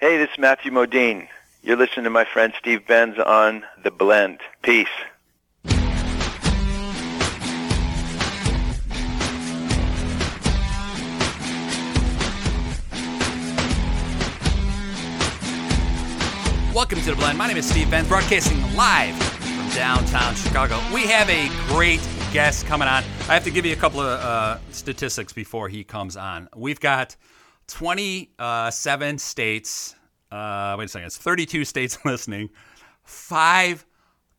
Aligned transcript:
Hey, 0.00 0.16
this 0.16 0.30
is 0.30 0.38
Matthew 0.38 0.70
Modine. 0.72 1.28
You're 1.62 1.76
listening 1.76 2.04
to 2.04 2.10
my 2.10 2.24
friend 2.24 2.54
Steve 2.58 2.86
Benz 2.86 3.18
on 3.18 3.66
The 3.84 3.90
Blend. 3.90 4.40
Peace. 4.62 4.88
Welcome 16.74 17.00
to 17.00 17.04
The 17.04 17.16
Blend. 17.16 17.36
My 17.36 17.46
name 17.46 17.58
is 17.58 17.68
Steve 17.68 17.90
Benz, 17.90 18.08
broadcasting 18.08 18.58
live 18.74 19.14
from 19.14 19.68
downtown 19.74 20.34
Chicago. 20.34 20.80
We 20.94 21.02
have 21.08 21.28
a 21.28 21.50
great 21.68 22.00
guest 22.32 22.64
coming 22.64 22.88
on. 22.88 23.04
I 23.28 23.34
have 23.34 23.44
to 23.44 23.50
give 23.50 23.66
you 23.66 23.74
a 23.74 23.76
couple 23.76 24.00
of 24.00 24.18
uh, 24.18 24.58
statistics 24.70 25.34
before 25.34 25.68
he 25.68 25.84
comes 25.84 26.16
on. 26.16 26.48
We've 26.56 26.80
got 26.80 27.16
27 27.70 29.18
states, 29.18 29.94
uh, 30.30 30.74
wait 30.78 30.84
a 30.84 30.88
second, 30.88 31.06
it's 31.06 31.16
32 31.16 31.64
states 31.64 31.98
listening, 32.04 32.50
five 33.04 33.86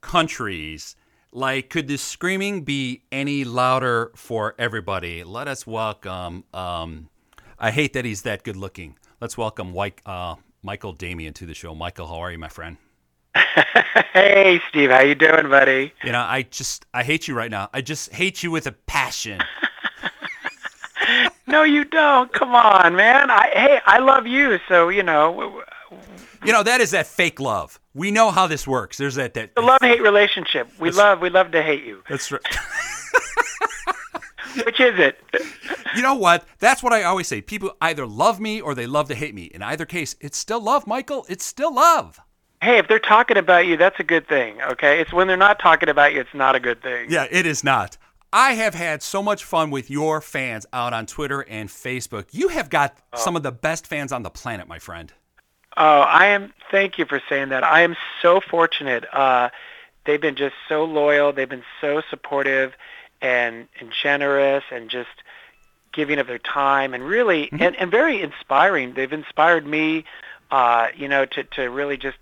countries. 0.01 0.95
Like, 1.31 1.69
could 1.69 1.87
the 1.87 1.97
screaming 1.97 2.63
be 2.63 3.03
any 3.11 3.45
louder 3.45 4.11
for 4.15 4.53
everybody? 4.59 5.23
Let 5.23 5.47
us 5.47 5.65
welcome, 5.65 6.43
um, 6.53 7.09
I 7.57 7.71
hate 7.71 7.93
that 7.93 8.03
he's 8.03 8.23
that 8.23 8.43
good 8.43 8.57
looking. 8.57 8.97
Let's 9.21 9.37
welcome 9.37 9.71
White, 9.71 10.01
uh, 10.05 10.35
Michael 10.61 10.93
Damian 10.93 11.33
to 11.35 11.45
the 11.45 11.53
show. 11.53 11.73
Michael, 11.73 12.07
how 12.07 12.15
are 12.15 12.31
you, 12.31 12.37
my 12.37 12.49
friend? 12.49 12.77
hey, 14.13 14.59
Steve, 14.69 14.89
how 14.89 15.01
you 15.01 15.15
doing, 15.15 15.49
buddy? 15.49 15.93
You 16.03 16.11
know, 16.11 16.21
I 16.21 16.43
just, 16.43 16.85
I 16.93 17.03
hate 17.03 17.27
you 17.27 17.35
right 17.35 17.49
now. 17.49 17.69
I 17.73 17.81
just 17.81 18.11
hate 18.11 18.43
you 18.43 18.51
with 18.51 18.67
a 18.67 18.73
passion. 18.73 19.39
no, 21.51 21.63
you 21.63 21.83
don't. 21.83 22.31
Come 22.33 22.55
on, 22.55 22.95
man. 22.95 23.29
I 23.29 23.49
hey, 23.53 23.79
I 23.85 23.99
love 23.99 24.25
you, 24.25 24.59
so 24.67 24.89
you 24.89 25.03
know. 25.03 25.63
You 26.43 26.51
know 26.51 26.63
that 26.63 26.81
is 26.81 26.91
that 26.91 27.05
fake 27.05 27.39
love. 27.39 27.79
We 27.93 28.09
know 28.09 28.31
how 28.31 28.47
this 28.47 28.65
works. 28.65 28.97
There's 28.97 29.15
that 29.15 29.33
that 29.35 29.55
the 29.55 29.61
love 29.61 29.81
hate 29.81 30.01
relationship. 30.01 30.69
We 30.79 30.91
love 30.91 31.19
we 31.19 31.29
love 31.29 31.51
to 31.51 31.61
hate 31.61 31.83
you. 31.83 32.03
That's 32.09 32.31
right. 32.31 32.41
Which 34.65 34.79
is 34.79 34.99
it? 34.99 35.19
you 35.95 36.01
know 36.01 36.15
what? 36.15 36.45
That's 36.59 36.83
what 36.83 36.93
I 36.93 37.03
always 37.03 37.27
say. 37.27 37.41
People 37.41 37.75
either 37.81 38.05
love 38.05 38.39
me 38.39 38.59
or 38.59 38.75
they 38.75 38.87
love 38.87 39.07
to 39.09 39.15
hate 39.15 39.33
me. 39.33 39.43
In 39.43 39.61
either 39.61 39.85
case, 39.85 40.15
it's 40.19 40.37
still 40.37 40.59
love, 40.59 40.87
Michael. 40.87 41.25
It's 41.29 41.45
still 41.45 41.73
love. 41.73 42.19
Hey, 42.61 42.77
if 42.77 42.87
they're 42.87 42.99
talking 42.99 43.37
about 43.37 43.65
you, 43.65 43.77
that's 43.77 43.99
a 43.99 44.03
good 44.03 44.27
thing. 44.27 44.61
Okay, 44.61 44.99
it's 44.99 45.11
when 45.11 45.27
they're 45.27 45.37
not 45.37 45.59
talking 45.59 45.89
about 45.89 46.13
you, 46.13 46.21
it's 46.21 46.33
not 46.33 46.55
a 46.55 46.59
good 46.59 46.81
thing. 46.81 47.09
Yeah, 47.09 47.27
it 47.31 47.45
is 47.45 47.63
not. 47.63 47.97
I 48.33 48.53
have 48.53 48.73
had 48.73 49.03
so 49.03 49.21
much 49.21 49.43
fun 49.43 49.71
with 49.71 49.89
your 49.89 50.21
fans 50.21 50.65
out 50.71 50.93
on 50.93 51.05
Twitter 51.05 51.41
and 51.41 51.67
Facebook. 51.67 52.27
You 52.31 52.47
have 52.47 52.69
got 52.69 52.97
some 53.13 53.35
of 53.35 53.43
the 53.43 53.51
best 53.51 53.85
fans 53.85 54.13
on 54.13 54.23
the 54.23 54.29
planet, 54.29 54.67
my 54.67 54.79
friend. 54.79 55.11
Oh, 55.75 56.01
I 56.01 56.27
am. 56.27 56.53
Thank 56.69 56.97
you 56.97 57.05
for 57.05 57.21
saying 57.27 57.49
that. 57.49 57.63
I 57.63 57.81
am 57.81 57.95
so 58.21 58.39
fortunate. 58.39 59.05
Uh, 59.11 59.49
they've 60.05 60.21
been 60.21 60.35
just 60.35 60.55
so 60.69 60.85
loyal. 60.85 61.33
They've 61.33 61.49
been 61.49 61.63
so 61.79 62.01
supportive 62.09 62.73
and 63.21 63.67
and 63.79 63.91
generous 63.91 64.63
and 64.71 64.89
just 64.89 65.09
giving 65.93 66.19
of 66.19 66.27
their 66.27 66.39
time 66.39 66.93
and 66.93 67.03
really 67.03 67.49
and, 67.51 67.75
and 67.75 67.91
very 67.91 68.21
inspiring. 68.21 68.93
They've 68.93 69.11
inspired 69.11 69.65
me, 69.65 70.05
uh, 70.49 70.87
you 70.95 71.07
know, 71.07 71.25
to 71.25 71.43
to 71.43 71.63
really 71.63 71.97
just 71.97 72.17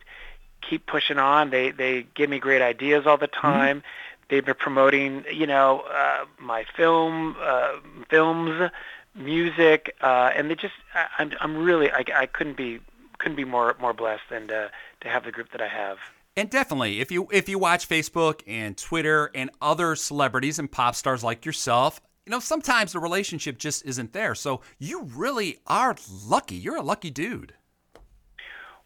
keep 0.61 0.85
pushing 0.85 1.17
on. 1.17 1.49
They 1.49 1.71
they 1.71 2.05
give 2.15 2.29
me 2.29 2.39
great 2.39 2.61
ideas 2.61 3.07
all 3.07 3.17
the 3.17 3.27
time. 3.27 3.83
They've 4.29 4.45
been 4.45 4.55
promoting, 4.55 5.25
you 5.31 5.47
know, 5.47 5.81
uh, 5.91 6.25
my 6.39 6.63
film, 6.75 7.35
uh, 7.41 7.73
films, 8.09 8.69
music, 9.15 9.95
uh, 10.01 10.31
and 10.35 10.49
they 10.49 10.55
just. 10.55 10.75
I, 10.93 11.07
I'm 11.17 11.31
I'm 11.41 11.57
really. 11.57 11.91
I, 11.91 12.03
I 12.15 12.25
couldn't 12.27 12.57
be 12.57 12.79
couldn't 13.17 13.35
be 13.35 13.45
more 13.45 13.75
more 13.79 13.93
blessed 13.93 14.23
than 14.29 14.47
to 14.47 14.71
to 15.01 15.09
have 15.09 15.23
the 15.25 15.31
group 15.31 15.51
that 15.51 15.61
I 15.61 15.67
have. 15.67 15.97
And 16.35 16.49
definitely, 16.49 17.01
if 17.01 17.11
you 17.11 17.27
if 17.31 17.49
you 17.49 17.59
watch 17.59 17.89
Facebook 17.89 18.41
and 18.47 18.77
Twitter 18.77 19.31
and 19.35 19.49
other 19.61 19.95
celebrities 19.95 20.59
and 20.59 20.71
pop 20.71 20.95
stars 20.95 21.23
like 21.23 21.45
yourself, 21.45 21.99
you 22.25 22.31
know 22.31 22.39
sometimes 22.39 22.93
the 22.93 22.99
relationship 22.99 23.57
just 23.57 23.85
isn't 23.85 24.13
there. 24.13 24.35
So 24.35 24.61
you 24.77 25.03
really 25.03 25.59
are 25.67 25.95
lucky. 26.25 26.55
You're 26.55 26.77
a 26.77 26.83
lucky 26.83 27.09
dude. 27.09 27.53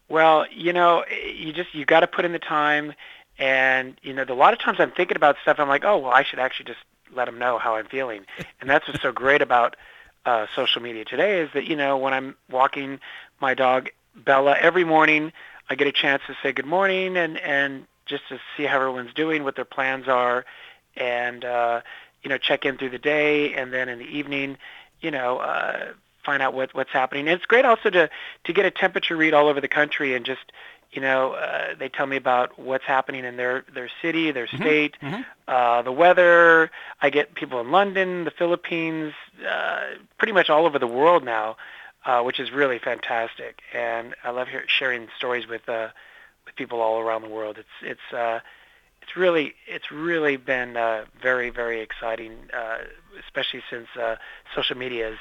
Well, 0.08 0.46
you 0.50 0.72
know, 0.72 1.04
you 1.10 1.52
just 1.52 1.74
you 1.74 1.84
got 1.84 2.00
to 2.00 2.06
put 2.06 2.24
in 2.24 2.32
the 2.32 2.38
time, 2.38 2.92
and 3.38 3.96
you 4.02 4.12
know, 4.12 4.24
a 4.28 4.34
lot 4.34 4.52
of 4.52 4.60
times 4.60 4.78
I'm 4.80 4.92
thinking 4.92 5.16
about 5.16 5.36
stuff. 5.42 5.58
I'm 5.58 5.68
like, 5.68 5.84
oh, 5.84 5.98
well, 5.98 6.12
I 6.12 6.22
should 6.22 6.38
actually 6.38 6.66
just 6.66 6.80
let 7.14 7.26
them 7.26 7.38
know 7.38 7.58
how 7.58 7.76
I'm 7.76 7.86
feeling, 7.86 8.24
and 8.60 8.68
that's 8.68 8.86
what's 8.86 9.02
so 9.02 9.12
great 9.24 9.42
about 9.42 9.76
uh, 10.26 10.46
social 10.54 10.80
media 10.80 11.04
today 11.04 11.40
is 11.40 11.50
that 11.54 11.64
you 11.64 11.76
know 11.76 11.96
when 11.98 12.14
I'm 12.14 12.36
walking 12.50 13.00
my 13.40 13.54
dog 13.54 13.90
Bella 14.16 14.56
every 14.58 14.84
morning, 14.84 15.32
I 15.68 15.74
get 15.74 15.86
a 15.86 15.92
chance 15.92 16.22
to 16.28 16.36
say 16.42 16.52
good 16.52 16.66
morning 16.66 17.16
and 17.16 17.38
and 17.38 17.86
just 18.06 18.28
to 18.28 18.38
see 18.56 18.64
how 18.64 18.76
everyone's 18.76 19.14
doing, 19.14 19.44
what 19.44 19.56
their 19.56 19.64
plans 19.64 20.08
are, 20.08 20.44
and 20.96 21.44
uh, 21.44 21.80
you 22.22 22.30
know 22.30 22.38
check 22.38 22.64
in 22.64 22.76
through 22.78 22.90
the 22.90 22.98
day, 22.98 23.54
and 23.54 23.72
then 23.72 23.88
in 23.88 23.98
the 23.98 24.06
evening, 24.06 24.58
you 25.00 25.10
know. 25.10 25.38
Uh, 25.38 25.92
find 26.24 26.42
out 26.42 26.54
what, 26.54 26.74
what's 26.74 26.90
happening. 26.90 27.28
And 27.28 27.36
it's 27.36 27.44
great 27.44 27.66
also 27.66 27.90
to 27.90 28.08
to 28.44 28.52
get 28.52 28.64
a 28.64 28.70
temperature 28.70 29.14
read 29.14 29.34
all 29.34 29.46
over 29.46 29.60
the 29.60 29.68
country 29.68 30.14
and 30.14 30.24
just 30.24 30.40
you 30.94 31.00
know 31.00 31.32
uh, 31.32 31.74
they 31.78 31.88
tell 31.88 32.06
me 32.06 32.16
about 32.16 32.58
what's 32.58 32.84
happening 32.84 33.24
in 33.24 33.36
their 33.36 33.64
their 33.74 33.90
city, 34.00 34.30
their 34.30 34.46
state, 34.46 34.96
uh, 35.48 35.82
the 35.82 35.92
weather. 35.92 36.70
I 37.02 37.10
get 37.10 37.34
people 37.34 37.60
in 37.60 37.70
London, 37.70 38.24
the 38.24 38.30
Philippines, 38.30 39.12
uh, 39.48 39.80
pretty 40.18 40.32
much 40.32 40.48
all 40.50 40.66
over 40.66 40.78
the 40.78 40.86
world 40.86 41.24
now, 41.24 41.56
uh, 42.04 42.22
which 42.22 42.38
is 42.40 42.50
really 42.52 42.78
fantastic. 42.78 43.60
And 43.72 44.14
I 44.22 44.30
love 44.30 44.48
hear, 44.48 44.64
sharing 44.68 45.08
stories 45.16 45.46
with 45.46 45.68
uh, 45.68 45.88
with 46.44 46.54
people 46.56 46.80
all 46.80 47.00
around 47.00 47.22
the 47.22 47.28
world. 47.28 47.58
It's 47.58 47.68
it's 47.82 48.14
uh, 48.14 48.40
it's 49.02 49.16
really 49.16 49.54
it's 49.66 49.90
really 49.90 50.36
been 50.36 50.76
uh, 50.76 51.04
very 51.20 51.50
very 51.50 51.80
exciting, 51.80 52.32
uh, 52.52 52.78
especially 53.24 53.62
since 53.68 53.88
uh, 54.00 54.16
social 54.54 54.76
media 54.76 55.10
is, 55.10 55.18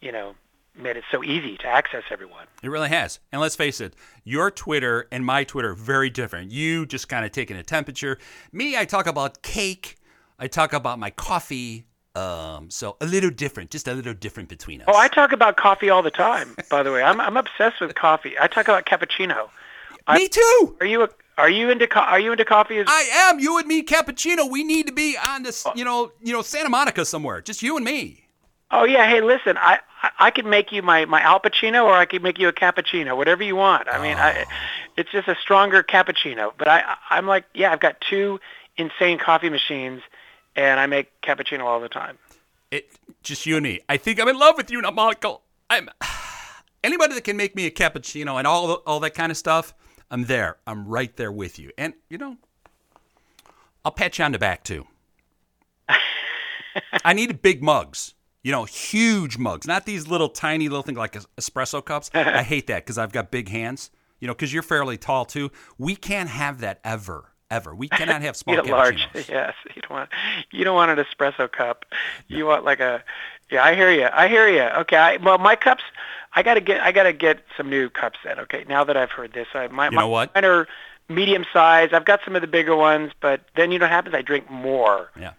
you 0.00 0.12
know 0.12 0.34
made 0.78 0.96
it 0.96 1.04
so 1.10 1.22
easy 1.24 1.56
to 1.58 1.66
access 1.66 2.02
everyone. 2.10 2.46
It 2.62 2.68
really 2.68 2.88
has. 2.88 3.18
And 3.32 3.40
let's 3.40 3.56
face 3.56 3.80
it, 3.80 3.94
your 4.24 4.50
Twitter 4.50 5.08
and 5.10 5.24
my 5.24 5.44
Twitter 5.44 5.70
are 5.70 5.74
very 5.74 6.10
different. 6.10 6.50
You 6.50 6.86
just 6.86 7.08
kind 7.08 7.24
of 7.24 7.32
taking 7.32 7.56
a 7.56 7.62
temperature. 7.62 8.18
Me, 8.52 8.76
I 8.76 8.84
talk 8.84 9.06
about 9.06 9.42
cake. 9.42 9.96
I 10.38 10.48
talk 10.48 10.72
about 10.72 10.98
my 10.98 11.10
coffee. 11.10 11.86
Um, 12.14 12.70
so 12.70 12.96
a 13.00 13.06
little 13.06 13.30
different, 13.30 13.70
just 13.70 13.88
a 13.88 13.94
little 13.94 14.14
different 14.14 14.48
between 14.48 14.80
us. 14.80 14.86
Oh, 14.88 14.96
I 14.96 15.08
talk 15.08 15.32
about 15.32 15.56
coffee 15.56 15.90
all 15.90 16.02
the 16.02 16.10
time. 16.10 16.56
By 16.70 16.82
the 16.82 16.90
way, 16.90 17.02
I'm 17.02 17.20
I'm 17.20 17.36
obsessed 17.36 17.80
with 17.80 17.94
coffee. 17.94 18.34
I 18.40 18.46
talk 18.46 18.68
about 18.68 18.86
cappuccino. 18.86 19.50
me 20.14 20.28
too. 20.28 20.76
Are 20.80 20.86
you 20.86 21.02
a, 21.02 21.08
are 21.36 21.50
you 21.50 21.68
into 21.68 21.86
co- 21.86 22.00
are 22.00 22.18
you 22.18 22.32
into 22.32 22.46
coffee? 22.46 22.78
As, 22.78 22.86
I 22.88 23.02
am. 23.28 23.38
You 23.38 23.58
and 23.58 23.66
me, 23.66 23.82
cappuccino. 23.82 24.50
We 24.50 24.64
need 24.64 24.86
to 24.86 24.94
be 24.94 25.18
on 25.18 25.42
this, 25.42 25.66
you 25.74 25.84
know, 25.84 26.12
you 26.22 26.32
know, 26.32 26.40
Santa 26.40 26.70
Monica 26.70 27.04
somewhere. 27.04 27.42
Just 27.42 27.62
you 27.62 27.76
and 27.76 27.84
me. 27.84 28.25
Oh 28.70 28.84
yeah, 28.84 29.08
hey, 29.08 29.20
listen, 29.20 29.56
I 29.58 29.80
I, 30.18 30.30
could 30.30 30.46
make 30.46 30.72
you 30.72 30.82
my 30.82 31.04
my 31.04 31.20
Al 31.20 31.40
Pacino, 31.40 31.84
or 31.84 31.94
I 31.94 32.04
could 32.04 32.22
make 32.22 32.38
you 32.38 32.48
a 32.48 32.52
cappuccino, 32.52 33.16
whatever 33.16 33.42
you 33.42 33.56
want. 33.56 33.88
I 33.88 34.00
mean, 34.00 34.16
I, 34.16 34.42
oh. 34.42 34.44
it's 34.96 35.10
just 35.10 35.28
a 35.28 35.36
stronger 35.40 35.82
cappuccino. 35.82 36.52
But 36.56 36.68
I 36.68 36.80
I- 36.80 36.96
I'm 37.10 37.26
like, 37.26 37.44
yeah, 37.54 37.72
I've 37.72 37.80
got 37.80 38.00
two 38.00 38.40
insane 38.76 39.18
coffee 39.18 39.50
machines, 39.50 40.02
and 40.54 40.80
I 40.80 40.86
make 40.86 41.20
cappuccino 41.22 41.64
all 41.64 41.80
the 41.80 41.88
time. 41.88 42.18
It 42.70 42.90
just 43.22 43.46
you 43.46 43.56
and 43.56 43.64
me. 43.64 43.80
I 43.88 43.96
think 43.96 44.20
I'm 44.20 44.28
in 44.28 44.38
love 44.38 44.56
with 44.56 44.70
you 44.70 44.80
now, 44.80 44.90
Michael. 44.90 45.42
I'm 45.70 45.88
anybody 46.84 47.14
that 47.14 47.24
can 47.24 47.36
make 47.36 47.54
me 47.56 47.66
a 47.66 47.70
cappuccino 47.70 48.38
and 48.38 48.46
all 48.46 48.72
all 48.86 49.00
that 49.00 49.14
kind 49.14 49.30
of 49.30 49.38
stuff. 49.38 49.74
I'm 50.10 50.24
there. 50.24 50.58
I'm 50.66 50.86
right 50.86 51.14
there 51.16 51.32
with 51.32 51.58
you. 51.58 51.72
And 51.76 51.94
you 52.08 52.18
know, 52.18 52.36
I'll 53.84 53.92
pat 53.92 54.18
you 54.18 54.24
on 54.24 54.32
the 54.32 54.38
back 54.38 54.64
too. 54.64 54.86
I 57.04 57.12
need 57.12 57.40
big 57.42 57.62
mugs. 57.62 58.14
You 58.46 58.52
know, 58.52 58.62
huge 58.62 59.38
mugs, 59.38 59.66
not 59.66 59.86
these 59.86 60.06
little 60.06 60.28
tiny 60.28 60.68
little 60.68 60.84
things 60.84 60.96
like 60.96 61.14
espresso 61.36 61.84
cups. 61.84 62.10
I 62.14 62.44
hate 62.44 62.68
that 62.68 62.84
because 62.84 62.96
I've 62.96 63.10
got 63.10 63.32
big 63.32 63.48
hands. 63.48 63.90
You 64.20 64.28
know, 64.28 64.34
because 64.34 64.54
you're 64.54 64.62
fairly 64.62 64.96
tall 64.96 65.24
too. 65.24 65.50
We 65.78 65.96
can't 65.96 66.28
have 66.28 66.60
that 66.60 66.78
ever, 66.84 67.32
ever. 67.50 67.74
We 67.74 67.88
cannot 67.98 68.22
have 68.22 68.36
small 68.36 68.64
large, 68.64 69.08
yes. 69.14 69.54
You 69.74 69.82
don't 69.82 69.90
want 69.90 70.10
you 70.52 70.62
don't 70.62 70.76
want 70.76 70.96
an 70.96 71.04
espresso 71.04 71.50
cup. 71.50 71.86
You 72.28 72.46
want 72.46 72.64
like 72.64 72.78
a 72.78 73.02
yeah. 73.50 73.64
I 73.64 73.74
hear 73.74 73.90
you. 73.90 74.06
I 74.12 74.28
hear 74.28 74.46
you. 74.46 74.62
Okay. 74.62 74.96
I, 74.96 75.16
well, 75.16 75.38
my 75.38 75.56
cups. 75.56 75.82
I 76.34 76.44
gotta 76.44 76.60
get. 76.60 76.80
I 76.80 76.92
gotta 76.92 77.12
get 77.12 77.40
some 77.56 77.68
new 77.68 77.90
cups 77.90 78.20
then. 78.22 78.38
Okay. 78.38 78.64
Now 78.68 78.84
that 78.84 78.96
I've 78.96 79.10
heard 79.10 79.32
this, 79.32 79.48
I 79.54 79.66
my, 79.66 79.86
You 79.86 79.96
know 79.98 80.06
what? 80.06 80.32
mine 80.36 80.44
are 80.44 80.68
medium 81.08 81.44
size. 81.52 81.88
I've 81.92 82.04
got 82.04 82.20
some 82.24 82.36
of 82.36 82.42
the 82.42 82.48
bigger 82.48 82.76
ones, 82.76 83.10
but 83.20 83.40
then 83.56 83.72
you 83.72 83.80
know 83.80 83.86
what 83.86 83.90
happens? 83.90 84.14
I 84.14 84.22
drink 84.22 84.48
more. 84.48 85.10
Yeah. 85.18 85.32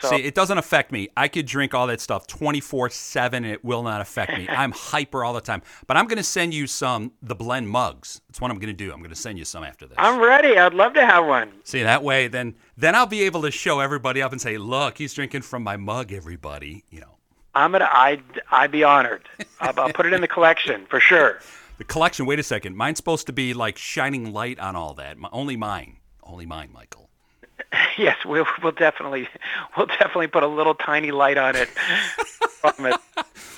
So 0.00 0.10
See, 0.10 0.16
it 0.16 0.34
doesn't 0.34 0.58
affect 0.58 0.92
me. 0.92 1.08
I 1.16 1.28
could 1.28 1.46
drink 1.46 1.72
all 1.74 1.86
that 1.86 2.00
stuff 2.00 2.26
24 2.26 2.90
7 2.90 3.44
and 3.44 3.52
it 3.52 3.64
will 3.64 3.82
not 3.82 4.00
affect 4.00 4.32
me. 4.36 4.46
I'm 4.48 4.72
hyper 4.76 5.24
all 5.24 5.32
the 5.32 5.40
time. 5.40 5.62
But 5.86 5.96
I'm 5.96 6.06
going 6.06 6.18
to 6.18 6.22
send 6.22 6.52
you 6.52 6.66
some, 6.66 7.12
the 7.22 7.34
blend 7.34 7.68
mugs. 7.68 8.20
That's 8.28 8.40
what 8.40 8.50
I'm 8.50 8.58
going 8.58 8.68
to 8.68 8.84
do. 8.84 8.92
I'm 8.92 8.98
going 8.98 9.10
to 9.10 9.16
send 9.16 9.38
you 9.38 9.44
some 9.44 9.64
after 9.64 9.86
this. 9.86 9.96
I'm 9.98 10.20
ready. 10.20 10.58
I'd 10.58 10.74
love 10.74 10.94
to 10.94 11.04
have 11.04 11.26
one. 11.26 11.50
See, 11.64 11.82
that 11.82 12.02
way, 12.02 12.28
then 12.28 12.54
then 12.76 12.94
I'll 12.94 13.06
be 13.06 13.22
able 13.22 13.42
to 13.42 13.50
show 13.50 13.80
everybody 13.80 14.20
up 14.20 14.32
and 14.32 14.40
say, 14.40 14.58
look, 14.58 14.98
he's 14.98 15.14
drinking 15.14 15.42
from 15.42 15.62
my 15.62 15.76
mug, 15.76 16.12
everybody. 16.12 16.84
You 16.90 17.00
know. 17.00 17.16
I'm 17.54 17.72
gonna. 17.72 17.88
I 17.90 18.20
I'd 18.50 18.70
be 18.70 18.84
honored. 18.84 19.28
I'll, 19.60 19.80
I'll 19.80 19.92
put 19.92 20.04
it 20.04 20.12
in 20.12 20.20
the 20.20 20.28
collection 20.28 20.86
for 20.86 21.00
sure. 21.00 21.40
The 21.78 21.84
collection. 21.84 22.24
Wait 22.24 22.38
a 22.38 22.42
second. 22.42 22.74
Mine's 22.74 22.96
supposed 22.96 23.26
to 23.26 23.34
be 23.34 23.52
like 23.52 23.76
shining 23.76 24.32
light 24.32 24.58
on 24.58 24.76
all 24.76 24.94
that. 24.94 25.18
My, 25.18 25.28
only 25.30 25.58
mine. 25.58 25.98
Only 26.22 26.46
mine, 26.46 26.70
Michael. 26.72 27.10
yes, 27.98 28.16
we'll 28.24 28.46
we'll 28.62 28.72
definitely 28.72 29.28
we'll 29.76 29.86
definitely 29.86 30.26
put 30.28 30.42
a 30.42 30.46
little 30.46 30.74
tiny 30.74 31.10
light 31.10 31.38
on 31.38 31.56
it. 31.56 31.68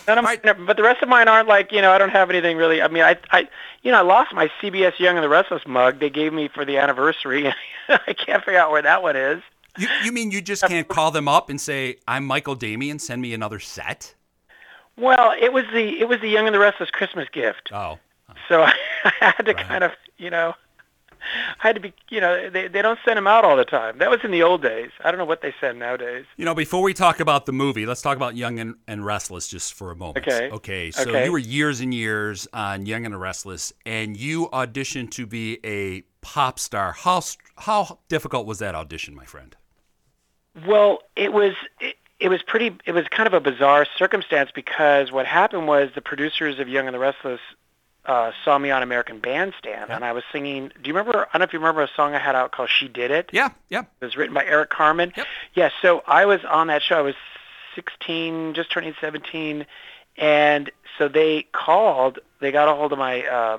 None 0.07 0.19
of 0.19 0.25
mine, 0.25 0.39
but 0.43 0.77
the 0.77 0.83
rest 0.83 1.03
of 1.03 1.09
mine 1.09 1.29
aren't 1.29 1.49
like 1.49 1.73
you 1.73 1.83
know. 1.83 1.93
I 1.93 1.99
don't 1.99 2.11
have 2.11 2.31
anything 2.31 2.57
really. 2.57 2.81
I 2.81 2.89
mean, 2.89 3.03
I 3.03 3.17
I 3.31 3.49
you 3.83 3.91
know 3.93 3.99
I 3.99 4.03
lost 4.03 4.33
my 4.33 4.51
CBS 4.61 4.99
Young 4.99 5.17
and 5.17 5.25
the 5.25 5.29
Restless 5.29 5.67
mug 5.67 5.99
they 6.01 6.11
gave 6.11 6.33
me 6.33 6.49
for 6.49 6.65
the 6.65 6.79
anniversary. 6.79 7.53
I 7.89 8.13
can't 8.15 8.45
figure 8.45 8.59
out 8.61 8.71
where 8.71 8.83
that 8.83 9.03
one 9.03 9.17
is. 9.17 9.43
You 9.79 9.89
you 10.05 10.13
mean 10.13 10.31
you 10.31 10.41
just 10.41 10.63
can't 10.65 10.89
call 10.89 11.11
them 11.11 11.29
up 11.29 11.51
and 11.51 11.61
say 11.61 11.97
I'm 12.07 12.25
Michael 12.25 12.55
Damian, 12.55 12.99
send 12.99 13.23
me 13.23 13.35
another 13.35 13.61
set? 13.61 14.15
Well, 14.97 15.35
it 15.41 15.53
was 15.53 15.65
the 15.73 16.01
it 16.01 16.09
was 16.09 16.21
the 16.21 16.29
Young 16.29 16.47
and 16.47 16.55
the 16.55 16.59
Restless 16.59 16.91
Christmas 16.91 17.29
gift. 17.31 17.71
Oh. 17.73 17.99
So 18.49 18.63
I 19.05 19.13
had 19.21 19.43
to 19.47 19.53
Right. 19.55 19.67
kind 19.67 19.85
of 19.85 19.93
you 20.17 20.31
know 20.31 20.55
I 21.21 21.55
had 21.69 21.75
to 21.77 21.81
be 21.81 21.93
you 22.09 22.21
know 22.21 22.51
they 22.51 22.69
they 22.69 22.83
don't 22.83 22.99
send 23.05 23.17
them 23.17 23.27
out 23.27 23.45
all 23.45 23.57
the 23.57 23.65
time. 23.65 23.99
That 23.99 24.11
was 24.11 24.21
in 24.25 24.31
the 24.31 24.43
old 24.43 24.63
days. 24.63 24.91
I 25.05 25.11
don't 25.11 25.19
know 25.19 25.25
what 25.25 25.43
they 25.43 25.55
send 25.61 25.79
nowadays. 25.79 26.25
You 26.37 26.45
know, 26.45 26.55
before 26.55 26.83
we 26.83 26.95
talk 26.95 27.21
about 27.21 27.47
the 27.47 27.53
movie, 27.53 27.87
let's 27.87 28.03
talk 28.03 28.17
about 28.17 28.37
Young 28.37 28.59
and, 28.59 28.75
and 28.87 29.05
Restless 29.05 29.49
just 29.49 29.75
for 29.75 29.91
a 29.91 29.97
moment. 29.97 30.27
Okay. 30.27 30.51
Okay. 30.51 30.91
So 30.91 31.09
Okay. 31.11 31.25
you 31.25 31.33
were 31.33 31.39
years 31.39 31.81
and 31.81 31.93
years 31.93 32.47
on 32.53 32.87
Young 32.87 33.05
and 33.05 33.15
the 33.15 33.19
Restless, 33.19 33.73
and 33.87 34.17
you 34.17 34.49
auditioned 34.49 35.11
to 35.13 35.27
be 35.27 35.59
a 35.65 36.03
pop 36.21 36.59
star. 36.59 36.93
How 36.93 37.23
how 37.59 37.99
difficult 38.09 38.47
was 38.47 38.59
that 38.59 38.75
audition, 38.75 39.15
my 39.15 39.25
friend? 39.25 39.57
Well, 40.67 41.03
it 41.17 41.33
was 41.33 41.55
it, 41.81 41.97
it 42.21 42.29
was 42.29 42.43
pretty 42.43 42.77
it 42.85 42.93
was 42.93 43.07
kind 43.09 43.27
of 43.27 43.35
a 43.35 43.41
bizarre 43.41 43.87
circumstance 43.97 44.51
because 44.55 45.13
what 45.13 45.27
happened 45.27 45.69
was 45.69 45.91
the 45.95 46.01
producers 46.01 46.59
of 46.59 46.69
Young 46.69 46.87
and 46.87 46.95
the 46.95 46.99
Restless 46.99 47.41
uh, 48.09 48.33
saw 48.45 48.59
me 48.59 48.71
on 48.73 48.83
American 48.83 49.21
Bandstand 49.21 49.87
Yeah. 49.91 49.95
and 49.95 50.05
I 50.05 50.13
was 50.13 50.25
singing. 50.33 50.73
Do 50.83 50.89
you 50.89 50.95
remember? 50.97 51.21
I 51.21 51.27
don't 51.33 51.41
know 51.41 51.45
if 51.45 51.53
you 51.53 51.61
remember 51.61 51.83
a 51.83 51.89
song 51.95 52.15
I 52.15 52.19
had 52.19 52.35
out 52.35 52.51
called 52.51 52.71
"She 52.71 52.89
Did 52.89 53.11
It." 53.13 53.31
Yeah. 53.33 53.51
Yeah. 53.69 53.83
It 54.01 54.05
was 54.05 54.17
written 54.17 54.35
by 54.35 54.45
Eric 54.45 54.71
Carmen. 54.71 55.13
Yep. 55.17 55.27
Yeah, 55.55 55.71
so 55.83 56.03
I 56.07 56.25
was 56.25 56.41
on 56.45 56.67
that 56.69 56.83
show. 56.83 56.97
I 56.99 57.03
was 57.03 57.15
16, 57.75 58.55
just 58.55 58.71
turning 58.73 58.95
17, 59.01 59.67
and 60.17 60.71
so 60.97 61.09
they 61.09 61.47
called. 61.53 62.19
They 62.41 62.51
got 62.51 62.69
a 62.69 62.75
hold 62.75 62.93
of 62.93 62.99
my 62.99 63.25
uh, 63.25 63.59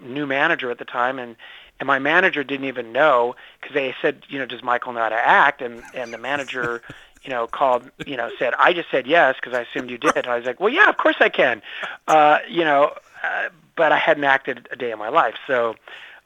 new 0.00 0.26
manager 0.26 0.70
at 0.70 0.78
the 0.78 0.84
time, 0.84 1.18
and 1.18 1.34
and 1.80 1.86
my 1.86 1.98
manager 1.98 2.44
didn't 2.44 2.66
even 2.66 2.92
know 2.92 3.36
because 3.60 3.74
they 3.74 3.94
said, 4.02 4.22
you 4.28 4.38
know, 4.38 4.46
does 4.46 4.62
Michael 4.62 4.92
know 4.92 5.00
how 5.00 5.08
to 5.08 5.14
act? 5.16 5.62
And 5.62 5.82
and 5.94 6.12
the 6.12 6.18
manager. 6.18 6.82
You 7.24 7.30
know, 7.30 7.48
called. 7.48 7.90
You 8.06 8.16
know, 8.16 8.30
said 8.38 8.54
I 8.56 8.72
just 8.72 8.92
said 8.92 9.08
yes 9.08 9.34
because 9.42 9.52
I 9.52 9.62
assumed 9.62 9.90
you 9.90 9.98
did. 9.98 10.28
I 10.28 10.36
was 10.36 10.46
like, 10.46 10.60
well, 10.60 10.72
yeah, 10.72 10.88
of 10.88 10.96
course 10.98 11.16
I 11.18 11.28
can. 11.28 11.62
Uh, 12.06 12.38
you 12.48 12.62
know, 12.64 12.92
uh, 13.24 13.48
but 13.78 13.92
I 13.92 13.96
hadn't 13.96 14.24
acted 14.24 14.68
a 14.70 14.76
day 14.76 14.90
in 14.90 14.98
my 14.98 15.08
life. 15.08 15.36
So 15.46 15.76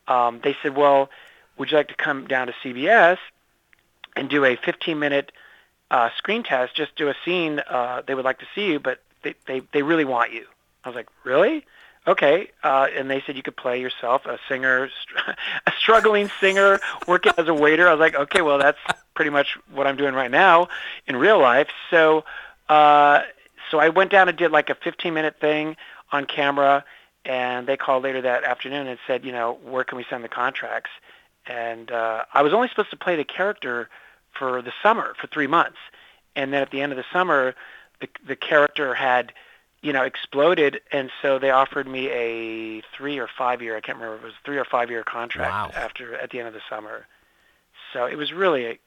um, 0.08 0.40
they 0.42 0.56
said, 0.62 0.74
well, 0.74 1.10
would 1.58 1.70
you 1.70 1.76
like 1.76 1.88
to 1.88 1.94
come 1.94 2.26
down 2.26 2.48
to 2.48 2.54
CBS 2.64 3.18
and 4.16 4.28
do 4.28 4.44
a 4.44 4.56
15 4.56 4.98
minute 4.98 5.30
uh, 5.90 6.08
screen 6.16 6.42
test, 6.42 6.74
just 6.74 6.96
do 6.96 7.08
a 7.08 7.14
scene. 7.24 7.60
Uh, 7.68 8.00
they 8.06 8.14
would 8.14 8.24
like 8.24 8.38
to 8.38 8.46
see 8.54 8.72
you, 8.72 8.80
but 8.80 9.00
they, 9.22 9.34
they, 9.46 9.60
they 9.72 9.82
really 9.82 10.06
want 10.06 10.32
you. 10.32 10.46
I 10.82 10.88
was 10.88 10.96
like, 10.96 11.08
really? 11.22 11.66
Okay. 12.06 12.50
Uh, 12.64 12.88
and 12.96 13.10
they 13.10 13.22
said 13.24 13.36
you 13.36 13.42
could 13.42 13.56
play 13.56 13.78
yourself, 13.80 14.24
a 14.24 14.38
singer, 14.48 14.88
a 15.66 15.72
struggling 15.78 16.30
singer 16.40 16.80
working 17.06 17.32
as 17.36 17.46
a 17.46 17.54
waiter. 17.54 17.86
I 17.86 17.92
was 17.92 18.00
like, 18.00 18.14
okay, 18.14 18.40
well, 18.40 18.58
that's 18.58 18.78
pretty 19.14 19.30
much 19.30 19.58
what 19.70 19.86
I'm 19.86 19.96
doing 19.96 20.14
right 20.14 20.30
now 20.30 20.68
in 21.06 21.16
real 21.16 21.38
life. 21.38 21.68
So, 21.90 22.24
uh, 22.70 23.20
so 23.70 23.78
I 23.78 23.90
went 23.90 24.10
down 24.10 24.30
and 24.30 24.38
did 24.38 24.50
like 24.50 24.70
a 24.70 24.74
15 24.74 25.12
minute 25.12 25.36
thing 25.38 25.76
on 26.10 26.24
camera, 26.24 26.84
and 27.24 27.66
they 27.66 27.76
called 27.76 28.02
later 28.02 28.20
that 28.22 28.44
afternoon 28.44 28.86
and 28.86 28.98
said, 29.06 29.24
you 29.24 29.32
know, 29.32 29.58
where 29.64 29.84
can 29.84 29.96
we 29.96 30.04
send 30.08 30.24
the 30.24 30.28
contracts? 30.28 30.90
And 31.46 31.90
uh, 31.90 32.24
I 32.32 32.42
was 32.42 32.52
only 32.52 32.68
supposed 32.68 32.90
to 32.90 32.96
play 32.96 33.16
the 33.16 33.24
character 33.24 33.88
for 34.36 34.62
the 34.62 34.72
summer 34.82 35.14
for 35.20 35.26
three 35.26 35.46
months, 35.46 35.78
and 36.34 36.52
then 36.52 36.62
at 36.62 36.70
the 36.70 36.80
end 36.80 36.92
of 36.92 36.96
the 36.96 37.04
summer, 37.12 37.54
the 38.00 38.08
the 38.26 38.36
character 38.36 38.94
had, 38.94 39.32
you 39.82 39.92
know, 39.92 40.02
exploded, 40.02 40.80
and 40.90 41.10
so 41.20 41.38
they 41.38 41.50
offered 41.50 41.86
me 41.86 42.08
a 42.10 42.80
three 42.96 43.18
or 43.18 43.28
five 43.28 43.60
year 43.60 43.76
I 43.76 43.80
can't 43.80 43.98
remember 43.98 44.16
it 44.22 44.24
was 44.24 44.34
three 44.44 44.58
or 44.58 44.64
five 44.64 44.90
year 44.90 45.02
contract 45.02 45.50
Wow. 45.50 45.70
after 45.74 46.14
at 46.16 46.30
the 46.30 46.38
end 46.38 46.48
of 46.48 46.54
the 46.54 46.62
summer. 46.70 47.06
So 47.92 48.06
it 48.06 48.16
was 48.16 48.32
really 48.32 48.64
a, 48.66 48.78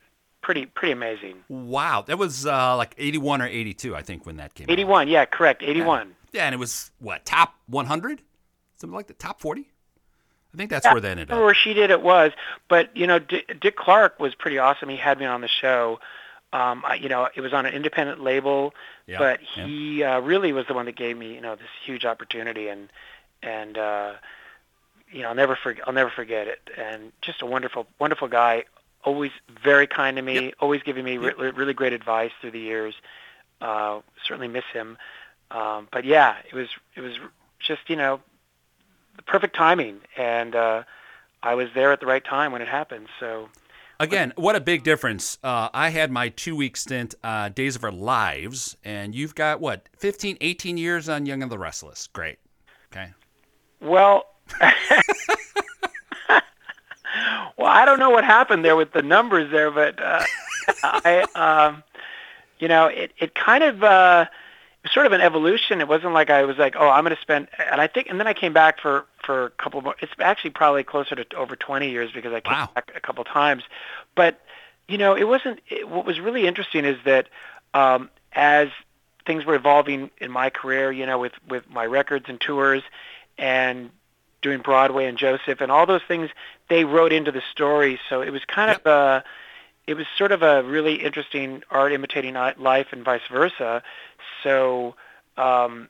pretty 0.41 0.65
pretty 0.65 0.93
amazing. 0.93 1.35
Wow. 1.49 2.03
That 2.07 2.17
was 2.17 2.45
uh, 2.45 2.75
like 2.77 2.95
81 2.97 3.41
or 3.41 3.47
82, 3.47 3.95
I 3.95 4.01
think, 4.01 4.25
when 4.25 4.37
that 4.37 4.55
came 4.55 4.65
out. 4.65 4.71
81, 4.71 5.07
yeah, 5.09 5.25
correct, 5.25 5.61
81. 5.61 6.15
Yeah, 6.31 6.45
and 6.45 6.53
it 6.53 6.57
was 6.57 6.91
what 6.99 7.25
top 7.25 7.55
100, 7.67 8.21
something 8.77 8.95
like 8.95 9.07
the 9.07 9.13
top 9.13 9.39
40. 9.39 9.67
I 10.53 10.57
think 10.57 10.69
that's 10.69 10.85
Yeah, 10.85 10.93
where 10.93 11.01
they 11.01 11.11
ended 11.11 11.31
up. 11.31 11.37
where 11.39 11.53
she 11.53 11.73
did 11.73 11.91
it 11.91 12.01
was, 12.01 12.31
but 12.69 12.95
you 12.95 13.07
know, 13.07 13.19
Dick, 13.19 13.59
Dick 13.59 13.75
Clark 13.75 14.19
was 14.19 14.35
pretty 14.35 14.57
awesome. 14.57 14.87
He 14.89 14.95
had 14.97 15.19
me 15.19 15.25
on 15.25 15.41
the 15.41 15.49
show. 15.49 15.99
Um, 16.53 16.83
I, 16.85 16.95
you 16.95 17.09
know, 17.09 17.27
it 17.35 17.41
was 17.41 17.51
on 17.51 17.65
an 17.65 17.73
independent 17.73 18.21
label, 18.21 18.73
Yeah, 19.07 19.17
but 19.17 19.39
yeah. 19.57 19.65
he 19.65 20.03
uh, 20.03 20.19
really 20.21 20.53
was 20.53 20.65
the 20.67 20.73
one 20.73 20.85
that 20.85 20.95
gave 20.95 21.17
me, 21.17 21.33
you 21.33 21.41
know, 21.41 21.55
this 21.55 21.67
huge 21.85 22.05
opportunity, 22.05 22.69
and 22.69 22.89
and 23.43 23.77
uh, 23.77 24.13
you 25.11 25.21
know, 25.23 25.29
I'll 25.29 25.35
never 25.35 25.57
forget. 25.61 25.85
I'll 25.87 25.93
never 25.93 26.09
forget 26.09 26.47
it. 26.47 26.69
And 26.77 27.11
just 27.21 27.41
a 27.41 27.45
wonderful, 27.45 27.87
wonderful 27.99 28.29
guy. 28.29 28.63
Always 29.03 29.31
very 29.61 29.87
kind 29.87 30.15
to 30.15 30.21
me. 30.23 30.53
Always 30.59 30.81
giving 30.83 31.03
me 31.03 31.17
re- 31.17 31.33
really 31.51 31.73
great 31.73 31.93
advice 31.93 32.31
through 32.39 32.51
the 32.51 32.59
years. 32.59 32.95
Uh, 33.61 33.99
certainly 34.25 34.47
miss 34.47 34.63
him. 34.73 34.97
Um, 35.51 35.87
but 35.91 36.05
yeah, 36.05 36.37
it 36.49 36.53
was 36.53 36.67
it 36.95 37.01
was 37.01 37.13
just 37.59 37.89
you 37.89 37.95
know 37.95 38.19
the 39.15 39.23
perfect 39.23 39.55
timing, 39.55 40.01
and 40.17 40.55
uh, 40.55 40.83
I 41.43 41.55
was 41.55 41.69
there 41.73 41.91
at 41.91 41.99
the 41.99 42.05
right 42.05 42.23
time 42.23 42.51
when 42.51 42.61
it 42.61 42.67
happened. 42.67 43.07
So 43.19 43.49
Again, 43.99 44.33
what 44.35 44.55
a 44.55 44.59
big 44.59 44.83
difference. 44.83 45.37
Uh, 45.41 45.69
I 45.73 45.89
had 45.89 46.11
my 46.11 46.29
two 46.29 46.55
week 46.55 46.75
stint, 46.75 47.15
uh, 47.23 47.49
Days 47.49 47.75
of 47.75 47.83
Our 47.83 47.91
Lives, 47.91 48.75
and 48.83 49.15
you've 49.15 49.35
got 49.35 49.61
what, 49.61 49.87
15, 49.97 50.37
18 50.41 50.77
years 50.77 51.07
on 51.07 51.25
Young 51.25 51.41
and 51.41 51.51
the 51.51 51.57
Restless. 51.57 52.07
Great. 52.07 52.37
Okay. 52.91 53.13
Well, 53.79 54.25
well, 54.59 54.71
I 57.59 57.85
don't 57.85 57.99
know 57.99 58.09
what 58.09 58.25
happened 58.25 58.65
there 58.65 58.75
with 58.75 58.91
the 58.91 59.01
numbers 59.01 59.49
there, 59.51 59.71
but 59.71 60.01
uh, 60.01 60.25
I, 60.83 61.21
um, 61.35 61.83
you 62.59 62.67
know, 62.67 62.87
it 62.87 63.13
it 63.17 63.33
kind 63.33 63.63
of 63.63 63.83
uh, 63.83 64.25
was 64.85 64.93
sort 64.93 65.05
of 65.05 65.11
an 65.11 65.21
evolution. 65.21 65.81
It 65.81 65.87
wasn't 65.87 66.13
like 66.13 66.29
I 66.29 66.43
was 66.45 66.57
like, 66.57 66.75
oh, 66.77 66.89
I'm 66.89 67.03
going 67.03 67.15
to 67.15 67.21
spend, 67.21 67.47
and 67.71 67.81
I 67.81 67.87
think, 67.87 68.07
and 68.09 68.19
then 68.19 68.27
I 68.27 68.33
came 68.33 68.53
back 68.53 68.79
for 68.79 69.05
for 69.25 69.45
a 69.45 69.49
couple 69.51 69.81
more. 69.81 69.95
It's 70.01 70.13
actually 70.19 70.51
probably 70.51 70.83
closer 70.83 71.15
to 71.15 71.35
over 71.35 71.55
20 71.55 71.89
years 71.89 72.11
because 72.13 72.33
I 72.33 72.39
came 72.39 72.53
Wow. 72.53 72.69
back 72.75 72.91
a 72.95 73.01
couple 73.01 73.23
times, 73.25 73.63
but 74.15 74.39
you 74.87 74.97
know, 74.97 75.15
it 75.15 75.27
wasn't. 75.27 75.59
It, 75.69 75.89
what 75.89 76.05
was 76.05 76.19
really 76.19 76.47
interesting 76.47 76.85
is 76.85 76.97
that 77.05 77.27
um, 77.73 78.09
as 78.33 78.69
things 79.25 79.43
were 79.45 79.55
evolving 79.55 80.11
in 80.19 80.31
my 80.31 80.49
career, 80.51 80.91
you 80.91 81.05
know, 81.05 81.19
with 81.19 81.33
with 81.49 81.69
my 81.69 81.85
records 81.85 82.25
and 82.29 82.39
tours, 82.39 82.83
and 83.37 83.89
doing 84.41 84.59
Broadway 84.61 85.05
and 85.07 85.17
Joseph 85.17 85.61
and 85.61 85.71
all 85.71 85.87
those 85.87 86.03
things, 86.07 86.29
they 86.69 86.85
wrote 86.85 87.11
into 87.11 87.31
the 87.31 87.41
story. 87.51 87.99
So 88.09 88.21
it 88.21 88.29
was 88.29 88.45
kind 88.45 88.69
Yep. 88.69 88.85
of 88.85 88.91
a, 88.91 89.23
it 89.87 89.95
was 89.95 90.05
sort 90.17 90.31
of 90.31 90.43
a 90.43 90.63
really 90.63 90.95
interesting 91.03 91.63
art 91.71 91.93
imitating 91.93 92.35
life 92.35 92.87
and 92.91 93.03
vice 93.03 93.21
versa. 93.31 93.81
So 94.43 94.95
um, 95.37 95.89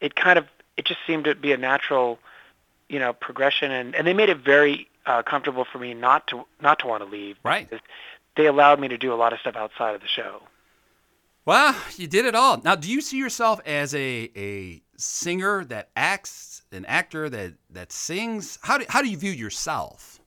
it 0.00 0.14
kind 0.16 0.38
of, 0.38 0.46
it 0.76 0.84
just 0.84 1.00
seemed 1.06 1.24
to 1.24 1.34
be 1.34 1.52
a 1.52 1.56
natural, 1.56 2.18
you 2.88 2.98
know, 2.98 3.12
progression, 3.12 3.70
and, 3.70 3.94
and 3.94 4.06
they 4.06 4.14
made 4.14 4.28
it 4.28 4.38
very 4.38 4.88
uh, 5.06 5.22
comfortable 5.22 5.64
for 5.64 5.78
me 5.78 5.94
not 5.94 6.26
to 6.28 6.44
not 6.60 6.78
to 6.80 6.86
want 6.86 7.02
to 7.02 7.08
leave. 7.08 7.36
Right. 7.44 7.68
They 8.36 8.46
allowed 8.46 8.80
me 8.80 8.88
to 8.88 8.98
do 8.98 9.12
a 9.12 9.16
lot 9.16 9.32
of 9.32 9.40
stuff 9.40 9.56
outside 9.56 9.94
of 9.94 10.00
the 10.00 10.08
show. 10.08 10.42
Well, 11.46 11.76
you 11.96 12.06
did 12.06 12.24
it 12.24 12.34
all. 12.34 12.60
Now, 12.64 12.74
do 12.74 12.90
you 12.90 13.00
see 13.00 13.18
yourself 13.18 13.60
as 13.66 13.94
a, 13.94 14.30
a 14.34 14.82
singer 14.96 15.64
that 15.66 15.90
acts, 15.94 16.62
an 16.72 16.86
actor 16.86 17.28
that, 17.28 17.54
that 17.70 17.92
sings? 17.92 18.58
How 18.62 18.78
do, 18.78 18.86
how 18.88 19.02
do 19.02 19.08
you 19.08 19.16
view 19.18 19.30
yourself? 19.30 20.20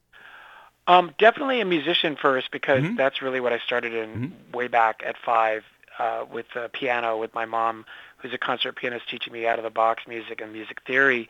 Um, 0.86 1.14
definitely 1.18 1.60
a 1.60 1.66
musician 1.66 2.16
first 2.16 2.52
because 2.52 2.84
Mhm. 2.84 2.96
that's 2.96 3.22
really 3.22 3.40
what 3.40 3.52
I 3.52 3.60
started 3.60 3.94
in 3.94 4.34
way 4.54 4.68
back 4.68 5.02
at 5.06 5.18
five 5.18 5.64
uh, 6.00 6.26
with 6.32 6.46
uh, 6.56 6.68
piano 6.74 7.18
with 7.18 7.34
my 7.34 7.46
mom, 7.46 7.86
who's 8.18 8.34
a 8.34 8.38
concert 8.38 8.74
pianist, 8.76 9.10
teaching 9.10 9.34
me 9.34 9.46
out 9.48 9.60
of 9.60 9.64
the 9.64 9.70
box 9.70 10.04
music 10.08 10.42
and 10.42 10.54
music 10.54 10.82
theory. 10.86 11.30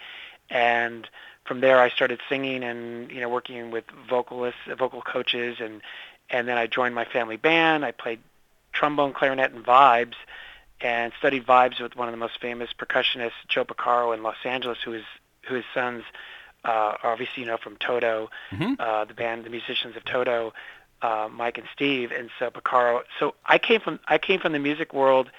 And 0.50 1.08
from 1.46 1.62
there, 1.62 1.80
I 1.80 1.90
started 1.90 2.20
singing 2.30 2.64
and 2.64 3.12
you 3.12 3.22
know 3.22 3.30
working 3.30 3.72
with 3.72 3.86
vocalists, 4.10 4.60
vocal 4.78 5.02
coaches, 5.02 5.58
and 5.60 5.82
and 6.30 6.48
then 6.48 6.58
I 6.58 6.68
joined 6.68 6.96
my 6.96 7.06
family 7.06 7.38
band. 7.38 7.86
I 7.86 7.92
played 7.92 8.20
trombone, 8.74 9.14
clarinet, 9.14 9.54
and 9.54 9.66
vibes, 9.66 10.16
and 10.82 11.12
studied 11.18 11.46
vibes 11.46 11.80
with 11.80 11.96
one 11.96 12.08
of 12.08 12.12
the 12.12 12.18
most 12.18 12.40
famous 12.40 12.70
percussionists, 12.78 13.32
Joe 13.48 13.66
Porcaro, 13.66 14.14
in 14.14 14.24
Los 14.24 14.36
Angeles, 14.44 14.78
who 14.84 14.94
is 14.94 15.04
who 15.44 15.56
his 15.56 15.66
sons 15.74 16.04
uh, 16.66 16.96
are 17.02 17.12
obviously 17.14 17.44
you 17.44 17.48
know 17.48 17.58
from 17.58 17.78
Toto, 17.78 18.30
Mhm. 18.52 18.80
uh, 18.80 19.06
the 19.06 19.14
band, 19.14 19.46
the 19.46 19.50
musicians 19.50 19.96
of 19.96 20.04
Toto, 20.06 20.54
uh, 21.02 21.30
Mike 21.32 21.58
and 21.58 21.68
Steve, 21.74 22.12
and 22.12 22.30
so 22.40 22.50
Porcaro. 22.50 23.02
So 23.20 23.36
I 23.46 23.58
came 23.58 23.82
from 23.82 24.00
I 24.08 24.18
came 24.18 24.40
from 24.40 24.54
the 24.54 24.60
music 24.60 24.94
world, 24.94 25.30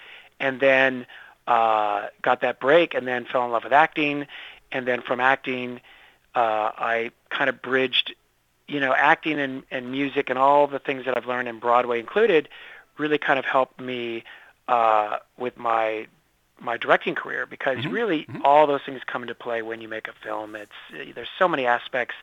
and 0.40 0.60
then 0.60 1.06
uh, 1.46 2.08
got 2.22 2.40
that 2.42 2.60
break, 2.60 2.94
and 2.94 3.06
then 3.06 3.24
fell 3.24 3.44
in 3.44 3.50
love 3.50 3.64
with 3.64 3.72
acting, 3.72 4.26
and 4.72 4.86
then 4.86 5.00
from 5.02 5.20
acting, 5.20 5.80
uh, 6.34 6.70
I 6.76 7.10
kind 7.30 7.48
of 7.48 7.62
bridged, 7.62 8.14
you 8.66 8.80
know, 8.80 8.94
acting 8.94 9.40
and, 9.40 9.62
and 9.70 9.90
music 9.90 10.30
and 10.30 10.38
all 10.38 10.66
the 10.66 10.78
things 10.78 11.04
that 11.06 11.16
I've 11.16 11.26
learned 11.26 11.48
in 11.48 11.58
Broadway 11.58 12.00
included, 12.00 12.48
really 12.98 13.18
kind 13.18 13.38
of 13.38 13.44
helped 13.44 13.80
me 13.80 14.24
uh, 14.68 15.18
with 15.38 15.56
my 15.56 16.06
my 16.60 16.76
directing 16.76 17.14
career 17.14 17.46
because 17.46 17.78
Mhm, 17.78 17.92
really 17.92 18.24
mhm. 18.24 18.40
all 18.44 18.66
those 18.66 18.82
things 18.84 19.00
come 19.06 19.22
into 19.22 19.34
play 19.34 19.62
when 19.62 19.80
you 19.80 19.88
make 19.88 20.08
a 20.08 20.12
film. 20.12 20.56
It's 20.56 21.14
there's 21.14 21.28
so 21.38 21.48
many 21.48 21.66
aspects. 21.66 22.14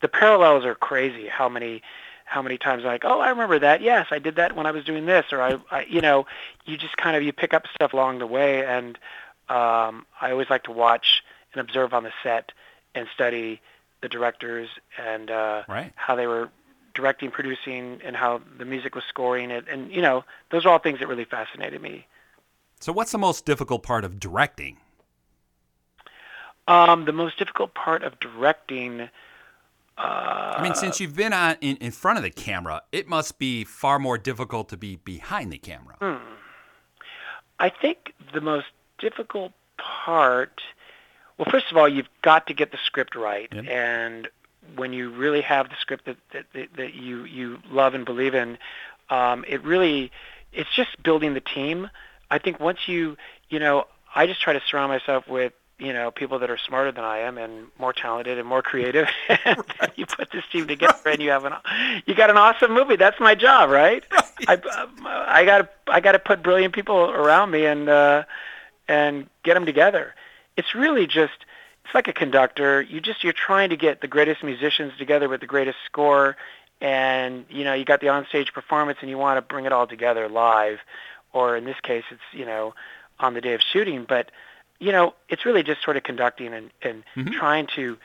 The 0.00 0.08
parallels 0.08 0.64
are 0.64 0.74
crazy. 0.74 1.28
How 1.28 1.48
many 1.48 1.82
how 2.24 2.42
many 2.42 2.58
times 2.58 2.82
I'm 2.82 2.88
like, 2.88 3.04
oh, 3.04 3.20
I 3.20 3.28
remember 3.28 3.58
that. 3.58 3.80
Yes, 3.80 4.08
I 4.10 4.18
did 4.18 4.36
that 4.36 4.56
when 4.56 4.66
I 4.66 4.70
was 4.70 4.84
doing 4.84 5.06
this, 5.06 5.26
or 5.32 5.40
I, 5.40 5.58
I 5.70 5.84
you 5.84 6.00
know, 6.00 6.26
you 6.64 6.76
just 6.76 6.96
kind 6.96 7.16
of 7.16 7.22
you 7.22 7.32
pick 7.32 7.54
up 7.54 7.66
stuff 7.74 7.92
along 7.92 8.18
the 8.18 8.26
way, 8.26 8.64
and 8.64 8.98
um, 9.48 10.06
I 10.20 10.30
always 10.30 10.50
like 10.50 10.64
to 10.64 10.72
watch 10.72 11.22
and 11.52 11.60
observe 11.60 11.92
on 11.94 12.02
the 12.02 12.12
set 12.22 12.52
and 12.94 13.06
study 13.14 13.60
the 14.00 14.08
directors 14.08 14.68
and 14.98 15.30
uh, 15.30 15.62
Right. 15.68 15.92
how 15.96 16.14
they 16.16 16.26
were 16.26 16.50
directing, 16.94 17.30
producing, 17.30 18.00
and 18.04 18.16
how 18.16 18.40
the 18.58 18.64
music 18.64 18.94
was 18.94 19.04
scoring 19.04 19.50
it, 19.50 19.66
and 19.68 19.92
you 19.92 20.02
know, 20.02 20.24
those 20.50 20.64
are 20.64 20.70
all 20.70 20.78
things 20.78 21.00
that 21.00 21.08
really 21.08 21.24
fascinated 21.24 21.80
me. 21.80 22.06
So, 22.80 22.92
what's 22.92 23.12
the 23.12 23.18
most 23.18 23.44
difficult 23.44 23.82
part 23.82 24.04
of 24.04 24.18
directing? 24.18 24.78
Um, 26.66 27.04
the 27.04 27.12
most 27.12 27.38
difficult 27.38 27.74
part 27.74 28.02
of 28.02 28.18
directing. 28.20 29.08
Uh, 29.96 30.54
I 30.56 30.62
mean, 30.62 30.74
since 30.74 31.00
you've 31.00 31.14
been 31.14 31.32
on 31.32 31.56
in, 31.60 31.76
in 31.76 31.92
front 31.92 32.18
of 32.18 32.24
the 32.24 32.30
camera, 32.30 32.82
it 32.90 33.06
must 33.06 33.38
be 33.38 33.64
far 33.64 33.98
more 33.98 34.18
difficult 34.18 34.68
to 34.70 34.76
be 34.76 34.96
behind 34.96 35.52
the 35.52 35.58
camera. 35.58 35.96
Hmm. 36.00 36.34
I 37.58 37.70
think 37.70 38.12
the 38.32 38.40
most 38.40 38.66
difficult 38.98 39.52
part. 39.78 40.60
Well, 41.38 41.46
first 41.50 41.70
of 41.70 41.76
all, 41.76 41.88
you've 41.88 42.08
got 42.22 42.46
to 42.48 42.54
get 42.54 42.72
the 42.72 42.78
script 42.84 43.14
right, 43.14 43.52
and 43.52 44.28
when 44.76 44.92
you 44.92 45.10
really 45.10 45.40
have 45.42 45.68
the 45.68 45.76
script 45.80 46.06
that 46.06 46.16
that, 46.32 46.46
that, 46.54 46.68
that 46.76 46.94
you 46.94 47.24
you 47.24 47.58
love 47.70 47.94
and 47.94 48.04
believe 48.04 48.34
in, 48.34 48.58
um, 49.10 49.44
it 49.46 49.62
really 49.62 50.10
it's 50.52 50.70
just 50.74 51.02
building 51.02 51.34
the 51.34 51.40
team. 51.40 51.90
I 52.30 52.38
think 52.38 52.58
once 52.60 52.88
you 52.88 53.16
you 53.48 53.58
know, 53.58 53.86
I 54.14 54.26
just 54.26 54.40
try 54.40 54.52
to 54.52 54.60
surround 54.68 54.90
myself 54.90 55.28
with 55.28 55.52
you 55.78 55.92
know 55.92 56.10
people 56.10 56.38
that 56.38 56.50
are 56.50 56.58
smarter 56.58 56.92
than 56.92 57.04
I 57.04 57.18
am 57.18 57.36
and 57.36 57.66
more 57.78 57.92
talented 57.92 58.38
and 58.38 58.46
more 58.46 58.62
creative. 58.62 59.08
and 59.44 59.62
then 59.80 59.90
you 59.96 60.06
put 60.06 60.30
this 60.30 60.44
team 60.50 60.66
together, 60.66 60.98
and 61.06 61.20
you 61.20 61.30
have 61.30 61.44
an 61.44 61.54
you 62.06 62.14
got 62.14 62.30
an 62.30 62.36
awesome 62.36 62.72
movie. 62.72 62.96
That's 62.96 63.18
my 63.20 63.34
job, 63.34 63.70
right? 63.70 64.04
I 64.46 64.60
I 65.04 65.44
got 65.44 65.58
to 65.58 65.68
I 65.86 66.00
got 66.00 66.12
to 66.12 66.18
put 66.18 66.42
brilliant 66.42 66.74
people 66.74 67.10
around 67.10 67.50
me 67.50 67.66
and 67.66 67.88
uh, 67.88 68.24
and 68.88 69.28
get 69.42 69.54
them 69.54 69.66
together. 69.66 70.14
It's 70.56 70.74
really 70.74 71.06
just 71.06 71.44
it's 71.84 71.94
like 71.94 72.08
a 72.08 72.12
conductor. 72.12 72.80
You 72.82 73.00
just 73.00 73.24
you're 73.24 73.32
trying 73.32 73.70
to 73.70 73.76
get 73.76 74.00
the 74.00 74.08
greatest 74.08 74.42
musicians 74.42 74.92
together 74.98 75.28
with 75.28 75.40
the 75.40 75.46
greatest 75.46 75.78
score, 75.86 76.36
and 76.80 77.44
you 77.48 77.64
know 77.64 77.74
you 77.74 77.84
got 77.84 78.00
the 78.00 78.08
onstage 78.08 78.52
performance, 78.52 78.98
and 79.00 79.10
you 79.10 79.18
want 79.18 79.36
to 79.36 79.42
bring 79.42 79.64
it 79.64 79.72
all 79.72 79.86
together 79.86 80.28
live, 80.28 80.78
or 81.32 81.56
in 81.56 81.64
this 81.64 81.80
case, 81.82 82.04
it's 82.10 82.22
you 82.32 82.44
know 82.46 82.74
on 83.18 83.34
the 83.34 83.40
day 83.40 83.54
of 83.54 83.60
shooting. 83.60 84.04
But 84.08 84.30
you 84.80 84.92
know 84.92 85.14
it's 85.28 85.44
really 85.44 85.62
just 85.62 85.82
sort 85.82 85.96
of 85.96 86.02
conducting 86.02 86.52
and 86.52 86.70
and 86.82 87.04
Mhm. 87.16 87.32
trying 87.32 87.66
to 87.76 87.96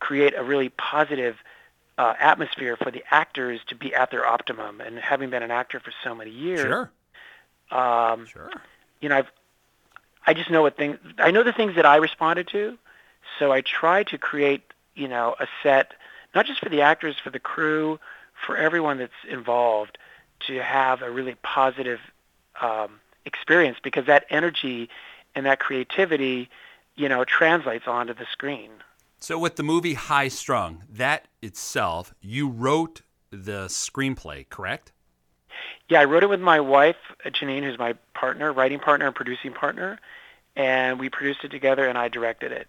create 0.00 0.34
a 0.36 0.42
really 0.42 0.68
positive 0.68 1.36
uh, 1.98 2.14
atmosphere 2.18 2.76
for 2.76 2.90
the 2.90 3.02
actors 3.10 3.60
to 3.68 3.74
be 3.74 3.94
at 3.94 4.10
their 4.10 4.26
optimum. 4.26 4.80
And 4.80 4.98
having 4.98 5.30
been 5.30 5.42
an 5.42 5.50
actor 5.50 5.80
for 5.80 5.92
so 6.04 6.14
many 6.14 6.30
years, 6.30 6.74
Sure, 6.74 6.90
um, 7.70 8.26
sure. 8.26 8.50
you 9.00 9.08
know, 9.08 9.16
I've, 9.18 9.30
I 10.26 10.34
just 10.34 10.50
know 10.50 10.62
what 10.62 10.76
things, 10.76 10.98
I 11.18 11.30
know 11.30 11.42
the 11.42 11.52
things 11.52 11.76
that 11.76 11.86
I 11.86 11.96
responded 11.96 12.48
to. 12.48 12.78
So 13.38 13.52
I 13.52 13.60
try 13.60 14.02
to 14.04 14.18
create, 14.18 14.62
you 14.94 15.08
know, 15.08 15.34
a 15.40 15.46
set, 15.62 15.94
not 16.34 16.46
just 16.46 16.60
for 16.60 16.68
the 16.68 16.82
actors, 16.82 17.16
for 17.22 17.30
the 17.30 17.40
crew, 17.40 17.98
for 18.46 18.56
everyone 18.56 18.98
that's 18.98 19.12
involved 19.28 19.98
to 20.46 20.62
have 20.62 21.00
a 21.02 21.10
really 21.10 21.36
positive 21.42 22.00
um, 22.60 23.00
experience 23.24 23.78
because 23.82 24.06
that 24.06 24.26
energy 24.30 24.88
and 25.36 25.46
that 25.46 25.60
creativity, 25.60 26.48
you 26.96 27.08
know, 27.08 27.24
translates 27.24 27.86
onto 27.86 28.14
the 28.14 28.26
screen. 28.32 28.70
So, 29.20 29.38
with 29.38 29.56
the 29.56 29.62
movie 29.62 29.94
High 29.94 30.28
Strung, 30.28 30.82
that 30.90 31.28
itself, 31.40 32.12
you 32.20 32.48
wrote 32.48 33.02
the 33.30 33.66
screenplay, 33.66 34.48
correct? 34.48 34.92
Yeah, 35.88 36.00
I 36.00 36.04
wrote 36.04 36.22
it 36.22 36.28
with 36.28 36.40
my 36.40 36.58
wife, 36.60 36.96
Janine, 37.24 37.62
who's 37.62 37.78
my 37.78 37.94
partner, 38.14 38.52
writing 38.52 38.78
partner 38.80 39.06
and 39.06 39.14
producing 39.14 39.52
partner, 39.52 39.98
and 40.56 40.98
we 40.98 41.08
produced 41.08 41.44
it 41.44 41.50
together 41.50 41.86
and 41.86 41.96
I 41.96 42.08
directed 42.08 42.52
it. 42.52 42.68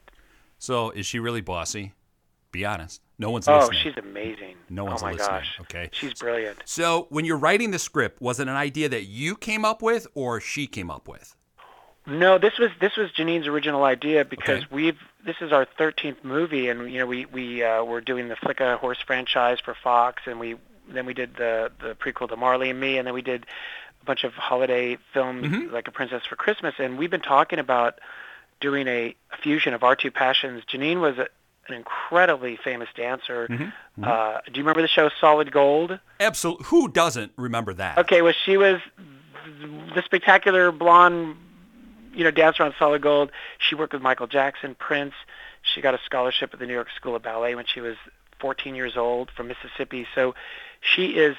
So, 0.59 0.91
is 0.91 1.05
she 1.05 1.19
really 1.19 1.41
bossy? 1.41 1.93
Be 2.51 2.63
honest. 2.65 3.01
No 3.19 3.29
one's 3.31 3.47
Oh, 3.47 3.57
listening. 3.57 3.79
she's 3.83 3.97
amazing. 3.97 4.55
No 4.69 4.85
one's 4.85 5.01
oh 5.01 5.05
my 5.07 5.11
listening, 5.13 5.29
gosh. 5.39 5.57
okay? 5.61 5.89
She's 5.91 6.13
brilliant. 6.13 6.59
So, 6.65 7.07
when 7.09 7.25
you're 7.25 7.37
writing 7.37 7.71
the 7.71 7.79
script, 7.79 8.21
was 8.21 8.39
it 8.39 8.47
an 8.47 8.55
idea 8.55 8.87
that 8.89 9.03
you 9.03 9.35
came 9.35 9.65
up 9.65 9.81
with 9.81 10.07
or 10.13 10.39
she 10.39 10.65
came 10.67 10.89
up 10.89 11.07
with? 11.07 11.35
No, 12.07 12.37
this 12.37 12.57
was 12.57 12.69
this 12.79 12.95
was 12.95 13.11
Janine's 13.11 13.47
original 13.47 13.83
idea 13.83 14.23
because 14.25 14.63
Okay. 14.63 14.67
we've 14.71 14.97
this 15.25 15.35
is 15.41 15.51
our 15.51 15.65
13th 15.77 16.23
movie 16.23 16.69
and 16.69 16.89
you 16.91 16.99
know 16.99 17.05
we 17.05 17.25
we 17.25 17.63
uh, 17.63 17.83
were 17.83 17.99
doing 18.01 18.29
the 18.29 18.35
Flicka 18.35 18.77
Horse 18.79 18.99
franchise 19.05 19.59
for 19.63 19.75
Fox 19.83 20.23
and 20.25 20.39
we 20.39 20.55
then 20.89 21.05
we 21.05 21.13
did 21.13 21.35
the 21.35 21.69
the 21.81 21.95
prequel 21.95 22.29
to 22.29 22.37
Marley 22.37 22.69
and 22.69 22.79
Me 22.79 22.97
and 22.97 23.05
then 23.05 23.13
we 23.13 23.21
did 23.21 23.45
a 24.01 24.05
bunch 24.05 24.23
of 24.23 24.33
holiday 24.33 24.97
films 25.13 25.45
Mhm. 25.47 25.71
like 25.73 25.87
A 25.89 25.91
Princess 25.91 26.23
for 26.25 26.37
Christmas 26.37 26.75
and 26.79 26.97
we've 26.97 27.11
been 27.11 27.19
talking 27.21 27.59
about 27.59 27.99
doing 28.61 28.87
a, 28.87 29.13
a 29.33 29.37
fusion 29.43 29.73
of 29.73 29.83
our 29.83 29.95
two 29.95 30.09
passions. 30.09 30.63
Janine 30.71 31.01
was 31.01 31.17
a, 31.17 31.27
an 31.67 31.73
incredibly 31.75 32.55
famous 32.55 32.87
dancer. 32.95 33.47
Mhm. 33.49 33.73
Uh, 34.01 34.39
do 34.45 34.53
you 34.53 34.63
remember 34.63 34.81
the 34.81 34.87
show 34.87 35.09
Solid 35.19 35.51
Gold? 35.51 35.99
Absolutely. 36.21 36.65
Who 36.67 36.87
doesn't 36.87 37.33
remember 37.35 37.73
that? 37.73 37.97
Okay, 37.97 38.21
well, 38.21 38.33
she 38.45 38.55
was 38.55 38.79
the 39.93 40.01
spectacular 40.05 40.71
blonde, 40.71 41.35
you 42.17 42.23
know, 42.23 42.31
dancer 42.31 42.63
on 42.63 42.73
Solid 42.79 43.01
Gold. 43.01 43.31
She 43.59 43.75
worked 43.75 43.93
with 43.93 44.01
Michael 44.01 44.27
Jackson, 44.27 44.75
Prince. 44.75 45.13
She 45.61 45.81
got 45.81 45.93
a 45.93 45.99
scholarship 46.03 46.49
at 46.51 46.59
the 46.59 46.65
New 46.65 46.73
York 46.73 46.87
School 46.95 47.15
of 47.15 47.21
Ballet 47.21 47.53
when 47.53 47.65
she 47.65 47.79
was 47.79 47.95
14 48.39 48.73
years 48.73 48.97
old 48.97 49.29
from 49.35 49.47
Mississippi. 49.47 50.07
So 50.15 50.33
she 50.81 51.11
is 51.11 51.35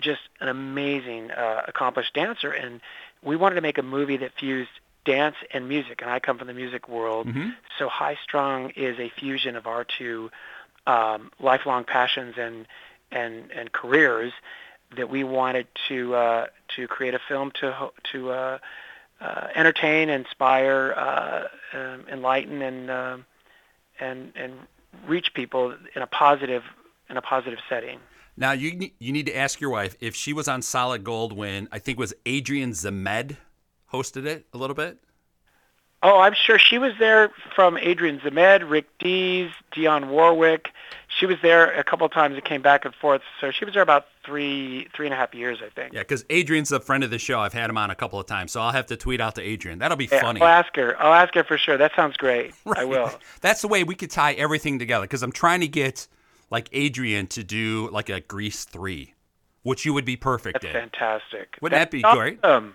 just 0.00 0.22
an 0.40 0.48
amazing, 0.48 1.30
uh, 1.30 1.62
accomplished 1.68 2.12
dancer. 2.12 2.50
And 2.50 2.80
we 3.22 3.36
wanted 3.36 3.54
to 3.54 3.60
make 3.60 3.78
a 3.78 3.82
movie 3.82 4.16
that 4.16 4.32
fused 4.38 4.70
dance 5.04 5.36
and 5.52 5.68
music. 5.68 6.02
And 6.02 6.10
I 6.10 6.18
come 6.18 6.38
from 6.38 6.48
the 6.48 6.54
music 6.54 6.88
world. 6.88 7.28
Mhm. 7.28 7.54
So 7.78 7.88
High 7.88 8.18
Strung 8.24 8.70
is 8.70 8.98
a 8.98 9.08
fusion 9.10 9.54
of 9.54 9.66
our 9.68 9.84
two 9.84 10.30
um, 10.88 11.30
lifelong 11.40 11.84
passions 11.84 12.34
and 12.38 12.66
and 13.12 13.50
and 13.52 13.72
careers 13.72 14.32
that 14.96 15.08
we 15.08 15.24
wanted 15.24 15.66
to 15.88 16.14
uh, 16.14 16.46
to 16.74 16.88
create 16.88 17.14
a 17.14 17.20
film 17.28 17.50
to 17.60 17.90
to 18.12 18.30
uh, 18.30 18.58
uh, 19.20 19.48
entertain, 19.54 20.08
inspire, 20.08 20.94
uh, 20.96 21.48
um, 21.72 22.04
enlighten, 22.10 22.62
and 22.62 22.90
um 22.90 23.24
and 24.00 24.32
and 24.36 24.52
reach 25.06 25.34
people 25.34 25.74
in 25.94 26.02
a 26.02 26.06
positive 26.06 26.62
in 27.08 27.16
a 27.16 27.22
positive 27.22 27.58
setting. 27.68 28.00
Now, 28.36 28.52
you, 28.52 28.90
you 28.98 29.12
need 29.12 29.26
to 29.26 29.36
ask 29.36 29.60
your 29.60 29.70
wife 29.70 29.96
if 29.98 30.14
she 30.14 30.34
was 30.34 30.46
on 30.46 30.60
Solid 30.60 31.04
Gold 31.04 31.32
when 31.32 31.68
I 31.72 31.78
think 31.78 31.96
it 31.96 32.00
was 32.00 32.12
Adrian 32.26 32.72
Zmed 32.72 33.38
hosted 33.90 34.26
it 34.26 34.46
a 34.52 34.58
little 34.58 34.76
bit. 34.76 34.98
Oh, 36.02 36.20
I'm 36.20 36.34
sure 36.34 36.58
she 36.58 36.76
was 36.76 36.92
there 36.98 37.30
from 37.54 37.78
Adrian 37.78 38.20
Zmed, 38.20 38.68
Rick 38.68 38.86
Dees, 38.98 39.50
Dionne 39.72 40.08
Warwick. 40.08 40.70
She 41.18 41.26
was 41.26 41.36
there 41.42 41.72
a 41.72 41.82
couple 41.82 42.04
of 42.06 42.12
times 42.12 42.34
and 42.34 42.44
came 42.44 42.60
back 42.62 42.84
and 42.84 42.94
forth. 42.94 43.22
So 43.40 43.50
she 43.50 43.64
was 43.64 43.72
there 43.74 43.82
about 43.82 44.06
three 44.24 44.86
three 44.94 45.06
and 45.06 45.14
a 45.14 45.16
half 45.16 45.34
years, 45.34 45.58
I 45.64 45.70
think. 45.70 45.92
Yeah, 45.94 46.00
because 46.00 46.24
Adrian's 46.28 46.72
a 46.72 46.80
friend 46.80 47.02
of 47.04 47.10
the 47.10 47.18
show. 47.18 47.40
I've 47.40 47.52
had 47.54 47.70
him 47.70 47.78
on 47.78 47.90
a 47.90 47.94
couple 47.94 48.20
of 48.20 48.26
times, 48.26 48.52
so 48.52 48.60
I'll 48.60 48.72
have 48.72 48.86
to 48.86 48.96
tweet 48.96 49.20
out 49.20 49.34
to 49.36 49.42
Adrian. 49.42 49.78
That'll 49.78 49.96
be 49.96 50.08
Yeah, 50.10 50.20
funny. 50.20 50.40
I'll 50.40 50.46
ask 50.48 50.74
her. 50.76 51.00
I'll 51.00 51.14
ask 51.14 51.34
her 51.34 51.44
for 51.44 51.56
sure. 51.56 51.76
That 51.78 51.92
sounds 51.96 52.16
great. 52.16 52.52
I 52.76 52.84
will. 52.84 53.10
That's 53.40 53.62
the 53.62 53.68
way 53.68 53.82
we 53.84 53.94
could 53.94 54.10
tie 54.10 54.34
everything 54.34 54.78
together. 54.78 55.04
Because 55.04 55.22
I'm 55.22 55.32
trying 55.32 55.60
to 55.60 55.68
get 55.68 56.06
like 56.50 56.68
Adrian 56.72 57.26
to 57.28 57.42
do 57.42 57.88
like 57.92 58.08
a 58.10 58.20
Grease 58.20 58.64
three, 58.64 59.14
which 59.62 59.84
you 59.86 59.94
would 59.94 60.04
be 60.04 60.16
perfect 60.16 60.60
That's 60.62 60.66
in. 60.66 60.72
fantastic. 60.90 61.56
Wouldn't 61.62 61.78
that 61.78 61.90
That's 61.90 62.12
be 62.12 62.16
great? 62.18 62.72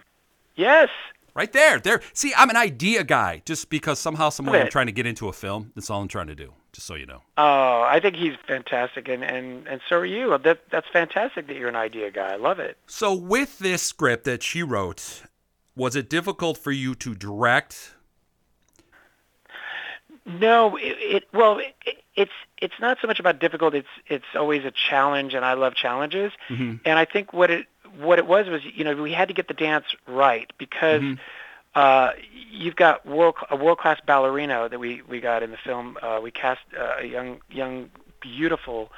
Yes. 0.55 0.89
Right 1.33 1.53
there, 1.53 1.79
there. 1.79 2.01
See, 2.13 2.33
I'm 2.35 2.49
an 2.49 2.57
idea 2.57 3.03
guy. 3.05 3.41
Just 3.45 3.69
because 3.69 3.99
somehow, 3.99 4.29
some 4.29 4.45
way, 4.47 4.61
I'm 4.61 4.69
trying 4.69 4.87
to 4.87 4.91
get 4.91 5.05
into 5.05 5.29
a 5.29 5.33
film. 5.33 5.71
That's 5.75 5.89
all 5.89 6.01
I'm 6.01 6.09
trying 6.09 6.27
to 6.27 6.35
do. 6.35 6.53
Just 6.73 6.87
so 6.87 6.95
you 6.95 7.05
know. 7.05 7.21
Oh, 7.37 7.81
I 7.81 7.99
think 7.99 8.15
he's 8.15 8.35
fantastic, 8.47 9.09
and 9.09 9.23
and 9.23 9.67
and 9.67 9.81
so 9.89 9.97
are 9.97 10.05
you. 10.05 10.37
That 10.37 10.61
that's 10.69 10.87
fantastic 10.87 11.47
that 11.47 11.55
you're 11.57 11.67
an 11.67 11.75
idea 11.75 12.11
guy. 12.11 12.33
I 12.33 12.35
love 12.37 12.59
it. 12.59 12.77
So, 12.87 13.13
with 13.13 13.59
this 13.59 13.81
script 13.81 14.23
that 14.23 14.41
she 14.41 14.63
wrote, 14.63 15.23
was 15.75 15.97
it 15.97 16.09
difficult 16.09 16.57
for 16.57 16.71
you 16.71 16.95
to 16.95 17.13
direct? 17.13 17.95
No, 20.25 20.77
it, 20.77 20.95
it 20.99 21.23
well, 21.33 21.57
it, 21.59 21.75
it's 22.15 22.31
it's 22.61 22.79
not 22.79 22.99
so 23.01 23.07
much 23.07 23.19
about 23.19 23.39
difficult. 23.39 23.73
It's 23.73 23.87
it's 24.07 24.25
always 24.35 24.63
a 24.63 24.71
challenge, 24.71 25.33
and 25.33 25.43
I 25.43 25.53
love 25.53 25.75
challenges. 25.75 26.31
Mhm. 26.49 26.79
And 26.85 26.97
I 26.99 27.03
think 27.05 27.33
what 27.33 27.51
it 27.51 27.67
what 27.99 28.17
it 28.19 28.27
was 28.27 28.47
was 28.47 28.61
you 28.63 28.85
know 28.85 28.95
we 28.95 29.11
had 29.11 29.27
to 29.27 29.33
get 29.33 29.47
the 29.49 29.53
dance 29.53 29.85
right 30.07 30.51
because 30.57 31.01
Mhm. 31.01 31.19
Uh, 31.75 32.11
you've 32.51 32.75
got 32.75 33.05
world 33.05 33.35
a 33.49 33.55
world 33.55 33.77
class 33.77 33.99
ballerino 34.07 34.69
that 34.69 34.79
we 34.79 35.01
we 35.07 35.19
got 35.21 35.41
in 35.43 35.51
the 35.51 35.57
film. 35.57 35.97
Uh, 36.01 36.19
we 36.21 36.31
cast 36.31 36.61
uh, 36.77 36.95
a 36.99 37.05
young 37.05 37.39
young 37.49 37.89
beautiful 38.19 38.91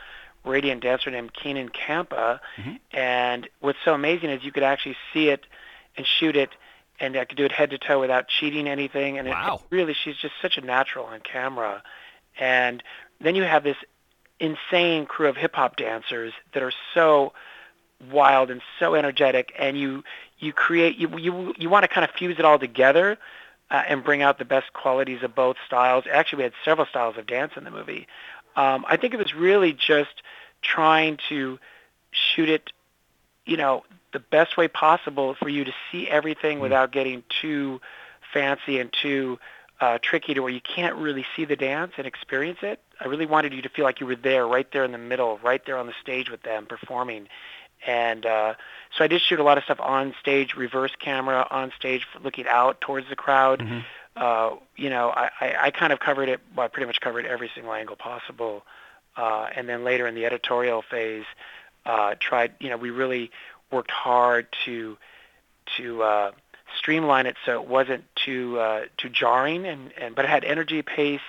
radiant 0.43 0.81
dancer 0.81 1.09
named 1.11 1.31
Keenan 1.33 1.69
Kampa, 1.69 2.39
Mm-hmm. 2.57 2.73
and 2.91 3.47
what's 3.61 3.77
so 3.85 3.93
amazing 3.93 4.29
is 4.31 4.43
you 4.43 4.51
could 4.51 4.63
actually 4.63 4.97
see 5.13 5.29
it 5.29 5.45
and 5.95 6.05
shoot 6.05 6.35
it, 6.35 6.49
and 6.99 7.15
I 7.15 7.25
could 7.25 7.37
do 7.37 7.45
it 7.45 7.51
head 7.51 7.69
to 7.69 7.77
toe 7.77 7.99
without 7.99 8.27
cheating 8.27 8.67
anything. 8.67 9.17
And 9.19 9.27
it- 9.27 9.31
it, 9.71 9.75
really, 9.75 9.93
she's 9.93 10.17
just 10.17 10.33
such 10.41 10.57
a 10.57 10.61
natural 10.61 11.05
on 11.05 11.19
camera. 11.21 11.83
And 12.39 12.81
then 13.21 13.35
you 13.35 13.43
have 13.43 13.63
this 13.63 13.77
insane 14.39 15.05
crew 15.05 15.27
of 15.29 15.37
hip 15.37 15.55
hop 15.55 15.75
dancers 15.77 16.33
that 16.53 16.63
are 16.63 16.73
so 16.93 17.33
wild 18.11 18.49
and 18.51 18.61
so 18.79 18.95
energetic, 18.95 19.53
and 19.57 19.79
you 19.79 20.03
you 20.43 20.53
create 20.53 20.97
you 20.97 21.17
you 21.17 21.53
you 21.57 21.69
want 21.69 21.83
to 21.83 21.87
kind 21.87 22.03
of 22.03 22.11
fuse 22.11 22.37
it 22.39 22.45
all 22.45 22.59
together. 22.59 23.17
Uh, 23.71 23.81
and 23.87 24.03
bring 24.03 24.21
out 24.21 24.37
the 24.37 24.45
best 24.45 24.71
qualities 24.73 25.23
of 25.23 25.33
both 25.33 25.55
styles. 25.65 26.03
Actually, 26.11 26.37
we 26.37 26.43
had 26.43 26.53
several 26.63 26.85
styles 26.85 27.17
of 27.17 27.25
dance 27.25 27.53
in 27.55 27.63
the 27.63 27.71
movie. 27.71 28.07
Um, 28.55 28.85
I 28.87 28.97
think 28.97 29.15
it 29.15 29.17
was 29.17 29.33
really 29.33 29.73
just 29.73 30.21
trying 30.61 31.17
to 31.29 31.57
shoot 32.11 32.49
it, 32.49 32.71
you 33.45 33.57
know, 33.57 33.83
the 34.11 34.19
best 34.19 34.57
way 34.57 34.67
possible 34.67 35.33
for 35.33 35.49
you 35.49 35.63
to 35.63 35.73
see 35.91 36.07
everything 36.07 36.59
without 36.59 36.91
getting 36.91 37.23
too 37.41 37.81
fancy 38.31 38.79
and 38.79 38.93
too 38.93 39.39
uh, 39.81 39.97
tricky 40.01 40.33
to 40.35 40.41
where 40.41 40.51
you 40.51 40.61
can't 40.61 40.95
really 40.95 41.25
see 41.35 41.45
the 41.45 41.55
dance 41.55 41.93
and 41.97 42.05
experience 42.05 42.59
it. 42.61 42.79
I 43.01 43.05
really 43.07 43.25
wanted 43.25 43.53
you 43.53 43.61
to 43.63 43.69
feel 43.69 43.85
like 43.85 43.99
you 43.99 44.05
were 44.05 44.15
there, 44.15 44.47
right 44.47 44.71
there 44.71 44.83
in 44.83 44.91
the 44.91 44.97
middle, 44.97 45.39
right 45.43 45.65
there 45.65 45.77
on 45.77 45.87
the 45.87 45.93
stage 46.01 46.29
with 46.29 46.43
them 46.43 46.67
performing. 46.67 47.27
And 47.85 48.25
uh, 48.25 48.53
so 48.97 49.03
I 49.03 49.07
did 49.07 49.21
shoot 49.21 49.39
a 49.39 49.43
lot 49.43 49.57
of 49.57 49.63
stuff 49.63 49.79
on 49.79 50.13
stage, 50.19 50.55
reverse 50.55 50.91
camera, 50.99 51.47
on 51.49 51.71
stage, 51.77 52.05
looking 52.23 52.47
out 52.47 52.81
towards 52.81 53.09
the 53.09 53.15
crowd. 53.15 53.59
Mm-hmm. 53.59 53.79
Uh, 54.15 54.57
you 54.75 54.89
know, 54.89 55.09
I, 55.09 55.29
I, 55.41 55.55
I 55.63 55.71
kind 55.71 55.91
of 55.91 55.99
covered 55.99 56.29
it. 56.29 56.39
Well, 56.55 56.65
I 56.65 56.69
pretty 56.69 56.85
much 56.85 57.01
covered 57.01 57.25
every 57.25 57.49
single 57.53 57.73
angle 57.73 57.95
possible. 57.95 58.63
Uh, 59.15 59.47
and 59.55 59.67
then 59.67 59.83
later 59.83 60.07
in 60.07 60.15
the 60.15 60.25
editorial 60.25 60.81
phase, 60.81 61.25
uh, 61.85 62.15
tried. 62.19 62.53
You 62.59 62.69
know, 62.69 62.77
we 62.77 62.89
really 62.89 63.31
worked 63.71 63.91
hard 63.91 64.47
to 64.65 64.97
to 65.77 66.03
uh, 66.03 66.31
streamline 66.77 67.25
it 67.25 67.35
so 67.45 67.61
it 67.61 67.67
wasn't 67.67 68.03
too 68.15 68.59
uh, 68.59 68.85
too 68.97 69.09
jarring, 69.09 69.65
and, 69.65 69.91
and 69.99 70.15
but 70.15 70.25
it 70.25 70.29
had 70.29 70.43
energy, 70.43 70.81
pace. 70.81 71.21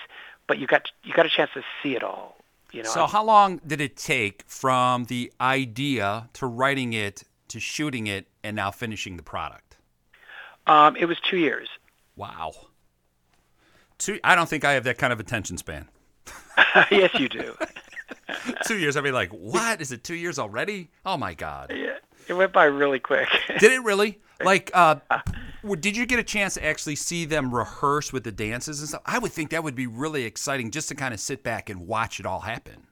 But 0.46 0.58
you 0.58 0.66
got 0.66 0.90
you 1.02 1.12
got 1.12 1.26
a 1.26 1.30
chance 1.30 1.50
to 1.54 1.62
see 1.82 1.96
it 1.96 2.02
all. 2.02 2.36
You 2.74 2.82
know, 2.82 2.90
So, 2.90 3.06
how 3.06 3.22
long 3.24 3.60
did 3.66 3.80
it 3.80 3.96
take 3.96 4.42
from 4.48 5.04
the 5.04 5.32
idea 5.40 6.28
to 6.34 6.46
writing 6.46 6.92
it 6.92 7.22
to 7.48 7.60
shooting 7.60 8.06
it 8.08 8.26
and 8.42 8.56
now 8.56 8.70
finishing 8.70 9.16
the 9.16 9.22
product? 9.22 9.76
um, 10.66 10.96
it 10.96 11.04
was 11.06 11.18
two 11.20 11.36
years. 11.36 11.68
Wow. 12.16 12.52
Two, 13.98 14.18
I 14.24 14.34
don't 14.34 14.48
think 14.48 14.64
I 14.64 14.72
have 14.72 14.84
that 14.84 14.98
kind 14.98 15.12
of 15.12 15.20
attention 15.20 15.56
span. 15.58 15.88
yes, 16.90 17.14
you 17.14 17.28
do. 17.28 17.54
two 18.66 18.78
years, 18.78 18.96
I'd 18.96 19.04
be 19.04 19.12
like, 19.12 19.30
what? 19.30 19.80
Is 19.80 19.92
it 19.92 20.02
two 20.02 20.14
years 20.14 20.38
already? 20.38 20.90
Oh 21.06 21.16
my 21.16 21.34
God. 21.34 21.72
Yeah, 21.74 21.98
it 22.28 22.32
went 22.34 22.52
by 22.52 22.64
really 22.64 22.98
quick. 22.98 23.28
Did 23.58 23.72
it 23.72 23.82
really? 23.84 24.20
Like, 24.44 24.72
uh, 24.74 24.96
w- 25.08 25.38
did 25.80 25.96
you 25.96 26.06
get 26.06 26.18
a 26.18 26.24
chance 26.24 26.54
to 26.54 26.64
actually 26.64 26.96
see 26.96 27.24
them 27.24 27.54
rehearse 27.54 28.12
with 28.12 28.24
the 28.24 28.32
dances 28.32 28.80
and 28.80 28.88
stuff? 28.88 29.02
I 29.06 29.18
would 29.18 29.32
think 29.32 29.50
that 29.50 29.64
would 29.64 29.74
be 29.74 29.86
really 29.86 30.24
exciting 30.24 30.70
just 30.70 30.88
to 30.88 30.94
kind 30.94 31.14
of 31.14 31.20
sit 31.20 31.42
back 31.42 31.70
and 31.70 31.86
watch 31.86 32.20
it 32.20 32.26
all 32.26 32.40
happen. 32.40 32.86